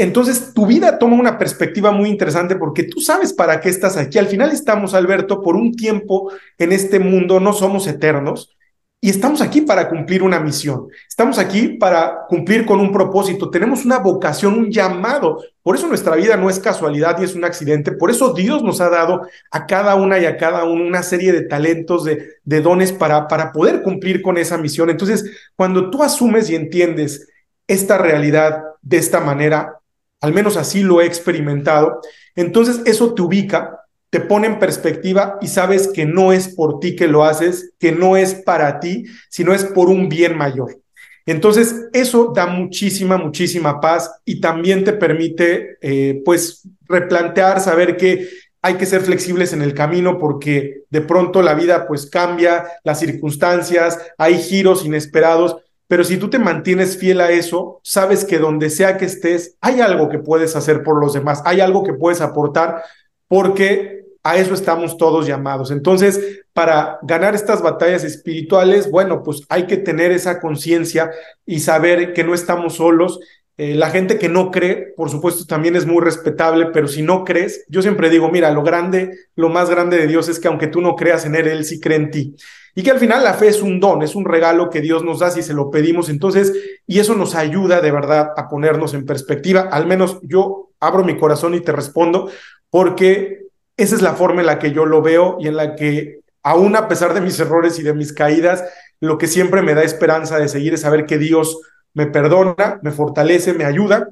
Entonces, 0.00 0.54
tu 0.54 0.64
vida 0.64 0.98
toma 0.98 1.16
una 1.16 1.36
perspectiva 1.36 1.90
muy 1.90 2.08
interesante 2.08 2.56
porque 2.56 2.84
tú 2.84 3.00
sabes 3.00 3.34
para 3.34 3.60
qué 3.60 3.68
estás 3.68 3.98
aquí. 3.98 4.16
Al 4.16 4.28
final 4.28 4.50
estamos, 4.50 4.94
Alberto, 4.94 5.42
por 5.42 5.56
un 5.56 5.74
tiempo 5.74 6.32
en 6.56 6.72
este 6.72 6.98
mundo, 6.98 7.38
no 7.38 7.52
somos 7.52 7.86
eternos 7.86 8.56
y 8.98 9.10
estamos 9.10 9.42
aquí 9.42 9.60
para 9.60 9.90
cumplir 9.90 10.22
una 10.22 10.40
misión. 10.40 10.88
Estamos 11.06 11.38
aquí 11.38 11.76
para 11.76 12.26
cumplir 12.30 12.64
con 12.64 12.80
un 12.80 12.92
propósito. 12.92 13.50
Tenemos 13.50 13.84
una 13.84 13.98
vocación, 13.98 14.54
un 14.54 14.70
llamado. 14.70 15.44
Por 15.62 15.76
eso 15.76 15.86
nuestra 15.86 16.16
vida 16.16 16.34
no 16.38 16.48
es 16.48 16.58
casualidad 16.58 17.18
ni 17.18 17.26
es 17.26 17.34
un 17.34 17.44
accidente. 17.44 17.92
Por 17.92 18.10
eso 18.10 18.32
Dios 18.32 18.62
nos 18.62 18.80
ha 18.80 18.88
dado 18.88 19.26
a 19.50 19.66
cada 19.66 19.96
una 19.96 20.18
y 20.18 20.24
a 20.24 20.38
cada 20.38 20.64
uno 20.64 20.82
una 20.82 21.02
serie 21.02 21.30
de 21.30 21.42
talentos, 21.42 22.04
de, 22.04 22.36
de 22.42 22.60
dones 22.62 22.90
para, 22.90 23.28
para 23.28 23.52
poder 23.52 23.82
cumplir 23.82 24.22
con 24.22 24.38
esa 24.38 24.56
misión. 24.56 24.88
Entonces, 24.88 25.30
cuando 25.56 25.90
tú 25.90 26.02
asumes 26.02 26.48
y 26.48 26.54
entiendes 26.54 27.28
esta 27.66 27.98
realidad 27.98 28.62
de 28.80 28.96
esta 28.96 29.20
manera, 29.20 29.79
al 30.20 30.32
menos 30.32 30.56
así 30.56 30.82
lo 30.82 31.00
he 31.00 31.06
experimentado, 31.06 32.00
entonces 32.36 32.80
eso 32.84 33.14
te 33.14 33.22
ubica, 33.22 33.80
te 34.10 34.20
pone 34.20 34.46
en 34.46 34.58
perspectiva 34.58 35.38
y 35.40 35.48
sabes 35.48 35.88
que 35.88 36.04
no 36.04 36.32
es 36.32 36.48
por 36.48 36.80
ti 36.80 36.96
que 36.96 37.08
lo 37.08 37.24
haces, 37.24 37.72
que 37.78 37.92
no 37.92 38.16
es 38.16 38.34
para 38.34 38.80
ti, 38.80 39.04
sino 39.28 39.54
es 39.54 39.64
por 39.64 39.88
un 39.88 40.08
bien 40.08 40.36
mayor. 40.36 40.78
Entonces, 41.26 41.88
eso 41.92 42.32
da 42.34 42.46
muchísima, 42.46 43.16
muchísima 43.16 43.80
paz 43.80 44.10
y 44.24 44.40
también 44.40 44.82
te 44.82 44.94
permite, 44.94 45.76
eh, 45.80 46.22
pues, 46.24 46.68
replantear, 46.88 47.60
saber 47.60 47.96
que 47.96 48.26
hay 48.62 48.74
que 48.74 48.86
ser 48.86 49.02
flexibles 49.02 49.52
en 49.52 49.62
el 49.62 49.74
camino 49.74 50.18
porque 50.18 50.82
de 50.90 51.00
pronto 51.00 51.40
la 51.40 51.54
vida 51.54 51.86
pues 51.86 52.06
cambia, 52.06 52.64
las 52.84 53.00
circunstancias, 53.00 53.98
hay 54.18 54.38
giros 54.38 54.84
inesperados, 54.84 55.56
pero 55.90 56.04
si 56.04 56.18
tú 56.18 56.30
te 56.30 56.38
mantienes 56.38 56.96
fiel 56.96 57.20
a 57.20 57.32
eso, 57.32 57.80
sabes 57.82 58.24
que 58.24 58.38
donde 58.38 58.70
sea 58.70 58.96
que 58.96 59.06
estés, 59.06 59.56
hay 59.60 59.80
algo 59.80 60.08
que 60.08 60.20
puedes 60.20 60.54
hacer 60.54 60.84
por 60.84 61.00
los 61.00 61.14
demás, 61.14 61.42
hay 61.44 61.60
algo 61.60 61.82
que 61.82 61.94
puedes 61.94 62.20
aportar 62.20 62.84
porque 63.26 64.04
a 64.22 64.36
eso 64.36 64.54
estamos 64.54 64.96
todos 64.96 65.26
llamados. 65.26 65.72
Entonces, 65.72 66.42
para 66.52 67.00
ganar 67.02 67.34
estas 67.34 67.60
batallas 67.60 68.04
espirituales, 68.04 68.88
bueno, 68.88 69.24
pues 69.24 69.42
hay 69.48 69.66
que 69.66 69.78
tener 69.78 70.12
esa 70.12 70.38
conciencia 70.38 71.10
y 71.44 71.58
saber 71.58 72.12
que 72.12 72.22
no 72.22 72.34
estamos 72.34 72.76
solos 72.76 73.18
eh, 73.62 73.74
la 73.74 73.90
gente 73.90 74.18
que 74.18 74.30
no 74.30 74.50
cree, 74.50 74.94
por 74.96 75.10
supuesto, 75.10 75.44
también 75.44 75.76
es 75.76 75.84
muy 75.84 76.02
respetable, 76.02 76.68
pero 76.72 76.88
si 76.88 77.02
no 77.02 77.24
crees, 77.24 77.66
yo 77.68 77.82
siempre 77.82 78.08
digo, 78.08 78.30
mira, 78.30 78.50
lo 78.52 78.62
grande, 78.62 79.10
lo 79.36 79.50
más 79.50 79.68
grande 79.68 79.98
de 79.98 80.06
Dios 80.06 80.30
es 80.30 80.40
que 80.40 80.48
aunque 80.48 80.68
tú 80.68 80.80
no 80.80 80.96
creas 80.96 81.26
en 81.26 81.34
Él, 81.34 81.46
Él 81.46 81.66
sí 81.66 81.78
cree 81.78 81.98
en 81.98 82.10
ti. 82.10 82.36
Y 82.74 82.82
que 82.82 82.90
al 82.90 82.98
final 82.98 83.24
la 83.24 83.34
fe 83.34 83.48
es 83.48 83.62
un 83.62 83.80
don, 83.80 84.02
es 84.02 84.14
un 84.14 84.24
regalo 84.24 84.70
que 84.70 84.80
Dios 84.80 85.04
nos 85.04 85.18
da 85.18 85.30
si 85.30 85.42
se 85.42 85.54
lo 85.54 85.70
pedimos. 85.70 86.08
Entonces, 86.08 86.52
y 86.86 86.98
eso 86.98 87.14
nos 87.14 87.34
ayuda 87.34 87.80
de 87.80 87.90
verdad 87.90 88.30
a 88.36 88.48
ponernos 88.48 88.94
en 88.94 89.06
perspectiva. 89.06 89.68
Al 89.70 89.86
menos 89.86 90.18
yo 90.22 90.70
abro 90.80 91.04
mi 91.04 91.18
corazón 91.18 91.54
y 91.54 91.60
te 91.60 91.72
respondo, 91.72 92.30
porque 92.70 93.46
esa 93.76 93.94
es 93.94 94.02
la 94.02 94.14
forma 94.14 94.40
en 94.40 94.46
la 94.46 94.58
que 94.58 94.72
yo 94.72 94.86
lo 94.86 95.02
veo 95.02 95.36
y 95.40 95.48
en 95.48 95.56
la 95.56 95.74
que, 95.74 96.20
aún 96.42 96.76
a 96.76 96.88
pesar 96.88 97.14
de 97.14 97.20
mis 97.20 97.38
errores 97.40 97.78
y 97.78 97.82
de 97.82 97.94
mis 97.94 98.12
caídas, 98.12 98.64
lo 99.00 99.18
que 99.18 99.26
siempre 99.26 99.62
me 99.62 99.74
da 99.74 99.82
esperanza 99.82 100.38
de 100.38 100.48
seguir 100.48 100.74
es 100.74 100.82
saber 100.82 101.06
que 101.06 101.18
Dios 101.18 101.60
me 101.94 102.06
perdona, 102.06 102.78
me 102.82 102.90
fortalece, 102.92 103.54
me 103.54 103.64
ayuda 103.64 104.10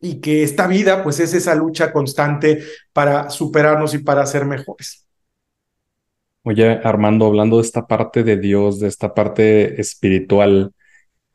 y 0.00 0.20
que 0.20 0.42
esta 0.42 0.66
vida 0.66 1.02
pues 1.02 1.20
es 1.20 1.32
esa 1.34 1.54
lucha 1.54 1.92
constante 1.92 2.62
para 2.92 3.30
superarnos 3.30 3.94
y 3.94 3.98
para 3.98 4.26
ser 4.26 4.44
mejores. 4.44 5.06
Oye, 6.44 6.80
Armando, 6.82 7.26
hablando 7.26 7.56
de 7.58 7.62
esta 7.62 7.86
parte 7.86 8.24
de 8.24 8.36
Dios, 8.36 8.80
de 8.80 8.88
esta 8.88 9.14
parte 9.14 9.80
espiritual, 9.80 10.72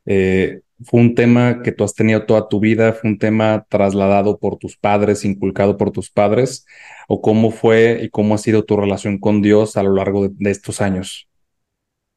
eh, 0.06 0.62
¿fue 0.84 1.00
un 1.00 1.16
tema 1.16 1.62
que 1.64 1.72
tú 1.72 1.86
has 1.86 1.94
tenido 1.94 2.26
toda 2.26 2.50
tu 2.50 2.60
vida? 2.60 2.92
¿Fue 2.94 3.12
un 3.12 3.18
tema 3.18 3.66
trasladado 3.70 4.38
por 4.38 4.58
tus 4.58 4.78
padres, 4.78 5.24
inculcado 5.24 5.78
por 5.78 5.92
tus 5.92 6.12
padres? 6.12 6.66
¿O 7.08 7.22
cómo 7.22 7.52
fue 7.52 8.02
y 8.04 8.10
cómo 8.10 8.36
ha 8.36 8.38
sido 8.38 8.66
tu 8.66 8.76
relación 8.76 9.18
con 9.18 9.42
Dios 9.42 9.78
a 9.78 9.84
lo 9.84 9.94
largo 9.96 10.28
de 10.28 10.52
estos 10.52 10.82
años? 10.82 11.30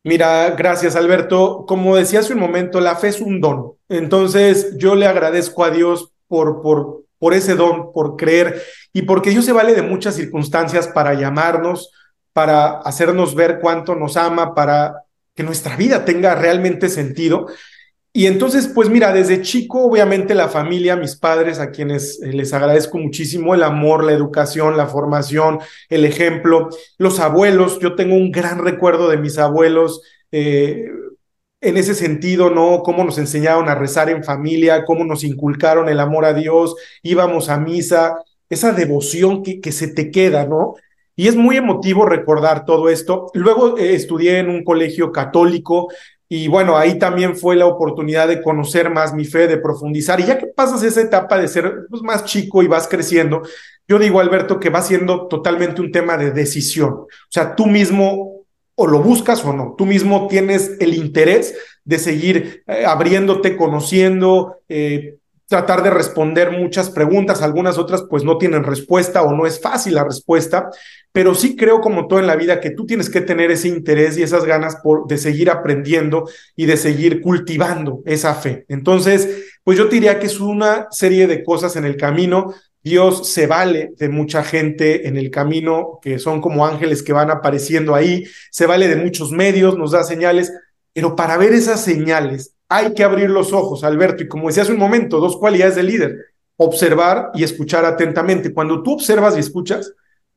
Mira, 0.02 0.50
gracias 0.50 0.96
Alberto. 0.96 1.66
Como 1.68 1.94
decía 1.94 2.20
hace 2.20 2.32
un 2.32 2.40
momento, 2.40 2.80
la 2.80 2.96
fe 2.96 3.08
es 3.08 3.20
un 3.20 3.40
don. 3.40 3.74
Entonces 3.88 4.76
yo 4.78 4.96
le 4.96 5.06
agradezco 5.06 5.62
a 5.62 5.70
Dios 5.70 6.12
por, 6.26 6.62
por, 6.62 7.04
por 7.18 7.34
ese 7.34 7.54
don, 7.54 7.92
por 7.92 8.16
creer 8.16 8.62
y 8.92 9.02
porque 9.02 9.30
Dios 9.30 9.44
se 9.44 9.52
vale 9.52 9.74
de 9.74 9.82
muchas 9.82 10.16
circunstancias 10.16 10.88
para 10.88 11.14
llamarnos, 11.14 11.92
para 12.32 12.78
hacernos 12.78 13.34
ver 13.34 13.58
cuánto 13.60 13.94
nos 13.94 14.16
ama, 14.16 14.54
para 14.54 15.04
que 15.34 15.42
nuestra 15.42 15.76
vida 15.76 16.04
tenga 16.04 16.34
realmente 16.34 16.88
sentido. 16.88 17.46
Y 18.12 18.26
entonces, 18.26 18.68
pues 18.74 18.90
mira, 18.90 19.12
desde 19.12 19.40
chico, 19.40 19.84
obviamente 19.84 20.34
la 20.34 20.48
familia, 20.48 20.96
mis 20.96 21.14
padres, 21.14 21.60
a 21.60 21.70
quienes 21.70 22.20
eh, 22.20 22.32
les 22.32 22.52
agradezco 22.52 22.98
muchísimo 22.98 23.54
el 23.54 23.62
amor, 23.62 24.02
la 24.02 24.12
educación, 24.12 24.76
la 24.76 24.86
formación, 24.86 25.60
el 25.88 26.04
ejemplo, 26.04 26.70
los 26.98 27.20
abuelos, 27.20 27.78
yo 27.78 27.94
tengo 27.94 28.16
un 28.16 28.32
gran 28.32 28.64
recuerdo 28.64 29.08
de 29.08 29.18
mis 29.18 29.38
abuelos. 29.38 30.02
Eh, 30.32 30.86
en 31.62 31.76
ese 31.76 31.94
sentido, 31.94 32.50
¿no? 32.50 32.82
Cómo 32.82 33.04
nos 33.04 33.18
enseñaron 33.18 33.68
a 33.68 33.74
rezar 33.74 34.08
en 34.08 34.24
familia, 34.24 34.84
cómo 34.84 35.04
nos 35.04 35.24
inculcaron 35.24 35.88
el 35.88 36.00
amor 36.00 36.24
a 36.24 36.32
Dios, 36.32 36.74
íbamos 37.02 37.50
a 37.50 37.58
misa, 37.58 38.16
esa 38.48 38.72
devoción 38.72 39.42
que, 39.42 39.60
que 39.60 39.70
se 39.70 39.88
te 39.88 40.10
queda, 40.10 40.46
¿no? 40.46 40.74
Y 41.20 41.28
es 41.28 41.36
muy 41.36 41.58
emotivo 41.58 42.06
recordar 42.06 42.64
todo 42.64 42.88
esto. 42.88 43.30
Luego 43.34 43.76
eh, 43.76 43.94
estudié 43.94 44.38
en 44.38 44.48
un 44.48 44.64
colegio 44.64 45.12
católico, 45.12 45.88
y 46.30 46.48
bueno, 46.48 46.78
ahí 46.78 46.98
también 46.98 47.36
fue 47.36 47.56
la 47.56 47.66
oportunidad 47.66 48.26
de 48.26 48.40
conocer 48.40 48.88
más 48.88 49.12
mi 49.12 49.26
fe, 49.26 49.46
de 49.46 49.58
profundizar. 49.58 50.18
Y 50.18 50.24
ya 50.24 50.38
que 50.38 50.46
pasas 50.46 50.82
esa 50.82 51.02
etapa 51.02 51.36
de 51.36 51.46
ser 51.46 51.80
pues, 51.90 52.00
más 52.00 52.24
chico 52.24 52.62
y 52.62 52.68
vas 52.68 52.88
creciendo, 52.88 53.42
yo 53.86 53.98
digo, 53.98 54.18
Alberto, 54.18 54.58
que 54.58 54.70
va 54.70 54.80
siendo 54.80 55.26
totalmente 55.26 55.82
un 55.82 55.92
tema 55.92 56.16
de 56.16 56.30
decisión. 56.30 56.90
O 56.94 57.08
sea, 57.28 57.54
tú 57.54 57.66
mismo 57.66 58.46
o 58.74 58.86
lo 58.86 59.02
buscas 59.02 59.44
o 59.44 59.52
no, 59.52 59.74
tú 59.76 59.84
mismo 59.84 60.26
tienes 60.26 60.78
el 60.80 60.94
interés 60.94 61.54
de 61.84 61.98
seguir 61.98 62.62
eh, 62.66 62.86
abriéndote, 62.86 63.58
conociendo, 63.58 64.56
eh, 64.70 65.18
tratar 65.50 65.82
de 65.82 65.90
responder 65.90 66.52
muchas 66.52 66.90
preguntas, 66.90 67.42
algunas 67.42 67.76
otras 67.76 68.04
pues 68.08 68.22
no 68.22 68.38
tienen 68.38 68.62
respuesta 68.62 69.22
o 69.22 69.34
no 69.34 69.46
es 69.46 69.60
fácil 69.60 69.96
la 69.96 70.04
respuesta, 70.04 70.70
pero 71.10 71.34
sí 71.34 71.56
creo 71.56 71.80
como 71.80 72.06
todo 72.06 72.20
en 72.20 72.28
la 72.28 72.36
vida 72.36 72.60
que 72.60 72.70
tú 72.70 72.86
tienes 72.86 73.10
que 73.10 73.20
tener 73.20 73.50
ese 73.50 73.66
interés 73.66 74.16
y 74.16 74.22
esas 74.22 74.44
ganas 74.44 74.76
por, 74.76 75.08
de 75.08 75.18
seguir 75.18 75.50
aprendiendo 75.50 76.30
y 76.54 76.66
de 76.66 76.76
seguir 76.76 77.20
cultivando 77.20 78.00
esa 78.06 78.34
fe. 78.34 78.64
Entonces, 78.68 79.50
pues 79.64 79.76
yo 79.76 79.86
diría 79.86 80.20
que 80.20 80.26
es 80.26 80.38
una 80.38 80.86
serie 80.92 81.26
de 81.26 81.42
cosas 81.42 81.74
en 81.74 81.84
el 81.84 81.96
camino. 81.96 82.54
Dios 82.84 83.28
se 83.28 83.48
vale 83.48 83.90
de 83.96 84.08
mucha 84.08 84.44
gente 84.44 85.08
en 85.08 85.16
el 85.16 85.32
camino, 85.32 85.98
que 86.00 86.20
son 86.20 86.40
como 86.40 86.64
ángeles 86.64 87.02
que 87.02 87.12
van 87.12 87.28
apareciendo 87.28 87.96
ahí, 87.96 88.24
se 88.52 88.66
vale 88.66 88.86
de 88.86 88.94
muchos 88.94 89.32
medios, 89.32 89.76
nos 89.76 89.90
da 89.90 90.04
señales, 90.04 90.52
pero 90.92 91.16
para 91.16 91.36
ver 91.36 91.52
esas 91.54 91.82
señales 91.82 92.54
hay 92.70 92.94
que 92.94 93.02
abrir 93.02 93.28
los 93.28 93.52
ojos, 93.52 93.82
Alberto, 93.82 94.22
y 94.22 94.28
como 94.28 94.46
decía 94.46 94.62
hace 94.62 94.72
un 94.72 94.78
momento, 94.78 95.18
dos 95.18 95.36
cualidades 95.36 95.74
del 95.74 95.86
líder, 95.86 96.16
observar 96.56 97.30
y 97.34 97.42
escuchar 97.42 97.84
atentamente. 97.84 98.54
Cuando 98.54 98.82
tú 98.82 98.92
observas 98.92 99.36
y 99.36 99.40
escuchas, 99.40 99.92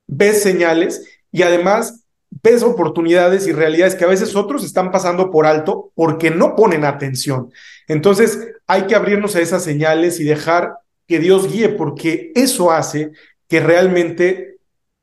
ves 0.08 0.42
señales 0.42 1.08
y 1.32 1.44
además 1.44 2.06
ves 2.42 2.64
oportunidades 2.64 3.46
y 3.46 3.52
realidades 3.52 3.94
que 3.94 4.06
a 4.06 4.08
veces 4.08 4.36
otros 4.36 4.66
están 4.66 4.90
pasando 4.90 5.30
por 5.30 5.46
alto 5.46 5.92
porque 5.94 6.32
no 6.32 6.56
ponen 6.56 6.86
atención. 6.86 7.52
Entonces 7.88 8.40
hay 8.66 8.88
que 8.88 8.96
abrirnos 8.96 9.36
a 9.36 9.42
esas 9.42 9.64
señales 9.64 10.20
y 10.20 10.24
dejar 10.24 10.78
que 11.08 11.20
Dios 11.20 11.52
guíe 11.52 11.70
porque 11.70 12.32
eso 12.34 12.72
hace 12.72 13.12
que 13.48 13.60
realmente 13.60 14.58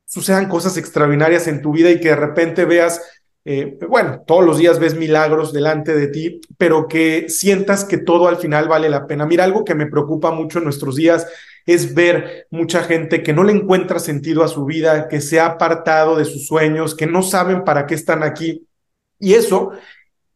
sucedan 0.05 0.49
cosas 0.49 0.75
extraordinarias 0.75 1.47
en 1.47 1.61
tu 1.61 1.71
vida 1.71 1.89
y 1.89 2.01
que 2.01 2.09
de 2.09 2.17
repente 2.17 2.65
veas 2.65 3.01
eh, 3.43 3.77
bueno, 3.89 4.23
todos 4.27 4.45
los 4.45 4.57
días 4.59 4.79
ves 4.79 4.95
milagros 4.95 5.51
delante 5.51 5.95
de 5.95 6.07
ti, 6.07 6.41
pero 6.57 6.87
que 6.87 7.27
sientas 7.27 7.85
que 7.85 7.97
todo 7.97 8.27
al 8.27 8.37
final 8.37 8.67
vale 8.67 8.89
la 8.89 9.07
pena. 9.07 9.25
Mira, 9.25 9.43
algo 9.43 9.65
que 9.65 9.75
me 9.75 9.87
preocupa 9.87 10.31
mucho 10.31 10.59
en 10.59 10.65
nuestros 10.65 10.95
días 10.95 11.27
es 11.65 11.93
ver 11.93 12.47
mucha 12.51 12.83
gente 12.83 13.23
que 13.23 13.33
no 13.33 13.43
le 13.43 13.53
encuentra 13.53 13.99
sentido 13.99 14.43
a 14.43 14.47
su 14.47 14.65
vida, 14.65 15.07
que 15.07 15.21
se 15.21 15.39
ha 15.39 15.45
apartado 15.45 16.17
de 16.17 16.25
sus 16.25 16.47
sueños, 16.47 16.95
que 16.95 17.07
no 17.07 17.23
saben 17.23 17.63
para 17.63 17.85
qué 17.85 17.95
están 17.95 18.23
aquí. 18.23 18.67
Y 19.19 19.33
eso 19.33 19.71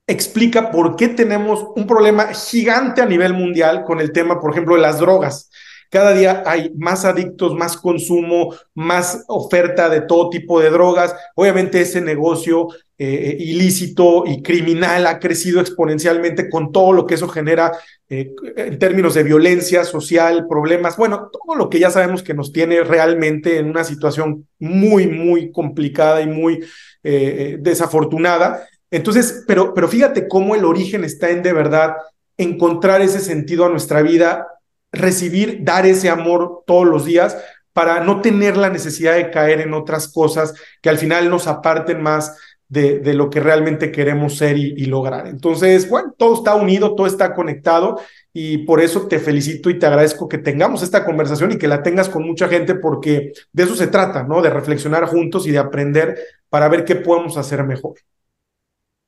explica 0.07 0.71
por 0.71 0.95
qué 0.95 1.07
tenemos 1.07 1.65
un 1.75 1.87
problema 1.87 2.33
gigante 2.33 3.01
a 3.01 3.05
nivel 3.05 3.33
mundial 3.33 3.83
con 3.83 3.99
el 3.99 4.11
tema, 4.11 4.39
por 4.39 4.51
ejemplo, 4.51 4.75
de 4.75 4.81
las 4.81 4.99
drogas. 4.99 5.49
Cada 5.89 6.13
día 6.13 6.43
hay 6.45 6.71
más 6.75 7.05
adictos, 7.05 7.55
más 7.55 7.77
consumo, 7.77 8.53
más 8.73 9.23
oferta 9.27 9.89
de 9.89 10.01
todo 10.01 10.29
tipo 10.29 10.59
de 10.59 10.69
drogas. 10.69 11.15
Obviamente 11.35 11.81
ese 11.81 12.01
negocio 12.01 12.67
eh, 12.97 13.35
ilícito 13.39 14.23
y 14.25 14.41
criminal 14.41 15.05
ha 15.07 15.19
crecido 15.19 15.59
exponencialmente 15.59 16.49
con 16.49 16.71
todo 16.71 16.93
lo 16.93 17.05
que 17.05 17.15
eso 17.15 17.27
genera 17.27 17.73
eh, 18.07 18.31
en 18.55 18.79
términos 18.79 19.15
de 19.15 19.23
violencia 19.23 19.83
social, 19.83 20.47
problemas, 20.47 20.95
bueno, 20.95 21.29
todo 21.29 21.57
lo 21.57 21.69
que 21.69 21.79
ya 21.79 21.89
sabemos 21.89 22.23
que 22.23 22.33
nos 22.33 22.53
tiene 22.53 22.83
realmente 22.83 23.57
en 23.57 23.69
una 23.69 23.83
situación 23.83 24.47
muy, 24.59 25.07
muy 25.07 25.51
complicada 25.51 26.21
y 26.21 26.27
muy 26.27 26.63
eh, 27.03 27.57
desafortunada. 27.59 28.65
Entonces, 28.89 29.43
pero, 29.45 29.73
pero 29.73 29.89
fíjate 29.89 30.29
cómo 30.29 30.55
el 30.55 30.63
origen 30.63 31.03
está 31.03 31.29
en 31.31 31.43
de 31.43 31.51
verdad 31.51 31.95
encontrar 32.37 33.01
ese 33.01 33.19
sentido 33.19 33.65
a 33.65 33.69
nuestra 33.69 34.01
vida 34.01 34.47
recibir, 34.95 35.59
dar 35.61 35.85
ese 35.85 36.09
amor 36.09 36.63
todos 36.65 36.85
los 36.85 37.05
días 37.05 37.37
para 37.73 38.03
no 38.03 38.21
tener 38.21 38.57
la 38.57 38.69
necesidad 38.69 39.15
de 39.15 39.31
caer 39.31 39.61
en 39.61 39.73
otras 39.73 40.07
cosas 40.07 40.53
que 40.81 40.89
al 40.89 40.97
final 40.97 41.29
nos 41.29 41.47
aparten 41.47 42.01
más 42.01 42.37
de, 42.67 43.13
lo 43.13 43.29
que 43.29 43.39
realmente 43.39 43.91
queremos 43.91 44.37
ser 44.37 44.57
y, 44.57 44.73
y, 44.75 44.85
lograr. 44.85 45.27
Entonces, 45.27 45.89
bueno, 45.89 46.13
todo 46.17 46.35
está 46.35 46.55
unido, 46.55 46.95
todo 46.95 47.07
está 47.07 47.33
conectado 47.33 47.99
y 48.33 48.59
por 48.59 48.81
eso 48.81 49.07
te 49.07 49.19
felicito 49.19 49.69
y 49.69 49.79
te 49.79 49.85
agradezco 49.85 50.27
que 50.27 50.37
tengamos 50.37 50.83
esta 50.83 51.05
conversación 51.05 51.51
y 51.51 51.57
que 51.57 51.67
la 51.67 51.83
tengas 51.83 52.09
con 52.09 52.25
mucha 52.25 52.47
gente 52.47 52.75
porque 52.75 53.31
de 53.53 53.63
eso 53.63 53.75
se 53.75 53.87
trata, 53.87 54.23
¿no? 54.23 54.41
De 54.41 54.49
reflexionar 54.49 55.05
juntos 55.05 55.47
y 55.47 55.51
de 55.51 55.59
aprender 55.59 56.17
para 56.49 56.67
ver 56.67 56.85
qué 56.85 56.95
podemos 56.95 57.37
hacer 57.37 57.63
mejor. 57.63 57.95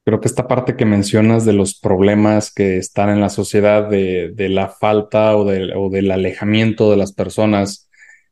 Creo 0.08 0.22
que 0.22 0.30
esta 0.30 0.48
parte 0.48 0.78
que 0.78 0.86
mencionas 0.86 1.44
de 1.44 1.52
los 1.52 1.78
problemas 1.78 2.54
que 2.54 2.78
están 2.78 3.10
en 3.10 3.20
la 3.20 3.28
sociedad, 3.28 3.90
de, 3.90 4.32
de 4.34 4.48
la 4.48 4.70
falta 4.70 5.36
o, 5.36 5.42
o, 5.42 5.90
del 5.90 6.12
alejamiento 6.12 6.90
de 6.90 6.96
las 6.96 7.12
personas 7.12 7.90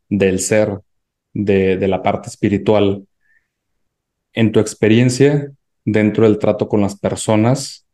del 0.07 0.39
ser, 0.39 0.80
de, 1.34 1.76
de 1.76 1.88
la 1.89 2.01
parte 2.01 2.30
espiritual, 2.30 3.05
en 4.32 4.53
tu 4.53 4.61
experiencia 4.61 5.51
dentro 5.84 6.23
del 6.23 6.39
trato 6.39 6.69
con 6.69 6.80
las 6.80 6.97
personas, 6.97 7.84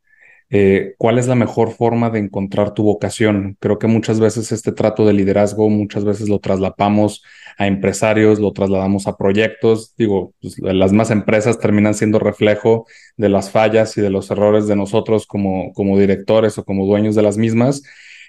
eh, 0.53 0.95
¿cuál 0.97 1.17
es 1.17 1.27
la 1.27 1.35
mejor 1.35 1.71
forma 1.71 2.09
de 2.09 2.19
encontrar 2.19 2.73
tu 2.73 2.83
vocación? 2.83 3.55
Creo 3.61 3.79
que 3.79 3.87
muchas 3.87 4.19
veces 4.19 4.51
este 4.51 4.73
trato 4.73 5.05
de 5.05 5.13
liderazgo, 5.13 5.69
muchas 5.69 6.03
veces 6.03 6.27
lo 6.27 6.39
traslapamos 6.39 7.23
a 7.57 7.67
empresarios, 7.67 8.37
lo 8.39 8.51
trasladamos 8.51 9.07
a 9.07 9.15
proyectos. 9.15 9.95
Digo, 9.97 10.33
pues, 10.41 10.59
las 10.59 10.91
más 10.91 11.09
empresas 11.09 11.57
terminan 11.57 11.93
siendo 11.93 12.19
reflejo 12.19 12.85
de 13.15 13.29
las 13.29 13.49
fallas 13.49 13.97
y 13.97 14.01
de 14.01 14.09
los 14.09 14.29
errores 14.29 14.67
de 14.67 14.75
nosotros 14.75 15.25
como, 15.25 15.71
como 15.73 15.97
directores 15.97 16.57
o 16.57 16.65
como 16.65 16.85
dueños 16.85 17.15
de 17.15 17.21
las 17.21 17.37
mismas. 17.37 17.83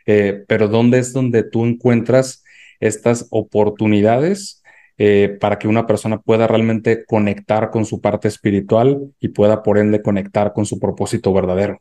Eh, 0.06 0.44
pero 0.46 0.68
¿dónde 0.68 1.00
es 1.00 1.12
donde 1.12 1.42
tú 1.42 1.66
encuentras 1.66 2.44
estas 2.78 3.26
oportunidades 3.30 4.62
eh, 4.96 5.36
para 5.40 5.58
que 5.58 5.66
una 5.66 5.86
persona 5.88 6.20
pueda 6.20 6.46
realmente 6.46 7.04
conectar 7.04 7.70
con 7.70 7.84
su 7.84 8.00
parte 8.00 8.28
espiritual 8.28 9.12
y 9.18 9.28
pueda 9.28 9.64
por 9.64 9.78
ende 9.78 10.02
conectar 10.02 10.52
con 10.52 10.66
su 10.66 10.78
propósito 10.78 11.32
verdadero? 11.32 11.80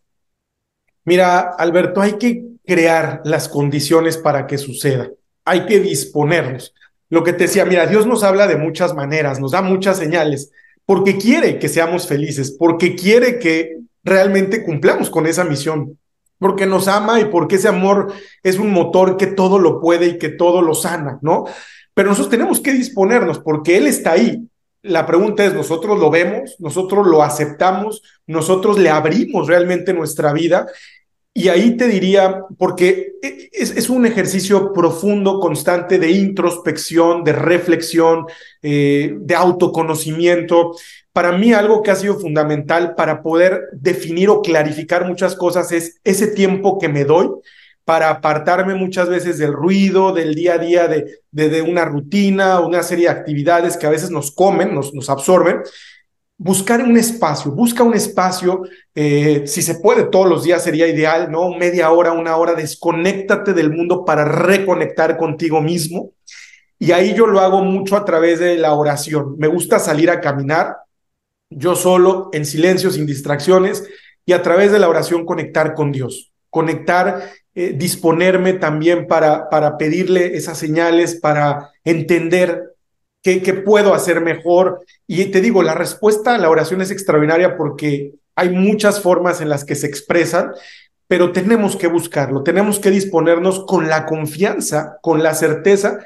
Mira, 1.06 1.40
Alberto, 1.40 2.02
hay 2.02 2.14
que 2.14 2.46
crear 2.66 3.22
las 3.26 3.50
condiciones 3.50 4.18
para 4.18 4.48
que 4.48 4.58
suceda. 4.58 5.10
Hay 5.46 5.66
que 5.66 5.80
disponernos. 5.80 6.74
Lo 7.10 7.24
que 7.24 7.34
te 7.34 7.44
decía, 7.46 7.66
mira, 7.66 7.88
Dios 7.88 8.06
nos 8.06 8.24
habla 8.24 8.48
de 8.48 8.56
muchas 8.56 8.94
maneras, 8.94 9.40
nos 9.40 9.52
da 9.52 9.62
muchas 9.62 9.98
señales, 9.98 10.52
porque 10.86 11.18
quiere 11.18 11.60
que 11.60 11.68
seamos 11.68 12.08
felices, 12.08 12.56
porque 12.58 12.96
quiere 12.96 13.40
que 13.40 13.78
realmente 14.04 14.64
cumplamos 14.64 15.10
con 15.10 15.28
esa 15.28 15.44
misión, 15.44 15.98
porque 16.40 16.66
nos 16.66 16.88
ama 16.88 17.20
y 17.20 17.26
porque 17.26 17.56
ese 17.56 17.68
amor 17.68 18.14
es 18.44 18.58
un 18.58 18.72
motor 18.72 19.18
que 19.18 19.28
todo 19.28 19.60
lo 19.60 19.82
puede 19.82 20.08
y 20.08 20.18
que 20.18 20.30
todo 20.30 20.62
lo 20.62 20.74
sana, 20.74 21.20
¿no? 21.22 21.46
Pero 21.94 22.10
nosotros 22.10 22.32
tenemos 22.32 22.62
que 22.62 22.74
disponernos 22.74 23.40
porque 23.40 23.78
Él 23.78 23.88
está 23.88 24.14
ahí. 24.14 24.48
La 24.84 25.06
pregunta 25.06 25.46
es, 25.46 25.54
¿nosotros 25.54 26.00
lo 26.00 26.10
vemos? 26.10 26.56
¿Nosotros 26.60 27.06
lo 27.06 27.22
aceptamos? 27.22 28.02
¿Nosotros 28.26 28.80
le 28.80 28.90
abrimos 28.90 29.48
realmente 29.48 29.94
nuestra 29.94 30.34
vida? 30.34 30.68
Y 31.34 31.48
ahí 31.50 31.78
te 31.78 31.88
diría, 31.88 32.44
porque 32.58 33.14
es, 33.52 33.90
un 33.90 34.06
ejercicio 34.06 34.74
profundo, 34.74 35.40
constante 35.40 35.98
de 35.98 36.12
introspección, 36.12 37.24
de 37.24 37.32
reflexión, 37.32 38.26
eh, 38.62 39.14
de 39.18 39.36
autoconocimiento. 39.36 40.76
Para 41.14 41.32
mí 41.38 41.54
algo 41.54 41.84
que 41.84 41.92
ha 41.92 41.96
sido 41.96 42.20
fundamental 42.20 42.96
para 42.96 43.22
poder 43.22 43.70
definir 43.74 44.30
o 44.30 44.42
clarificar 44.42 45.08
muchas 45.08 45.36
cosas 45.36 45.72
es 45.72 46.02
ese 46.04 46.28
tiempo 46.28 46.80
que 46.80 46.90
me 46.90 47.06
doy 47.06 47.30
para 47.86 48.10
apartarme 48.10 48.76
muchas 48.76 49.10
veces 49.10 49.38
del 49.38 49.54
ruido, 49.54 50.14
del 50.14 50.36
día 50.36 50.54
a 50.54 50.58
día, 50.58 50.88
de, 50.88 51.22
de, 51.32 51.62
una 51.62 51.86
rutina, 51.86 52.60
una 52.60 52.84
serie 52.84 53.06
de 53.06 53.12
actividades 53.12 53.78
que 53.78 53.88
a 53.88 53.90
veces 53.90 54.12
nos 54.12 54.32
comen, 54.32 54.76
nos, 54.76 55.10
absorben, 55.10 55.62
buscar 56.38 56.82
un 56.84 56.98
espacio, 56.98 57.52
busca 57.52 57.84
un 57.84 57.94
espacio, 57.94 58.64
eh, 58.96 59.44
si 59.46 59.62
se 59.62 59.76
puede 59.76 60.04
todos 60.04 60.30
los 60.30 60.44
días 60.44 60.64
sería 60.64 60.88
ideal, 60.88 61.32
¿no? 61.32 61.50
Media 61.52 61.92
hora, 61.92 62.14
una 62.14 62.36
hora, 62.38 62.54
desconéctate 62.54 63.54
del 63.54 63.72
mundo 63.72 64.06
para 64.06 64.26
reconectar 64.26 65.18
contigo 65.18 65.62
mismo. 65.62 66.12
Y 66.78 66.94
ahí 66.94 67.14
yo 67.14 67.28
lo 67.28 67.40
hago 67.40 67.62
mucho 67.64 67.96
a 67.96 68.06
través 68.06 68.40
de 68.40 68.58
la 68.58 68.74
oración. 68.74 69.36
Me 69.38 69.48
gusta 69.48 69.78
salir 69.78 70.10
a 70.10 70.20
caminar, 70.20 70.78
yo 71.50 71.76
solo, 71.76 72.30
en 72.34 72.46
silencio, 72.46 72.90
sin 72.90 73.06
distracciones, 73.06 73.84
y 74.26 74.34
a 74.34 74.42
través 74.42 74.72
de 74.72 74.80
la 74.80 74.90
oración 74.90 75.26
conectar 75.26 75.74
con 75.74 75.92
Dios, 75.92 76.32
conectar, 76.50 77.32
eh, 77.56 77.74
disponerme 77.76 78.54
también 78.54 79.08
para, 79.08 79.50
para 79.50 79.78
pedirle 79.78 80.38
esas 80.38 80.58
señales, 80.58 81.16
para 81.16 81.70
entender 81.84 82.72
¿Qué, 83.24 83.54
puedo 83.54 83.94
hacer 83.94 84.20
mejor? 84.22 84.84
Y 85.06 85.26
te 85.26 85.42
digo, 85.42 85.62
la 85.62 85.76
respuesta 85.76 86.34
a 86.34 86.38
la 86.40 86.50
oración 86.50 86.82
es 86.82 86.90
extraordinaria 86.90 87.56
porque 87.56 88.16
hay 88.36 88.50
muchas 88.50 89.00
formas 89.00 89.42
en 89.42 89.50
las 89.50 89.64
que 89.64 89.76
se 89.76 89.86
expresan, 89.86 90.52
pero 91.08 91.32
tenemos 91.32 91.76
que 91.76 91.88
buscarlo, 91.88 92.42
tenemos 92.42 92.80
que 92.80 92.90
disponernos 92.90 93.66
con 93.66 93.90
la 93.90 94.08
confianza, 94.08 94.98
con 95.02 95.22
la 95.22 95.36
certeza 95.36 96.00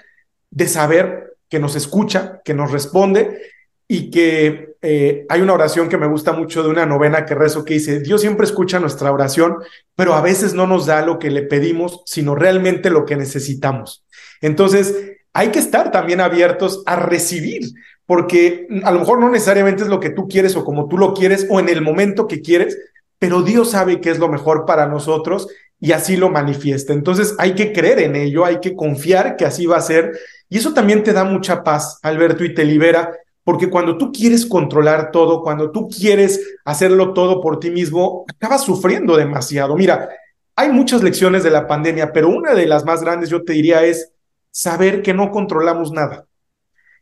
de 0.49 0.67
saber 0.67 1.37
que 1.47 1.59
nos 1.59 1.77
escucha, 1.77 2.41
que 2.43 2.53
nos 2.53 2.71
responde 2.71 3.39
y 3.87 4.09
que 4.09 4.75
eh, 4.81 5.25
hay 5.29 5.41
una 5.41 5.53
oración 5.53 5.89
que 5.89 5.97
me 5.97 6.07
gusta 6.07 6.31
mucho 6.31 6.63
de 6.63 6.69
una 6.69 6.85
novena 6.85 7.25
que 7.25 7.35
rezo 7.35 7.63
que 7.63 7.75
dice, 7.75 7.99
Dios 7.99 8.21
siempre 8.21 8.45
escucha 8.45 8.79
nuestra 8.79 9.11
oración, 9.11 9.57
pero 9.95 10.13
a 10.13 10.21
veces 10.21 10.53
no 10.53 10.65
nos 10.67 10.85
da 10.85 11.05
lo 11.05 11.19
que 11.19 11.29
le 11.29 11.43
pedimos, 11.43 12.01
sino 12.05 12.35
realmente 12.35 12.89
lo 12.89 13.05
que 13.05 13.15
necesitamos. 13.15 14.05
Entonces, 14.41 14.95
hay 15.33 15.49
que 15.49 15.59
estar 15.59 15.91
también 15.91 16.21
abiertos 16.21 16.81
a 16.85 16.95
recibir, 16.95 17.61
porque 18.05 18.67
a 18.83 18.91
lo 18.91 18.99
mejor 18.99 19.19
no 19.19 19.29
necesariamente 19.29 19.83
es 19.83 19.89
lo 19.89 19.99
que 19.99 20.09
tú 20.09 20.27
quieres 20.27 20.55
o 20.55 20.63
como 20.63 20.87
tú 20.87 20.97
lo 20.97 21.13
quieres 21.13 21.47
o 21.49 21.59
en 21.59 21.69
el 21.69 21.81
momento 21.81 22.27
que 22.27 22.41
quieres, 22.41 22.77
pero 23.19 23.41
Dios 23.41 23.71
sabe 23.71 24.01
que 24.01 24.09
es 24.09 24.19
lo 24.19 24.29
mejor 24.29 24.65
para 24.65 24.87
nosotros 24.87 25.47
y 25.79 25.91
así 25.91 26.15
lo 26.15 26.29
manifiesta. 26.29 26.93
Entonces 26.93 27.35
hay 27.37 27.53
que 27.53 27.73
creer 27.73 27.99
en 27.99 28.15
ello, 28.15 28.45
hay 28.45 28.59
que 28.59 28.75
confiar 28.75 29.35
que 29.35 29.45
así 29.45 29.65
va 29.65 29.77
a 29.77 29.81
ser 29.81 30.13
y 30.49 30.57
eso 30.57 30.73
también 30.73 31.03
te 31.03 31.13
da 31.13 31.23
mucha 31.23 31.63
paz, 31.63 31.99
Alberto, 32.03 32.43
y 32.43 32.53
te 32.53 32.63
libera, 32.63 33.11
porque 33.45 33.69
cuando 33.69 33.97
tú 33.97 34.11
quieres 34.11 34.45
controlar 34.45 35.11
todo, 35.11 35.43
cuando 35.43 35.71
tú 35.71 35.87
quieres 35.87 36.57
hacerlo 36.65 37.13
todo 37.13 37.39
por 37.41 37.59
ti 37.59 37.69
mismo, 37.69 38.25
acabas 38.27 38.63
sufriendo 38.63 39.15
demasiado. 39.15 39.77
Mira, 39.77 40.09
hay 40.55 40.71
muchas 40.71 41.03
lecciones 41.03 41.43
de 41.43 41.51
la 41.51 41.67
pandemia, 41.67 42.11
pero 42.11 42.27
una 42.27 42.55
de 42.55 42.65
las 42.65 42.83
más 42.85 43.03
grandes 43.03 43.29
yo 43.29 43.43
te 43.43 43.53
diría 43.53 43.85
es 43.85 44.11
saber 44.49 45.03
que 45.03 45.13
no 45.13 45.29
controlamos 45.29 45.91
nada. 45.91 46.25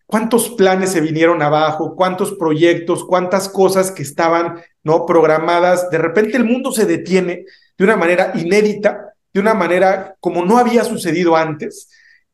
¿Cuántos 0.06 0.50
planes 0.50 0.92
se 0.92 1.00
vinieron 1.00 1.42
abajo? 1.42 1.96
¿Cuántos 1.96 2.34
proyectos? 2.34 3.06
¿Cuántas 3.06 3.48
cosas 3.48 3.90
que 3.90 4.04
estaban 4.04 4.62
no 4.84 5.06
programadas? 5.06 5.90
De 5.92 5.98
repente 5.98 6.36
el 6.36 6.44
mundo 6.44 6.74
se 6.74 6.86
detiene 6.86 7.46
de 7.78 7.84
una 7.86 7.96
manera 7.96 8.34
inédita, 8.36 9.14
de 9.32 9.40
una 9.40 9.54
manera 9.54 10.18
como 10.20 10.44
no 10.44 10.58
había 10.58 10.84
sucedido 10.84 11.38
antes, 11.38 11.90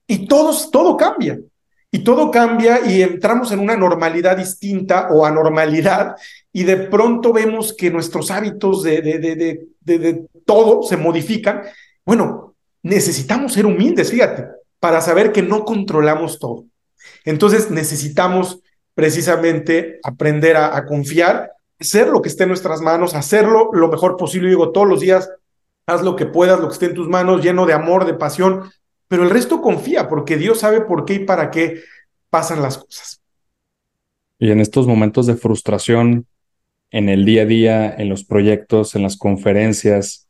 y 0.07 0.26
todos, 0.26 0.72
todo 0.72 0.97
cambia. 0.97 1.39
Y 1.91 1.99
todo 1.99 2.29
cambia 2.29 2.85
y 2.85 3.01
entramos 3.01 3.51
en 3.51 3.59
una 3.59 3.75
normalidad 3.75 4.37
distinta 4.37 5.07
o 5.11 5.25
anormalidad, 5.25 6.15
y 6.53 6.63
de 6.63 6.77
pronto 6.77 7.33
vemos 7.33 7.73
que 7.73 7.89
nuestros 7.89 8.29
hábitos 8.29 8.83
de, 8.83 9.01
de, 9.01 9.19
de, 9.19 9.99
de 9.99 10.25
todo 10.45 10.83
se 10.83 10.97
modifican. 10.97 11.63
Bueno, 12.05 12.55
necesitamos 12.83 13.53
ser 13.53 13.65
humildes, 13.65 14.11
fíjate 14.11 14.59
para 14.79 15.01
saber 15.01 15.31
que 15.31 15.41
no 15.41 15.65
controlamos 15.65 16.39
todo. 16.39 16.65
Entonces 17.25 17.69
necesitamos 17.69 18.59
precisamente 18.93 19.99
aprender 20.03 20.57
a, 20.57 20.85
confiar, 20.85 21.51
hacer 21.79 22.07
lo 22.07 22.21
que 22.21 22.29
esté 22.29 22.43
en 22.43 22.49
nuestras 22.49 22.81
manos, 22.81 23.13
hacerlo 23.13 23.69
lo 23.73 23.87
mejor 23.89 24.17
posible. 24.17 24.49
Digo, 24.49 24.71
todos 24.71 24.87
los 24.87 24.99
días, 25.01 25.29
haz 25.85 26.01
lo 26.01 26.15
que 26.15 26.25
puedas, 26.25 26.59
lo 26.59 26.67
que 26.67 26.73
esté 26.73 26.87
en 26.87 26.93
tus 26.93 27.07
manos, 27.07 27.43
lleno 27.43 27.65
de 27.65 27.73
amor, 27.73 28.05
de 28.05 28.13
pasión, 28.13 28.71
pero 29.10 29.24
el 29.24 29.32
resto 29.32 29.62
confía, 29.62 30.07
porque 30.07 30.38
Dios 30.38 30.60
sabe 30.60 30.82
por 30.82 31.03
qué 31.03 31.16
y 31.16 31.26
para 31.26 31.51
qué 31.51 31.82
pasan 32.30 32.62
las 32.62 32.78
cosas. 32.78 33.22
Y 34.38 34.51
en 34.51 34.62
estos 34.62 34.88
momentos 34.88 35.26
de 35.26 35.36
frustración, 35.36 36.28
en 36.91 37.10
el 37.10 37.26
día 37.26 37.41
a 37.41 37.45
día, 37.45 37.93
en 37.93 38.07
los 38.07 38.24
proyectos, 38.24 38.95
en 38.95 39.01
las 39.01 39.18
conferencias, 39.18 40.28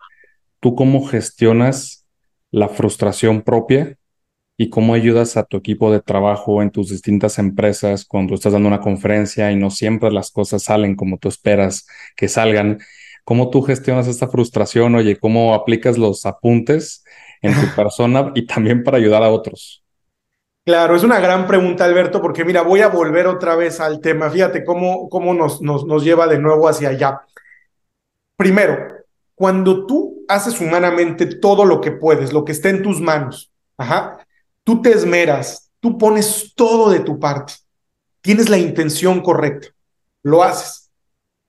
¿tú 0.60 0.76
cómo 0.76 1.06
gestionas 1.06 2.08
la 2.52 2.70
frustración 2.70 3.42
propia 3.44 3.98
y 4.58 4.70
cómo 4.70 4.94
ayudas 4.94 5.38
a 5.38 5.44
tu 5.44 5.58
equipo 5.58 5.92
de 5.92 6.02
trabajo 6.02 6.62
en 6.62 6.72
tus 6.72 6.90
distintas 6.90 7.38
empresas 7.38 8.06
cuando 8.06 8.34
estás 8.34 8.54
dando 8.54 8.68
una 8.68 8.82
conferencia 8.82 9.52
y 9.52 9.58
no 9.58 9.72
siempre 9.72 10.10
las 10.12 10.32
cosas 10.32 10.64
salen 10.64 10.96
como 10.96 11.18
tú 11.18 11.28
esperas 11.28 11.86
que 12.16 12.28
salgan. 12.30 12.80
¿Cómo 13.26 13.50
tú 13.50 13.62
gestionas 13.62 14.08
esta 14.08 14.28
frustración? 14.28 14.96
Oye, 14.96 15.18
¿cómo 15.18 15.54
aplicas 15.54 15.98
los 15.98 16.26
apuntes 16.26 17.04
en 17.42 17.54
tu 17.54 17.76
persona 17.76 18.32
y 18.36 18.46
también 18.46 18.84
para 18.84 18.98
ayudar 18.98 19.24
a 19.24 19.30
otros? 19.30 19.84
Claro, 20.66 20.96
es 20.96 21.04
una 21.04 21.20
gran 21.20 21.48
pregunta, 21.48 21.86
Alberto, 21.86 22.22
porque 22.22 22.46
mira, 22.46 22.62
voy 22.62 22.82
a 22.82 22.90
volver 22.90 23.28
otra 23.28 23.56
vez 23.56 23.80
al 23.80 24.02
tema. 24.02 24.30
Fíjate 24.30 24.64
cómo, 24.64 25.10
cómo 25.10 25.34
nos, 25.34 25.62
nos, 25.62 25.86
nos 25.86 26.04
lleva 26.04 26.28
de 26.28 26.38
nuevo 26.38 26.68
hacia 26.68 26.90
allá. 26.90 27.22
Primero, 28.38 28.88
cuando 29.36 29.86
tú 29.86 30.26
haces 30.28 30.60
humanamente 30.62 31.26
todo 31.26 31.66
lo 31.66 31.82
que 31.82 31.92
puedes, 31.92 32.34
lo 32.34 32.46
que 32.46 32.52
está 32.52 32.70
en 32.70 32.84
tus 32.84 33.02
manos, 33.02 33.52
ajá, 33.78 34.26
tú 34.64 34.82
te 34.82 34.92
esmeras, 34.92 35.72
tú 35.80 35.98
pones 35.98 36.54
todo 36.56 36.92
de 36.92 37.00
tu 37.00 37.20
parte, 37.20 37.54
tienes 38.22 38.50
la 38.50 38.58
intención 38.58 39.22
correcta, 39.22 39.70
lo 40.24 40.44
haces 40.44 40.92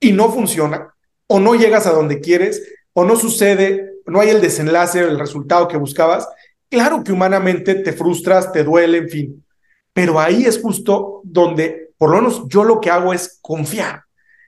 y 0.01 0.13
no 0.13 0.31
funciona, 0.31 0.95
o 1.27 1.41
no 1.41 1.55
llegas 1.55 1.87
a 1.87 1.93
donde 1.93 2.21
quieres, 2.21 2.63
o 2.93 3.05
no 3.05 3.17
sucede, 3.17 3.90
no 4.11 4.21
hay 4.21 4.31
el 4.31 4.41
desenlace, 4.41 5.01
el 5.01 5.19
resultado 5.19 5.69
que 5.69 5.77
buscabas, 5.77 6.29
claro 6.69 7.03
que 7.05 7.13
humanamente 7.13 7.77
te 7.77 7.93
frustras, 7.93 8.53
te 8.53 8.65
duele, 8.65 8.99
en 8.99 9.09
fin, 9.09 9.47
pero 9.93 10.21
ahí 10.21 10.45
es 10.45 10.61
justo 10.61 11.21
donde, 11.25 11.93
por 11.97 12.11
lo 12.11 12.17
menos 12.17 12.45
yo 12.49 12.65
lo 12.65 12.81
que 12.81 12.91
hago 12.91 13.13
es 13.13 13.39
confiar, 13.41 14.05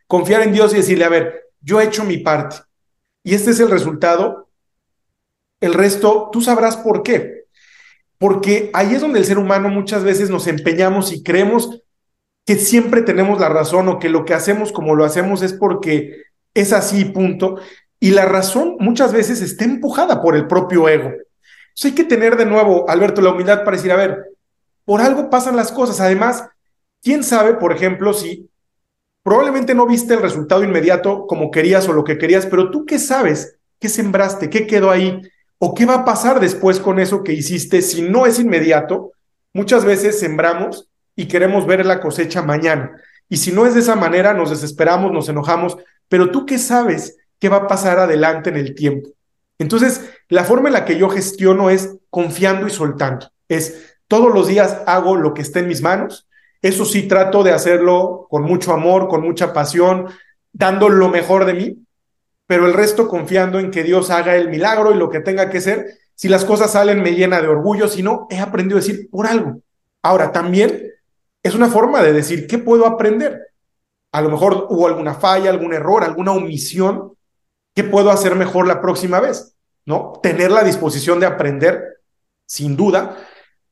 confiar 0.07 0.43
en 0.43 0.53
Dios 0.53 0.73
y 0.73 0.79
decirle, 0.79 1.05
a 1.05 1.11
ver, 1.11 1.45
yo 1.61 1.81
he 1.81 1.85
hecho 1.85 2.05
mi 2.05 2.19
parte 2.19 2.57
y 3.23 3.35
este 3.35 3.53
es 3.53 3.61
el 3.61 3.71
resultado, 3.71 4.49
el 5.61 5.75
resto, 5.75 6.29
tú 6.33 6.41
sabrás 6.41 6.77
por 6.77 7.03
qué, 7.03 7.45
porque 8.19 8.71
ahí 8.73 8.95
es 8.95 9.01
donde 9.01 9.21
el 9.21 9.25
ser 9.25 9.39
humano 9.39 9.69
muchas 9.69 10.05
veces 10.05 10.29
nos 10.29 10.47
empeñamos 10.47 11.13
y 11.13 11.23
creemos 11.23 11.83
que 12.45 12.57
siempre 12.57 13.03
tenemos 13.03 13.41
la 13.41 13.49
razón 13.49 13.89
o 13.89 13.99
que 13.99 14.09
lo 14.09 14.25
que 14.25 14.35
hacemos 14.35 14.73
como 14.73 14.95
lo 14.95 15.05
hacemos 15.05 15.43
es 15.43 15.53
porque 15.53 16.23
es 16.55 16.73
así, 16.73 17.05
punto. 17.05 17.59
Y 18.03 18.11
la 18.11 18.25
razón 18.25 18.79
muchas 18.81 19.13
veces 19.13 19.41
está 19.41 19.65
empujada 19.65 20.21
por 20.21 20.35
el 20.35 20.49
propio 20.49 20.89
ego. 20.89 21.05
Entonces 21.05 21.85
hay 21.85 21.93
que 21.93 22.03
tener 22.03 22.37
de 22.37 22.45
nuevo, 22.45 22.91
Alberto, 22.91 23.23
la 23.23 23.31
humildad 23.31 23.63
para 23.63 23.77
decir, 23.77 23.93
a 23.93 23.97
ver, 23.97 24.25
por 24.85 25.01
algo 25.01 25.31
pasan 25.31 25.55
las 25.55 25.71
cosas. 25.71 26.01
Además, 26.01 26.49
quién 27.01 27.23
sabe, 27.23 27.55
por 27.55 27.71
ejemplo, 27.73 28.13
si 28.13 28.51
probablemente 29.23 29.73
no 29.73 29.87
viste 29.87 30.15
el 30.15 30.21
resultado 30.21 30.65
inmediato 30.65 31.29
como 31.29 31.53
querías 31.53 31.89
o 31.89 31.93
lo 31.93 32.03
que 32.03 32.19
querías, 32.19 32.45
pero 32.47 32.73
tú 32.73 32.87
qué 32.87 32.99
sabes, 32.99 33.57
qué 33.79 33.89
sembraste, 33.89 34.51
qué 34.51 34.67
quedó 34.67 34.91
ahí, 34.91 35.23
o 35.59 35.73
qué 35.73 35.87
va 35.87 35.95
a 35.95 36.05
pasar 36.05 36.41
después 36.41 36.81
con 36.81 36.99
eso 36.99 37.23
que 37.23 37.35
hiciste 37.35 37.83
si 37.83 38.03
no 38.03 38.27
es 38.27 38.41
inmediato. 38.41 39.13
Muchas 39.53 39.85
veces 39.85 40.19
sembramos 40.19 40.91
y 41.15 41.29
queremos 41.29 41.69
ver 41.69 41.87
la 41.87 42.01
cosecha 42.01 42.43
mañana. 42.43 43.01
Y 43.29 43.37
si 43.37 43.53
no 43.53 43.65
es 43.65 43.75
de 43.75 43.81
esa 43.81 43.95
manera, 43.95 44.35
nos 44.35 44.51
desesperamos, 44.51 45.13
nos 45.13 45.29
enojamos, 45.29 45.77
pero 46.09 46.33
tú 46.33 46.47
qué 46.47 46.59
sabes 46.59 47.17
qué 47.43 47.49
va 47.49 47.57
a 47.57 47.67
pasar 47.67 47.99
adelante 47.99 48.51
en 48.51 48.57
el 48.57 48.73
tiempo. 48.73 49.11
Entonces, 49.59 50.09
la 50.29 50.45
forma 50.45 50.69
en 50.69 50.75
la 50.75 50.85
que 50.85 50.97
yo 50.97 51.09
gestiono 51.09 51.71
es 51.71 51.99
confiando 52.09 52.69
y 52.69 52.71
soltando. 52.71 53.33
Es 53.49 53.97
todos 54.07 54.33
los 54.33 54.47
días 54.47 54.81
hago 54.87 55.17
lo 55.17 55.35
que 55.35 55.43
esté 55.43 55.59
en 55.59 55.67
mis 55.67 55.83
manos. 55.83 56.29
Eso 56.61 56.85
sí, 56.85 57.09
trato 57.09 57.43
de 57.43 57.51
hacerlo 57.51 58.29
con 58.31 58.45
mucho 58.45 58.73
amor, 58.73 59.09
con 59.09 59.23
mucha 59.23 59.53
pasión, 59.53 60.07
dando 60.53 60.89
lo 60.89 61.09
mejor 61.09 61.45
de 61.45 61.55
mí, 61.55 61.85
pero 62.47 62.69
el 62.69 62.75
resto 62.75 63.09
confiando 63.09 63.59
en 63.59 63.73
que 63.73 63.83
Dios 63.83 64.11
haga 64.11 64.37
el 64.37 64.49
milagro 64.49 64.93
y 64.93 64.97
lo 64.97 65.11
que 65.11 65.19
tenga 65.19 65.51
que 65.51 65.61
ser. 65.61 65.99
Si 66.15 66.29
las 66.29 66.45
cosas 66.45 66.71
salen, 66.71 67.03
me 67.03 67.17
llena 67.17 67.43
de 67.43 67.49
orgullo. 67.49 67.89
Si 67.89 68.05
no, 68.05 68.29
he 68.31 68.39
aprendido 68.39 68.79
a 68.79 68.83
decir 68.83 69.11
por 69.11 69.27
algo. 69.27 69.61
Ahora, 70.01 70.31
también 70.31 70.93
es 71.43 71.57
una 71.57 71.67
forma 71.67 72.05
de 72.05 72.13
decir, 72.13 72.47
¿qué 72.47 72.59
puedo 72.59 72.87
aprender? 72.87 73.49
A 74.13 74.21
lo 74.21 74.31
mejor 74.31 74.69
hubo 74.71 74.87
alguna 74.87 75.15
falla, 75.15 75.51
algún 75.51 75.75
error, 75.75 76.05
alguna 76.05 76.31
omisión 76.31 77.17
¿Qué 77.75 77.85
puedo 77.85 78.11
hacer 78.11 78.35
mejor 78.35 78.67
la 78.67 78.81
próxima 78.81 79.21
vez? 79.21 79.57
¿No? 79.85 80.21
Tener 80.23 80.51
la 80.51 80.63
disposición 80.63 81.19
de 81.21 81.27
aprender, 81.27 82.01
sin 82.47 82.77
duda, 82.77 83.17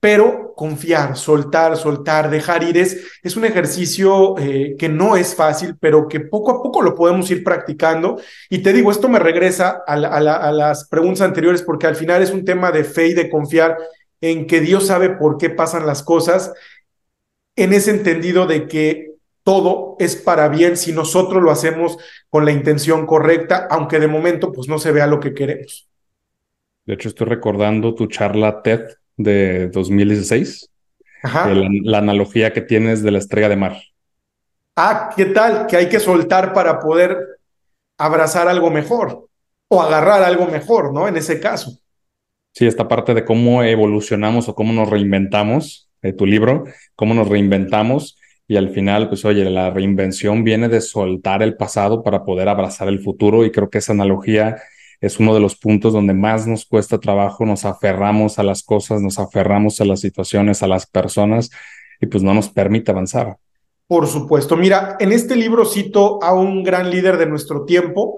pero 0.00 0.54
confiar, 0.56 1.16
soltar, 1.16 1.76
soltar, 1.76 2.30
dejar 2.30 2.62
ir 2.62 2.78
es, 2.78 3.04
es 3.22 3.36
un 3.36 3.44
ejercicio 3.44 4.36
eh, 4.38 4.74
que 4.78 4.88
no 4.88 5.16
es 5.16 5.34
fácil, 5.34 5.76
pero 5.78 6.08
que 6.08 6.20
poco 6.20 6.50
a 6.50 6.62
poco 6.62 6.80
lo 6.80 6.94
podemos 6.94 7.30
ir 7.30 7.44
practicando. 7.44 8.18
Y 8.48 8.58
te 8.58 8.72
digo, 8.72 8.90
esto 8.90 9.08
me 9.08 9.18
regresa 9.18 9.82
a, 9.86 9.94
a 9.94 10.52
las 10.52 10.88
preguntas 10.88 11.20
anteriores 11.20 11.62
porque 11.62 11.86
al 11.86 11.96
final 11.96 12.22
es 12.22 12.30
un 12.30 12.44
tema 12.44 12.72
de 12.72 12.84
fe 12.84 13.08
y 13.08 13.14
de 13.14 13.28
confiar 13.28 13.76
en 14.22 14.46
que 14.46 14.60
Dios 14.60 14.86
sabe 14.86 15.10
por 15.10 15.36
qué 15.36 15.50
pasan 15.50 15.86
las 15.86 16.02
cosas, 16.02 16.52
en 17.56 17.72
ese 17.74 17.90
entendido 17.90 18.46
de 18.46 18.68
que 18.68 19.09
todo 19.50 19.96
es 19.98 20.14
para 20.14 20.46
bien 20.46 20.76
si 20.76 20.92
nosotros 20.92 21.42
lo 21.42 21.50
hacemos 21.50 21.98
con 22.28 22.44
la 22.44 22.52
intención 22.52 23.04
correcta, 23.04 23.66
aunque 23.68 23.98
de 23.98 24.06
momento 24.06 24.52
pues 24.52 24.68
no 24.68 24.78
se 24.78 24.92
vea 24.92 25.08
lo 25.08 25.18
que 25.18 25.34
queremos. 25.34 25.88
De 26.86 26.94
hecho, 26.94 27.08
estoy 27.08 27.26
recordando 27.26 27.96
tu 27.96 28.06
charla 28.06 28.62
TED 28.62 28.82
de 29.16 29.66
2016, 29.70 30.70
Ajá. 31.24 31.48
la, 31.52 31.98
analogía 31.98 32.52
que 32.52 32.60
tienes 32.60 33.02
de 33.02 33.10
la 33.10 33.18
estrella 33.18 33.48
de 33.48 33.56
mar. 33.56 33.76
Ah, 34.76 35.10
¿qué 35.16 35.24
tal? 35.24 35.66
Que 35.66 35.78
hay 35.78 35.88
que 35.88 35.98
soltar 35.98 36.52
para 36.52 36.78
poder 36.78 37.18
abrazar 37.98 38.46
algo 38.46 38.70
mejor 38.70 39.26
o 39.66 39.82
agarrar 39.82 40.22
algo 40.22 40.46
mejor, 40.46 40.94
¿no? 40.94 41.08
En 41.08 41.16
ese 41.16 41.40
caso. 41.40 41.76
Sí, 42.52 42.68
esta 42.68 42.86
parte 42.86 43.14
de 43.14 43.24
cómo 43.24 43.64
evolucionamos 43.64 44.48
o 44.48 44.54
cómo 44.54 44.72
nos 44.72 44.88
reinventamos, 44.88 45.90
de 46.02 46.12
tu 46.12 46.24
libro, 46.24 46.66
cómo 46.94 47.14
nos 47.14 47.26
reinventamos 47.26 48.16
y 48.50 48.56
al 48.56 48.70
final, 48.70 49.06
pues 49.06 49.24
oye, 49.24 49.48
la 49.48 49.70
reinvención 49.70 50.42
viene 50.42 50.68
de 50.68 50.80
soltar 50.80 51.40
el 51.40 51.56
pasado 51.56 52.02
para 52.02 52.24
poder 52.24 52.48
abrazar 52.48 52.88
el 52.88 52.98
futuro 52.98 53.44
y 53.44 53.52
creo 53.52 53.70
que 53.70 53.78
esa 53.78 53.92
analogía 53.92 54.56
es 55.00 55.20
uno 55.20 55.34
de 55.34 55.38
los 55.38 55.54
puntos 55.54 55.92
donde 55.92 56.14
más 56.14 56.48
nos 56.48 56.66
cuesta 56.66 56.98
trabajo, 56.98 57.46
nos 57.46 57.64
aferramos 57.64 58.40
a 58.40 58.42
las 58.42 58.64
cosas, 58.64 59.02
nos 59.02 59.20
aferramos 59.20 59.80
a 59.80 59.84
las 59.84 60.00
situaciones, 60.00 60.64
a 60.64 60.66
las 60.66 60.84
personas 60.86 61.50
y 62.00 62.06
pues 62.06 62.24
no 62.24 62.34
nos 62.34 62.48
permite 62.48 62.90
avanzar. 62.90 63.36
Por 63.86 64.08
supuesto. 64.08 64.56
Mira, 64.56 64.96
en 64.98 65.12
este 65.12 65.36
libro 65.36 65.64
cito 65.64 66.20
a 66.20 66.34
un 66.34 66.64
gran 66.64 66.90
líder 66.90 67.18
de 67.18 67.26
nuestro 67.26 67.64
tiempo, 67.64 68.16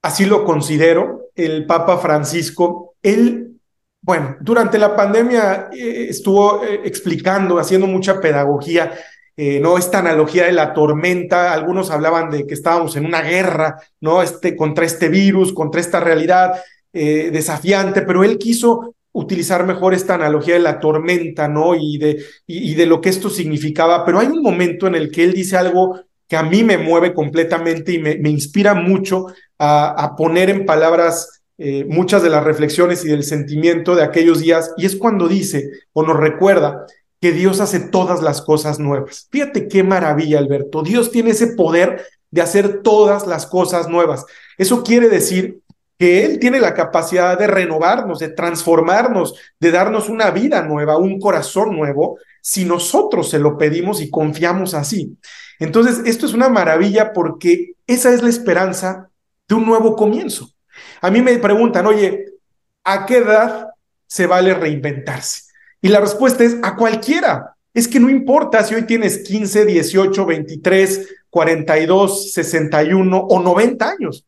así 0.00 0.26
lo 0.26 0.44
considero, 0.44 1.22
el 1.34 1.66
Papa 1.66 1.98
Francisco. 1.98 2.94
Él, 3.02 3.56
bueno, 4.00 4.36
durante 4.42 4.78
la 4.78 4.94
pandemia 4.94 5.70
eh, 5.72 6.06
estuvo 6.08 6.62
eh, 6.62 6.82
explicando, 6.84 7.58
haciendo 7.58 7.88
mucha 7.88 8.20
pedagogía 8.20 8.92
eh, 9.42 9.58
¿no? 9.58 9.78
Esta 9.78 10.00
analogía 10.00 10.44
de 10.44 10.52
la 10.52 10.74
tormenta, 10.74 11.54
algunos 11.54 11.90
hablaban 11.90 12.30
de 12.30 12.46
que 12.46 12.52
estábamos 12.52 12.94
en 12.96 13.06
una 13.06 13.22
guerra, 13.22 13.80
¿no? 13.98 14.22
Este, 14.22 14.54
contra 14.54 14.84
este 14.84 15.08
virus, 15.08 15.54
contra 15.54 15.80
esta 15.80 15.98
realidad 15.98 16.60
eh, 16.92 17.30
desafiante, 17.32 18.02
pero 18.02 18.22
él 18.22 18.36
quiso 18.36 18.94
utilizar 19.12 19.64
mejor 19.64 19.94
esta 19.94 20.16
analogía 20.16 20.52
de 20.52 20.60
la 20.60 20.78
tormenta, 20.78 21.48
¿no? 21.48 21.74
Y 21.74 21.96
de, 21.96 22.22
y, 22.46 22.74
de 22.74 22.84
lo 22.84 23.00
que 23.00 23.08
esto 23.08 23.30
significaba, 23.30 24.04
pero 24.04 24.18
hay 24.18 24.26
un 24.26 24.42
momento 24.42 24.86
en 24.86 24.94
el 24.94 25.10
que 25.10 25.24
él 25.24 25.32
dice 25.32 25.56
algo 25.56 25.98
que 26.28 26.36
a 26.36 26.42
mí 26.42 26.62
me 26.62 26.76
mueve 26.76 27.14
completamente 27.14 27.92
y 27.92 27.98
me, 27.98 28.28
inspira 28.28 28.74
mucho 28.74 29.28
a, 29.58 30.16
poner 30.18 30.50
en 30.50 30.66
palabras 30.66 31.40
eh, 31.56 31.86
muchas 31.88 32.22
de 32.22 32.28
las 32.28 32.44
reflexiones 32.44 33.06
y 33.06 33.08
del 33.08 33.24
sentimiento 33.24 33.94
de 33.94 34.04
aquellos 34.04 34.40
días, 34.40 34.74
y 34.76 34.84
es 34.84 34.96
cuando 34.96 35.28
dice 35.28 35.70
o 35.94 36.02
nos 36.02 36.18
recuerda 36.18 36.84
que 37.20 37.32
Dios 37.32 37.60
hace 37.60 37.80
todas 37.80 38.22
las 38.22 38.40
cosas 38.42 38.78
nuevas. 38.78 39.28
Fíjate 39.30 39.68
qué 39.68 39.82
maravilla, 39.82 40.38
Alberto. 40.38 40.82
Dios 40.82 41.10
tiene 41.10 41.30
ese 41.30 41.48
poder 41.48 42.04
de 42.30 42.40
hacer 42.40 42.82
todas 42.82 43.26
las 43.26 43.46
cosas 43.46 43.88
nuevas. 43.88 44.24
Eso 44.56 44.82
quiere 44.82 45.08
decir 45.08 45.60
que 45.98 46.24
Él 46.24 46.38
tiene 46.38 46.60
la 46.60 46.72
capacidad 46.72 47.38
de 47.38 47.46
renovarnos, 47.46 48.20
de 48.20 48.30
transformarnos, 48.30 49.34
de 49.58 49.70
darnos 49.70 50.08
una 50.08 50.30
vida 50.30 50.62
nueva, 50.62 50.96
un 50.96 51.20
corazón 51.20 51.76
nuevo, 51.76 52.18
si 52.40 52.64
nosotros 52.64 53.28
se 53.28 53.38
lo 53.38 53.58
pedimos 53.58 54.00
y 54.00 54.08
confiamos 54.08 54.72
así. 54.72 55.18
Entonces, 55.58 56.00
esto 56.06 56.24
es 56.24 56.32
una 56.32 56.48
maravilla 56.48 57.12
porque 57.12 57.74
esa 57.86 58.14
es 58.14 58.22
la 58.22 58.30
esperanza 58.30 59.10
de 59.46 59.54
un 59.54 59.66
nuevo 59.66 59.94
comienzo. 59.94 60.50
A 61.02 61.10
mí 61.10 61.20
me 61.20 61.36
preguntan, 61.36 61.86
oye, 61.86 62.24
¿a 62.82 63.04
qué 63.04 63.18
edad 63.18 63.68
se 64.06 64.26
vale 64.26 64.54
reinventarse? 64.54 65.49
Y 65.82 65.88
la 65.88 66.00
respuesta 66.00 66.44
es 66.44 66.56
a 66.62 66.76
cualquiera. 66.76 67.54
Es 67.72 67.86
que 67.86 68.00
no 68.00 68.10
importa 68.10 68.64
si 68.64 68.74
hoy 68.74 68.82
tienes 68.82 69.18
15, 69.18 69.64
18, 69.64 70.26
23, 70.26 71.08
42, 71.30 72.32
61 72.32 73.18
o 73.18 73.40
90 73.40 73.88
años. 73.88 74.26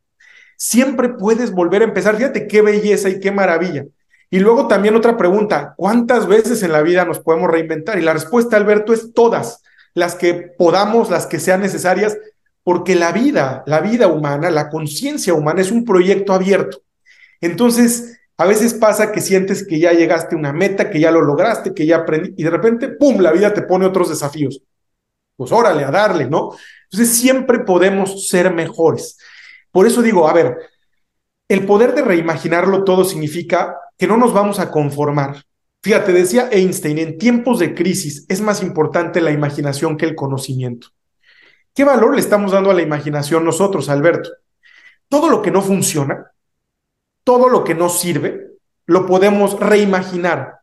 Siempre 0.57 1.11
puedes 1.11 1.51
volver 1.51 1.83
a 1.83 1.87
empezar. 1.87 2.17
Fíjate 2.17 2.47
qué 2.47 2.63
belleza 2.63 3.09
y 3.09 3.19
qué 3.19 3.33
maravilla. 3.33 3.85
Y 4.31 4.39
luego 4.39 4.67
también 4.67 4.95
otra 4.95 5.19
pregunta, 5.19 5.75
¿cuántas 5.77 6.27
veces 6.27 6.63
en 6.63 6.73
la 6.73 6.81
vida 6.81 7.05
nos 7.05 7.21
podemos 7.21 7.51
reinventar? 7.51 7.99
Y 7.99 8.03
la 8.03 8.15
respuesta, 8.15 8.57
Alberto, 8.57 8.95
es 8.95 9.13
todas, 9.13 9.63
las 9.93 10.15
que 10.15 10.33
podamos, 10.57 11.11
las 11.11 11.27
que 11.27 11.39
sean 11.39 11.61
necesarias, 11.61 12.17
porque 12.65 12.95
la 12.95 13.13
vida, 13.13 13.63
la 13.67 13.81
vida 13.81 14.07
humana, 14.07 14.51
la 14.51 14.71
conciencia 14.71 15.35
humana 15.35 15.61
es 15.61 15.71
un 15.71 15.85
proyecto 15.85 16.33
abierto. 16.33 16.81
Entonces, 17.43 18.21
a 18.43 18.47
veces 18.47 18.75
pasa 18.75 19.13
que 19.13 19.21
sientes 19.21 19.65
que 19.65 19.79
ya 19.79 19.93
llegaste 19.93 20.35
a 20.35 20.39
una 20.39 20.53
meta, 20.53 20.91
que 20.91 20.99
ya 20.99 21.13
lo 21.13 21.23
lograste, 21.23 21.73
que 21.73 21.87
ya 21.87 21.99
aprendí, 21.99 22.35
y 22.37 22.43
de 22.43 22.51
repente, 22.51 22.89
¡pum!, 22.89 23.21
la 23.21 23.31
vida 23.31 23.55
te 23.55 23.63
pone 23.63 23.87
otros 23.87 24.09
desafíos. 24.09 24.61
Pues 25.37 25.53
órale, 25.53 25.85
a 25.85 25.93
darle, 25.93 26.29
¿no? 26.29 26.51
Entonces 26.91 27.17
siempre 27.17 27.61
podemos 27.61 28.27
ser 28.27 28.53
mejores. 28.53 29.17
Por 29.71 29.87
eso 29.87 30.03
digo, 30.03 30.29
a 30.29 30.33
ver, 30.33 30.57
el 31.49 31.65
poder 31.67 31.95
de 31.95 32.03
reimaginarlo 32.03 32.83
todo 32.83 33.05
significa 33.05 33.77
que 33.97 34.09
no 34.09 34.17
nos 34.17 34.33
vamos 34.33 34.59
a 34.59 34.73
conformar. 34.73 35.45
Fíjate, 35.81 36.13
decía 36.13 36.49
Einstein, 36.51 36.99
en 36.99 37.19
tiempos 37.19 37.61
de 37.61 37.75
crisis 37.77 38.27
es 38.29 38.41
más 38.41 38.61
importante 38.61 39.21
la 39.21 39.31
imaginación 39.31 39.97
que 39.97 40.07
el 40.07 40.17
conocimiento. 40.17 40.89
¿Qué 41.73 41.85
valor 41.85 42.15
le 42.15 42.21
estamos 42.21 42.51
dando 42.51 42.73
a 42.73 42.75
la 42.75 42.83
imaginación 42.83 43.45
nosotros, 43.45 43.89
Alberto? 43.89 44.31
Todo 45.09 45.31
lo 45.31 45.43
que 45.43 45.53
no 45.53 45.63
funciona, 45.63 46.32
todo 47.25 47.49
lo 47.49 47.65
que 47.65 47.75
no 47.75 47.89
sirve 47.89 48.53
lo 48.87 49.07
podemos 49.07 49.59
reimaginar 49.59 50.61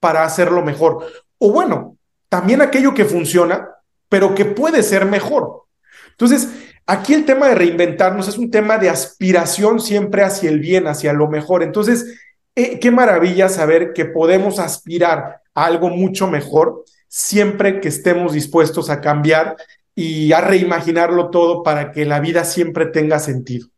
para 0.00 0.24
hacerlo 0.24 0.62
mejor. 0.62 1.06
O 1.38 1.52
bueno, 1.52 1.96
también 2.28 2.60
aquello 2.60 2.94
que 2.94 3.04
funciona, 3.04 3.68
pero 4.08 4.34
que 4.34 4.44
puede 4.44 4.82
ser 4.82 5.06
mejor. 5.06 5.64
Entonces, 6.10 6.48
aquí 6.86 7.14
el 7.14 7.24
tema 7.24 7.48
de 7.48 7.54
reinventarnos 7.54 8.28
es 8.28 8.38
un 8.38 8.50
tema 8.50 8.78
de 8.78 8.90
aspiración 8.90 9.80
siempre 9.80 10.22
hacia 10.22 10.50
el 10.50 10.60
bien, 10.60 10.86
hacia 10.86 11.12
lo 11.12 11.28
mejor. 11.28 11.62
Entonces, 11.62 12.18
eh, 12.54 12.78
qué 12.80 12.90
maravilla 12.90 13.48
saber 13.48 13.92
que 13.92 14.04
podemos 14.04 14.58
aspirar 14.58 15.40
a 15.54 15.64
algo 15.64 15.88
mucho 15.88 16.26
mejor 16.28 16.84
siempre 17.08 17.80
que 17.80 17.88
estemos 17.88 18.32
dispuestos 18.32 18.90
a 18.90 19.00
cambiar 19.00 19.56
y 19.94 20.32
a 20.32 20.40
reimaginarlo 20.40 21.30
todo 21.30 21.62
para 21.62 21.92
que 21.92 22.06
la 22.06 22.20
vida 22.20 22.44
siempre 22.44 22.86
tenga 22.86 23.18
sentido. 23.18 23.68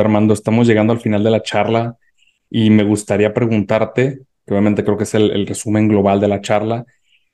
Armando, 0.00 0.34
estamos 0.34 0.66
llegando 0.66 0.92
al 0.92 1.00
final 1.00 1.22
de 1.22 1.30
la 1.30 1.42
charla 1.42 1.96
y 2.50 2.70
me 2.70 2.84
gustaría 2.84 3.34
preguntarte, 3.34 4.22
que 4.46 4.54
obviamente 4.54 4.84
creo 4.84 4.96
que 4.96 5.04
es 5.04 5.14
el, 5.14 5.46
resumen 5.46 5.88
global 5.88 6.20
de 6.20 6.28
la 6.28 6.40
charla, 6.40 6.84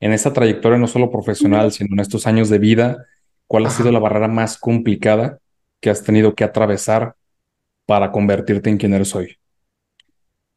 en 0.01 0.13
esta 0.13 0.33
trayectoria 0.33 0.79
no 0.79 0.87
solo 0.87 1.11
profesional, 1.11 1.73
sino 1.73 1.89
en 1.93 2.01
estos 2.01 2.27
años 2.27 2.49
de 2.49 2.59
vida, 2.59 3.05
¿cuál 3.47 3.67
ha 3.67 3.71
sido 3.71 3.91
la 3.91 3.99
barrera 3.99 4.29
más 4.29 4.59
complicada 4.59 5.39
que 5.81 5.91
has 5.91 6.03
tenido 6.03 6.35
que 6.35 6.45
atravesar 6.45 7.17
para 7.87 8.13
convertirte 8.13 8.71
en 8.71 8.77
quien 8.79 8.95
eres 8.95 9.15
hoy? 9.15 9.39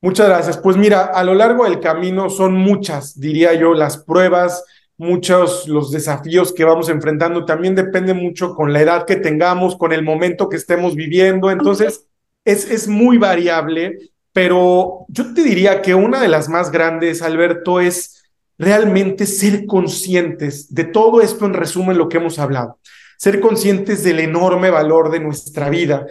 Muchas 0.01 0.27
gracias. 0.27 0.57
Pues 0.57 0.77
mira, 0.77 1.05
a 1.05 1.23
lo 1.23 1.35
largo 1.35 1.63
del 1.63 1.79
camino 1.79 2.29
son 2.29 2.53
muchas, 2.55 3.19
diría 3.19 3.53
yo, 3.53 3.73
las 3.73 3.97
pruebas, 3.97 4.63
muchos 5.01 5.67
los 5.67 5.91
desafíos 5.91 6.53
que 6.53 6.63
vamos 6.63 6.87
enfrentando. 6.87 7.43
También 7.43 7.73
depende 7.73 8.13
mucho 8.13 8.53
con 8.53 8.71
la 8.71 8.81
edad 8.81 9.05
que 9.05 9.15
tengamos, 9.15 9.75
con 9.75 9.91
el 9.93 10.03
momento 10.03 10.47
que 10.47 10.57
estemos 10.57 10.95
viviendo. 10.95 11.49
Entonces, 11.49 12.05
es, 12.45 12.69
es 12.69 12.87
muy 12.87 13.17
variable, 13.17 13.97
pero 14.31 15.05
yo 15.07 15.33
te 15.33 15.41
diría 15.41 15.81
que 15.81 15.95
una 15.95 16.21
de 16.21 16.27
las 16.27 16.49
más 16.49 16.71
grandes, 16.71 17.23
Alberto, 17.23 17.81
es 17.81 18.23
realmente 18.59 19.25
ser 19.25 19.65
conscientes 19.65 20.71
de 20.71 20.83
todo 20.83 21.19
esto 21.19 21.47
en 21.47 21.55
resumen 21.55 21.97
lo 21.97 22.07
que 22.07 22.17
hemos 22.17 22.37
hablado. 22.37 22.77
Ser 23.17 23.39
conscientes 23.39 24.03
del 24.03 24.19
enorme 24.19 24.69
valor 24.69 25.09
de 25.09 25.19
nuestra 25.19 25.69
vida, 25.71 26.05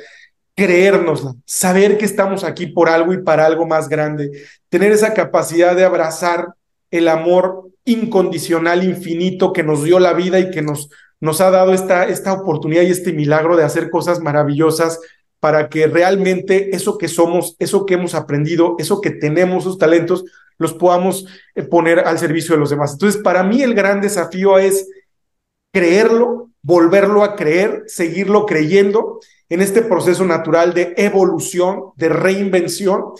creérnosla, 0.56 1.34
saber 1.44 1.96
que 1.96 2.06
estamos 2.06 2.42
aquí 2.42 2.66
por 2.66 2.88
algo 2.88 3.12
y 3.12 3.22
para 3.22 3.46
algo 3.46 3.68
más 3.68 3.88
grande, 3.88 4.32
tener 4.68 4.90
esa 4.90 5.14
capacidad 5.14 5.76
de 5.76 5.84
abrazar 5.84 6.54
el 6.90 7.06
amor 7.06 7.70
incondicional, 7.90 8.84
infinito 8.84 9.52
que 9.52 9.62
nos 9.62 9.84
dio 9.84 9.98
la 9.98 10.12
vida 10.12 10.38
y 10.38 10.50
que 10.50 10.62
nos, 10.62 10.90
nos 11.20 11.40
ha 11.40 11.50
dado 11.50 11.72
esta, 11.72 12.04
esta 12.08 12.32
oportunidad 12.32 12.82
y 12.82 12.90
este 12.90 13.12
milagro 13.12 13.56
de 13.56 13.64
hacer 13.64 13.90
cosas 13.90 14.20
maravillosas 14.20 15.00
para 15.40 15.68
que 15.68 15.86
realmente 15.86 16.74
eso 16.76 16.98
que 16.98 17.08
somos, 17.08 17.56
eso 17.58 17.86
que 17.86 17.94
hemos 17.94 18.14
aprendido, 18.14 18.76
eso 18.78 19.00
que 19.00 19.10
tenemos, 19.10 19.64
esos 19.64 19.78
talentos, 19.78 20.24
los 20.58 20.74
podamos 20.74 21.26
eh, 21.54 21.62
poner 21.62 22.00
al 22.00 22.18
servicio 22.18 22.54
de 22.54 22.60
los 22.60 22.70
demás. 22.70 22.92
Entonces, 22.92 23.22
para 23.22 23.42
mí 23.42 23.62
el 23.62 23.74
gran 23.74 24.00
desafío 24.00 24.58
es 24.58 24.88
creerlo, 25.72 26.50
volverlo 26.62 27.24
a 27.24 27.36
creer, 27.36 27.84
seguirlo 27.86 28.44
creyendo 28.44 29.20
en 29.48 29.62
este 29.62 29.82
proceso 29.82 30.24
natural 30.24 30.74
de 30.74 30.94
evolución, 30.98 31.92
de 31.96 32.10
reinvención 32.10 33.12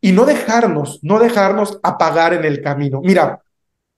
y 0.00 0.12
no 0.12 0.24
dejarnos, 0.24 1.00
no 1.02 1.18
dejarnos 1.18 1.80
apagar 1.82 2.34
en 2.34 2.44
el 2.44 2.62
camino. 2.62 3.00
Mira, 3.02 3.42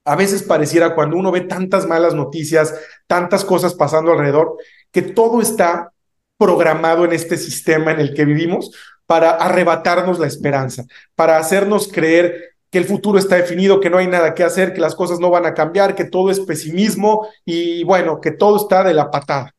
a 0.07 0.17
veces 0.17 0.43
pareciera 0.43 0.95
cuando 0.95 1.17
uno 1.17 1.31
ve 1.31 1.43
tantas 1.43 1.87
malas 1.87 2.15
noticias, 2.15 2.75
tantas 3.07 3.45
cosas 3.45 3.75
pasando 3.75 4.13
alrededor, 4.13 4.57
que 4.91 5.03
todo 5.03 5.43
está 5.43 5.93
programado 6.39 7.05
en 7.05 7.13
este 7.13 7.37
sistema 7.37 7.93
en 7.93 8.01
el 8.01 8.15
que 8.15 8.25
vivimos 8.25 8.71
para 9.07 9.33
arrebatarnos 9.33 10.19
la 10.19 10.27
esperanza, 10.27 10.85
para 11.15 11.39
hacernos 11.39 11.89
creer 11.89 12.57
que 12.71 12.79
el 12.79 12.85
futuro 12.85 13.19
está 13.19 13.37
definido, 13.37 13.81
que 13.81 13.91
no 13.91 13.99
hay 13.99 14.07
nada 14.07 14.35
que 14.35 14.43
hacer, 14.43 14.73
que 14.73 14.81
las 14.81 14.95
cosas 14.95 15.21
no 15.21 15.31
van 15.31 15.47
a 15.47 15.55
cambiar, 15.55 15.95
que 15.95 16.05
todo 16.05 16.31
es 16.31 16.41
pesimismo 16.41 17.29
y 17.45 17.85
bueno, 17.85 18.21
que 18.21 18.31
todo 18.31 18.57
está 18.57 18.83
de 18.83 18.95
la 18.95 19.11
patada. 19.11 19.55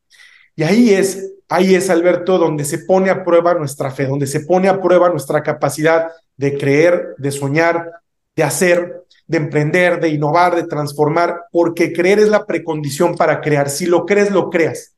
Y 0.56 0.64
ahí 0.64 0.90
es 0.90 1.34
ahí 1.48 1.74
es, 1.74 1.90
Alberto, 1.90 2.38
donde 2.38 2.64
se 2.64 2.78
pone 2.80 3.10
a 3.10 3.24
prueba 3.24 3.54
nuestra 3.54 3.90
fe, 3.90 4.06
donde 4.06 4.26
se 4.26 4.40
pone 4.40 4.68
a 4.68 4.80
prueba 4.80 5.08
nuestra 5.08 5.42
capacidad 5.42 6.10
de 6.36 6.56
creer, 6.56 7.14
de 7.18 7.32
soñar, 7.32 7.90
de 8.36 8.42
hacer, 8.42 9.04
de 9.28 9.36
emprender, 9.36 10.00
de 10.00 10.08
innovar, 10.08 10.56
de 10.56 10.64
transformar, 10.64 11.44
porque 11.52 11.92
creer 11.92 12.18
es 12.18 12.28
la 12.28 12.46
precondición 12.46 13.14
para 13.14 13.40
crear. 13.40 13.70
Si 13.70 13.86
lo 13.86 14.04
crees, 14.04 14.30
lo 14.32 14.50
creas. 14.50 14.96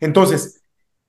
Entonces, 0.00 0.62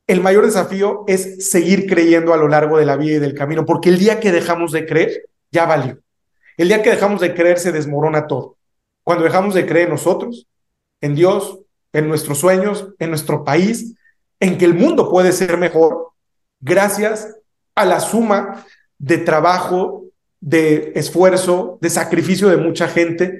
el 0.08 0.22
mayor 0.22 0.46
desafío 0.46 1.06
es 1.08 1.50
seguir 1.50 1.88
creyendo 1.88 2.34
a 2.34 2.38
lo 2.38 2.48
largo 2.48 2.78
de 2.78 2.86
la 2.86 2.98
vida 2.98 3.16
y 3.16 3.20
del 3.20 3.36
camino, 3.36 3.66
porque 3.66 3.90
el 3.90 4.00
día 4.00 4.20
que 4.20 4.32
dejamos 4.32 4.72
de 4.72 4.86
creer, 4.86 5.30
ya 5.52 5.66
valió. 5.66 6.00
El 6.58 6.68
día 6.68 6.82
que 6.82 6.90
dejamos 6.90 7.22
de 7.22 7.34
creer, 7.34 7.60
se 7.60 7.72
desmorona 7.72 8.28
todo. 8.28 8.58
Cuando 9.04 9.24
dejamos 9.24 9.54
de 9.54 9.66
creer 9.66 9.86
en 9.86 9.94
nosotros, 9.94 10.48
en 11.00 11.16
Dios, 11.16 11.60
en 11.94 12.08
nuestros 12.08 12.40
sueños, 12.40 12.90
en 12.98 13.10
nuestro 13.10 13.44
país, 13.44 13.94
en 14.40 14.58
que 14.58 14.66
el 14.66 14.74
mundo 14.74 15.10
puede 15.10 15.32
ser 15.32 15.58
mejor 15.58 16.10
gracias 16.60 17.36
a 17.76 17.86
la 17.86 18.00
suma 18.00 18.66
de 18.98 19.20
trabajo, 19.20 20.06
de 20.44 20.92
esfuerzo, 20.96 21.78
de 21.82 21.90
sacrificio 21.90 22.50
de 22.50 22.58
mucha 22.58 22.88
gente. 22.88 23.40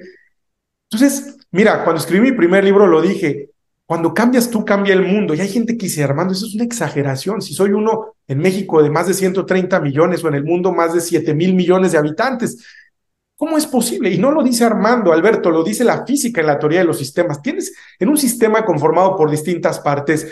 Entonces, 0.90 1.36
mira, 1.50 1.84
cuando 1.84 2.00
escribí 2.00 2.30
mi 2.30 2.36
primer 2.36 2.64
libro 2.64 2.86
lo 2.86 3.02
dije, 3.02 3.50
cuando 3.86 4.14
cambias 4.14 4.48
tú, 4.48 4.64
cambia 4.64 4.94
el 4.94 5.02
mundo. 5.02 5.34
Y 5.34 5.40
hay 5.40 5.48
gente 5.48 5.76
que 5.76 5.86
dice, 5.86 6.02
Armando, 6.02 6.32
eso 6.32 6.46
es 6.46 6.54
una 6.54 6.64
exageración. 6.64 7.42
Si 7.42 7.52
soy 7.52 7.72
uno 7.72 8.14
en 8.26 8.38
México 8.38 8.82
de 8.82 8.90
más 8.90 9.06
de 9.06 9.14
130 9.14 9.78
millones 9.80 10.24
o 10.24 10.28
en 10.28 10.34
el 10.34 10.44
mundo 10.44 10.72
más 10.72 10.94
de 10.94 11.00
7 11.00 11.34
mil 11.34 11.54
millones 11.54 11.92
de 11.92 11.98
habitantes, 11.98 12.64
¿cómo 13.36 13.58
es 13.58 13.66
posible? 13.66 14.10
Y 14.10 14.18
no 14.18 14.30
lo 14.30 14.42
dice 14.42 14.64
Armando, 14.64 15.12
Alberto, 15.12 15.50
lo 15.50 15.62
dice 15.62 15.84
la 15.84 16.06
física 16.06 16.40
en 16.40 16.46
la 16.46 16.58
teoría 16.58 16.78
de 16.80 16.86
los 16.86 16.98
sistemas. 16.98 17.42
Tienes 17.42 17.74
en 17.98 18.08
un 18.08 18.16
sistema 18.16 18.64
conformado 18.64 19.16
por 19.16 19.30
distintas 19.30 19.78
partes 19.80 20.26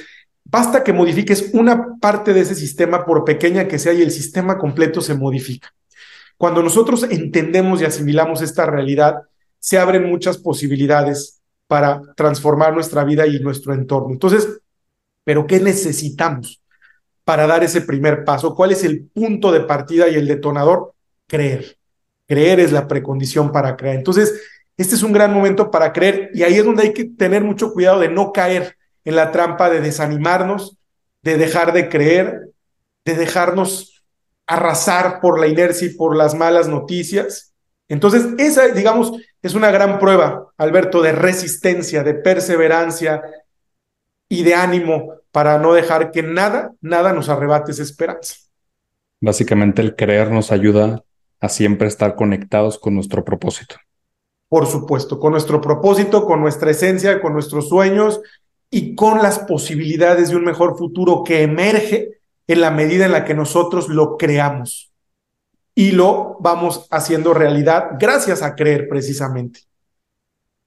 Basta 0.45 0.83
que 0.83 0.93
modifiques 0.93 1.51
una 1.55 1.99
parte 1.99 2.35
de 2.35 2.41
ese 2.41 2.55
sistema, 2.55 3.07
por 3.07 3.25
pequeña 3.25 3.69
que 3.69 3.79
sea, 3.79 3.93
y 3.93 4.03
el 4.03 4.11
sistema 4.11 4.59
completo 4.59 5.01
se 5.01 5.15
modifica. 5.15 5.73
Cuando 6.43 6.61
nosotros 6.61 7.05
entendemos 7.05 7.81
y 7.81 7.85
asimilamos 7.85 8.43
esta 8.43 8.67
realidad, 8.67 9.23
se 9.61 9.79
abren 9.79 10.11
muchas 10.11 10.39
posibilidades 10.39 11.41
para 11.69 12.03
transformar 12.17 12.75
nuestra 12.75 13.05
vida 13.05 13.29
y 13.29 13.39
nuestro 13.39 13.73
entorno. 13.75 14.11
Entonces, 14.11 14.61
¿pero 15.23 15.47
qué 15.47 15.61
necesitamos 15.61 16.61
para 17.23 17.47
dar 17.47 17.63
ese 17.63 17.83
primer 17.83 18.25
paso? 18.25 18.57
¿Cuál 18.57 18.73
es 18.73 18.83
el 18.83 19.05
punto 19.05 19.53
de 19.53 19.61
partida 19.61 20.09
y 20.09 20.17
el 20.17 20.27
detonador? 20.27 20.95
Creer. 21.29 21.79
Creer 22.27 22.59
es 22.59 22.73
la 22.73 22.89
precondición 22.89 23.53
para 23.53 23.77
creer. 23.77 23.99
Entonces, 23.99 24.35
este 24.77 24.97
es 24.97 25.05
un 25.05 25.13
gran 25.13 25.33
momento 25.33 25.71
para 25.71 25.93
creer 25.93 26.33
y 26.35 26.43
ahí 26.43 26.55
es 26.55 26.65
donde 26.65 26.83
hay 26.83 26.93
que 26.93 27.05
tener 27.05 27.45
mucho 27.45 27.73
cuidado 27.73 28.01
de 28.01 28.09
no 28.09 28.33
caer 28.33 28.77
en 29.05 29.15
la 29.15 29.31
trampa 29.31 29.71
de 29.71 29.81
desanimarnos, 29.81 30.77
de 31.23 31.39
dejar 31.39 31.73
de 31.73 31.89
creer, 31.89 32.51
de 33.05 33.15
dejarnos 33.15 33.92
arrasar 34.47 35.21
por 35.21 35.39
la 35.39 35.47
inercia 35.47 35.89
y 35.89 35.95
por 35.95 36.17
las 36.17 36.35
malas 36.35 36.69
noticias. 36.69 37.55
Entonces, 37.89 38.27
esa, 38.39 38.69
digamos, 38.69 39.13
es 39.43 39.55
una 39.55 39.71
gran 39.71 39.99
prueba, 39.99 40.53
Alberto, 40.57 41.03
de 41.03 41.13
resistencia, 41.13 42.03
de 42.03 42.15
perseverancia 42.15 43.23
y 44.29 44.43
de 44.43 44.55
ánimo 44.55 45.15
para 45.31 45.59
no 45.59 45.75
dejar 45.75 46.11
que 46.11 46.23
nada, 46.23 46.73
nada 46.81 47.13
nos 47.13 47.29
arrebate 47.29 47.73
esa 47.73 47.83
esperanza. 47.83 48.37
Básicamente 49.21 49.83
el 49.83 49.95
creer 49.95 50.31
nos 50.31 50.53
ayuda 50.53 51.05
a 51.41 51.49
siempre 51.49 51.89
estar 51.89 52.15
conectados 52.15 52.79
con 52.79 52.95
nuestro 52.95 53.25
propósito. 53.25 53.77
Por 54.49 54.67
supuesto, 54.67 55.19
con 55.19 55.33
nuestro 55.33 55.61
propósito, 55.61 56.27
con 56.27 56.41
nuestra 56.41 56.71
esencia, 56.71 57.21
con 57.21 57.33
nuestros 57.33 57.69
sueños 57.69 58.21
y 58.71 58.95
con 58.95 59.23
las 59.23 59.41
posibilidades 59.41 60.31
de 60.31 60.37
un 60.37 60.45
mejor 60.45 60.79
futuro 60.79 61.23
que 61.25 61.43
emerge 61.43 62.22
en 62.47 62.61
la 62.61 62.71
medida 62.71 63.07
en 63.07 63.13
la 63.13 63.25
que 63.25 63.35
nosotros 63.35 63.89
lo 63.89 64.17
creamos 64.17 64.93
y 65.75 65.93
lo 65.93 66.37
vamos 66.41 66.87
haciendo 66.91 67.35
realidad 67.35 67.93
gracias 67.99 68.43
a 68.43 68.55
creer 68.55 68.89
precisamente. 68.89 69.61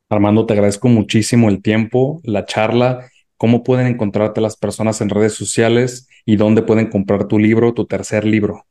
Armando, 0.09 0.45
te 0.45 0.53
agradezco 0.53 0.87
muchísimo 0.87 1.49
el 1.49 1.61
tiempo, 1.61 2.21
la 2.23 2.45
charla, 2.45 3.09
cómo 3.37 3.63
pueden 3.63 3.87
encontrarte 3.87 4.41
las 4.41 4.55
personas 4.55 5.01
en 5.01 5.09
redes 5.09 5.33
sociales 5.33 6.07
y 6.25 6.35
dónde 6.35 6.61
pueden 6.61 6.89
comprar 6.89 7.27
tu 7.27 7.39
libro, 7.39 7.73
tu 7.73 7.85
tercer 7.85 8.25
libro. 8.25 8.65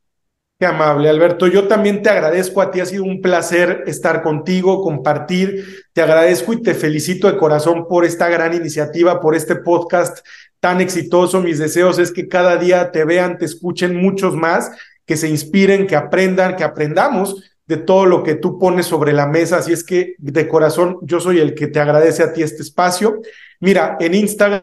Qué 0.57 0.66
amable, 0.66 1.09
Alberto. 1.09 1.48
Yo 1.48 1.66
también 1.66 2.00
te 2.00 2.11
agradezco 2.11 2.62
a 2.62 2.70
ti, 2.70 2.78
ha 2.78 2.86
sido 2.86 3.02
un 3.02 3.20
placer 3.20 3.82
estar 3.88 4.22
contigo, 4.22 4.82
compartir. 4.82 5.84
Te 5.92 6.00
agradezco 6.00 6.52
y 6.52 6.62
te 6.62 6.74
felicito 6.74 7.26
de 7.30 7.36
corazón 7.36 7.88
por 7.88 8.05
esta 8.05 8.28
gran 8.28 8.55
iniciativa, 8.55 9.20
por 9.20 9.34
este 9.34 9.57
podcast 9.57 10.24
tan 10.65 10.81
exitoso. 10.81 11.43
Mis 11.43 11.59
deseos 11.59 11.99
es 11.99 12.11
que 12.11 12.27
cada 12.27 12.57
día 12.57 12.91
te 12.91 13.05
vean, 13.05 13.37
te 13.37 13.45
escuchen 13.45 13.97
muchos 13.97 14.35
más, 14.35 14.73
que 15.05 15.19
se 15.19 15.29
inspiren, 15.29 15.87
que 15.87 15.95
aprendan, 15.95 16.57
que 16.57 16.65
aprendamos 16.65 17.53
de 17.67 17.77
todo 17.77 18.07
lo 18.07 18.23
que 18.23 18.37
tú 18.37 18.59
pones 18.59 18.87
sobre 18.87 19.12
la 19.12 19.27
mesa. 19.27 19.59
Así 19.59 19.75
es 19.75 19.85
que 19.85 20.15
de 20.17 20.49
corazón 20.49 20.97
yo 21.03 21.21
soy 21.21 21.39
el 21.39 21.55
que 21.55 21.67
te 21.67 21.81
agradece 21.81 22.23
a 22.23 22.33
ti 22.33 22.43
este 22.43 22.62
espacio. 22.62 23.21
Mira, 23.61 23.99
en 24.01 24.15
Instagram 24.15 24.62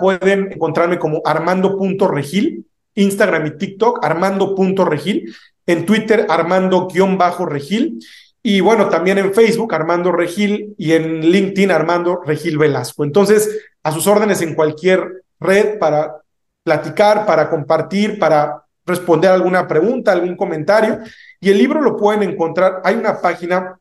pueden 0.00 0.50
encontrarme 0.50 0.98
como 0.98 1.22
armando.regil 1.24 2.66
Instagram 2.96 3.46
y 3.46 3.56
TikTok, 3.56 4.04
armando.regil, 4.04 5.32
en 5.64 5.86
Twitter, 5.86 6.26
armando-regil, 6.28 8.00
y 8.42 8.60
bueno, 8.60 8.88
también 8.88 9.18
en 9.18 9.34
Facebook, 9.34 9.74
Armando 9.74 10.12
Regil, 10.12 10.74
y 10.78 10.92
en 10.92 11.20
LinkedIn, 11.20 11.70
Armando 11.70 12.22
Regil 12.24 12.58
Velasco. 12.58 13.04
Entonces, 13.04 13.60
a 13.82 13.92
sus 13.92 14.06
órdenes 14.06 14.40
en 14.40 14.54
cualquier 14.54 15.24
red 15.40 15.78
para 15.78 16.16
platicar, 16.62 17.24
para 17.26 17.48
compartir, 17.48 18.18
para 18.18 18.62
responder 18.84 19.30
alguna 19.30 19.68
pregunta, 19.68 20.12
algún 20.12 20.36
comentario. 20.36 20.98
Y 21.40 21.50
el 21.50 21.56
libro 21.58 21.80
lo 21.80 21.96
pueden 21.96 22.22
encontrar, 22.22 22.82
hay 22.84 22.96
una 22.96 23.20
página 23.20 23.78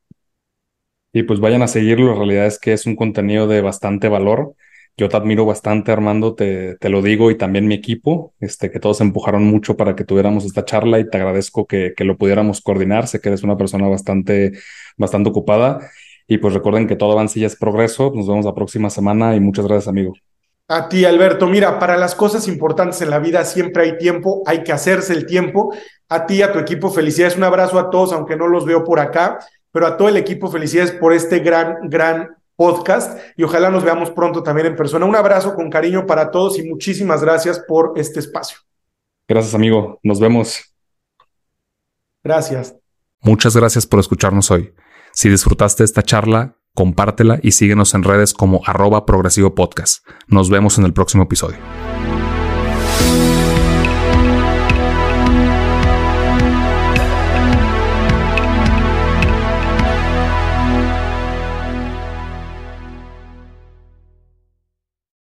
Y 1.13 1.23
pues 1.23 1.39
vayan 1.39 1.63
a 1.63 1.69
seguirlo, 1.69 2.09
la 2.09 2.19
realidad 2.19 2.47
es 2.47 2.59
que 2.59 2.73
es 2.73 2.87
un 2.87 2.97
contenido 2.97 3.47
de 3.47 3.61
bastante 3.61 4.09
valor. 4.09 4.57
Yo 4.97 5.09
te 5.09 5.17
admiro 5.17 5.45
bastante, 5.45 5.93
Armando, 5.93 6.35
te, 6.35 6.77
te 6.77 6.89
lo 6.89 7.03
digo, 7.03 7.31
y 7.31 7.37
también 7.37 7.69
mi 7.69 7.75
equipo, 7.75 8.35
este, 8.41 8.73
que 8.73 8.81
todos 8.81 9.01
empujaron 9.01 9.45
mucho 9.45 9.77
para 9.77 9.95
que 9.95 10.05
tuviéramos 10.05 10.45
esta 10.45 10.65
charla 10.65 10.99
y 10.99 11.09
te 11.09 11.17
agradezco 11.17 11.67
que, 11.67 11.95
que 11.97 12.05
lo 12.05 12.17
pudiéramos 12.17 12.61
coordinar. 12.61 13.07
Sé 13.07 13.21
que 13.21 13.29
eres 13.29 13.45
una 13.45 13.57
persona 13.57 13.87
bastante, 13.87 14.53
bastante 14.97 15.31
ocupada. 15.31 15.79
Y 16.27 16.39
pues 16.39 16.55
recuerden 16.55 16.87
que 16.87 16.97
todo 16.97 17.12
avance 17.12 17.39
ya 17.39 17.47
es 17.47 17.57
progreso. 17.57 18.12
Nos 18.14 18.27
vemos 18.27 18.45
la 18.45 18.55
próxima 18.55 18.91
semana 18.91 19.37
y 19.37 19.41
muchas 19.41 19.66
gracias, 19.66 19.89
amigo. 19.89 20.14
A 20.68 20.89
ti, 20.89 21.05
Alberto. 21.05 21.47
Mira, 21.47 21.79
para 21.79 21.97
las 21.97 22.14
cosas 22.14 22.49
importantes 22.49 23.03
en 23.03 23.11
la 23.11 23.18
vida 23.18 23.45
siempre 23.45 23.83
hay 23.83 23.99
tiempo, 23.99 24.43
hay 24.47 24.62
que 24.62 24.72
hacerse 24.72 25.12
el 25.12 25.27
tiempo. 25.27 25.75
A 26.09 26.27
ti, 26.27 26.41
a 26.43 26.53
tu 26.53 26.59
equipo, 26.59 26.91
felicidades. 26.91 27.37
Un 27.37 27.45
abrazo 27.45 27.79
a 27.79 27.91
todos, 27.91 28.12
aunque 28.12 28.37
no 28.37 28.47
los 28.47 28.64
veo 28.64 28.85
por 28.85 28.99
acá, 29.01 29.39
pero 29.70 29.87
a 29.87 29.97
todo 29.97 30.09
el 30.09 30.16
equipo, 30.16 30.51
felicidades 30.51 30.93
por 30.93 31.12
este 31.12 31.41
gran, 31.41 31.89
gran 31.91 32.31
podcast 32.57 33.18
y 33.37 33.43
ojalá 33.43 33.70
nos 33.70 33.83
veamos 33.83 34.11
pronto 34.11 34.43
también 34.43 34.68
en 34.68 34.77
persona. 34.77 35.07
Un 35.07 35.16
abrazo 35.16 35.55
con 35.55 35.70
cariño 35.70 36.07
para 36.07 36.31
todos 36.31 36.59
y 36.59 36.68
muchísimas 36.68 37.22
gracias 37.22 37.59
por 37.61 37.93
este 37.97 38.20
espacio. 38.20 38.59
Gracias, 39.29 39.55
amigo. 39.55 39.99
Nos 40.03 40.20
vemos. 40.20 40.75
Gracias. 42.22 42.75
Muchas 43.20 43.57
gracias 43.57 43.87
por 43.87 44.01
escucharnos 44.01 44.51
hoy. 44.51 44.72
Si 45.15 45.29
disfrutaste 45.29 45.85
esta 45.85 46.03
charla, 46.03 46.59
compártela 46.75 47.39
y 47.43 47.53
síguenos 47.53 47.95
en 47.95 48.03
redes 48.03 48.35
como 48.35 48.62
arroba 48.67 49.07
progresivo 49.07 49.55
podcast. 49.55 50.05
Nos 50.27 50.51
vemos 50.51 50.77
en 50.79 50.85
el 50.85 50.93
próximo 50.93 51.23
episodio. 51.23 51.59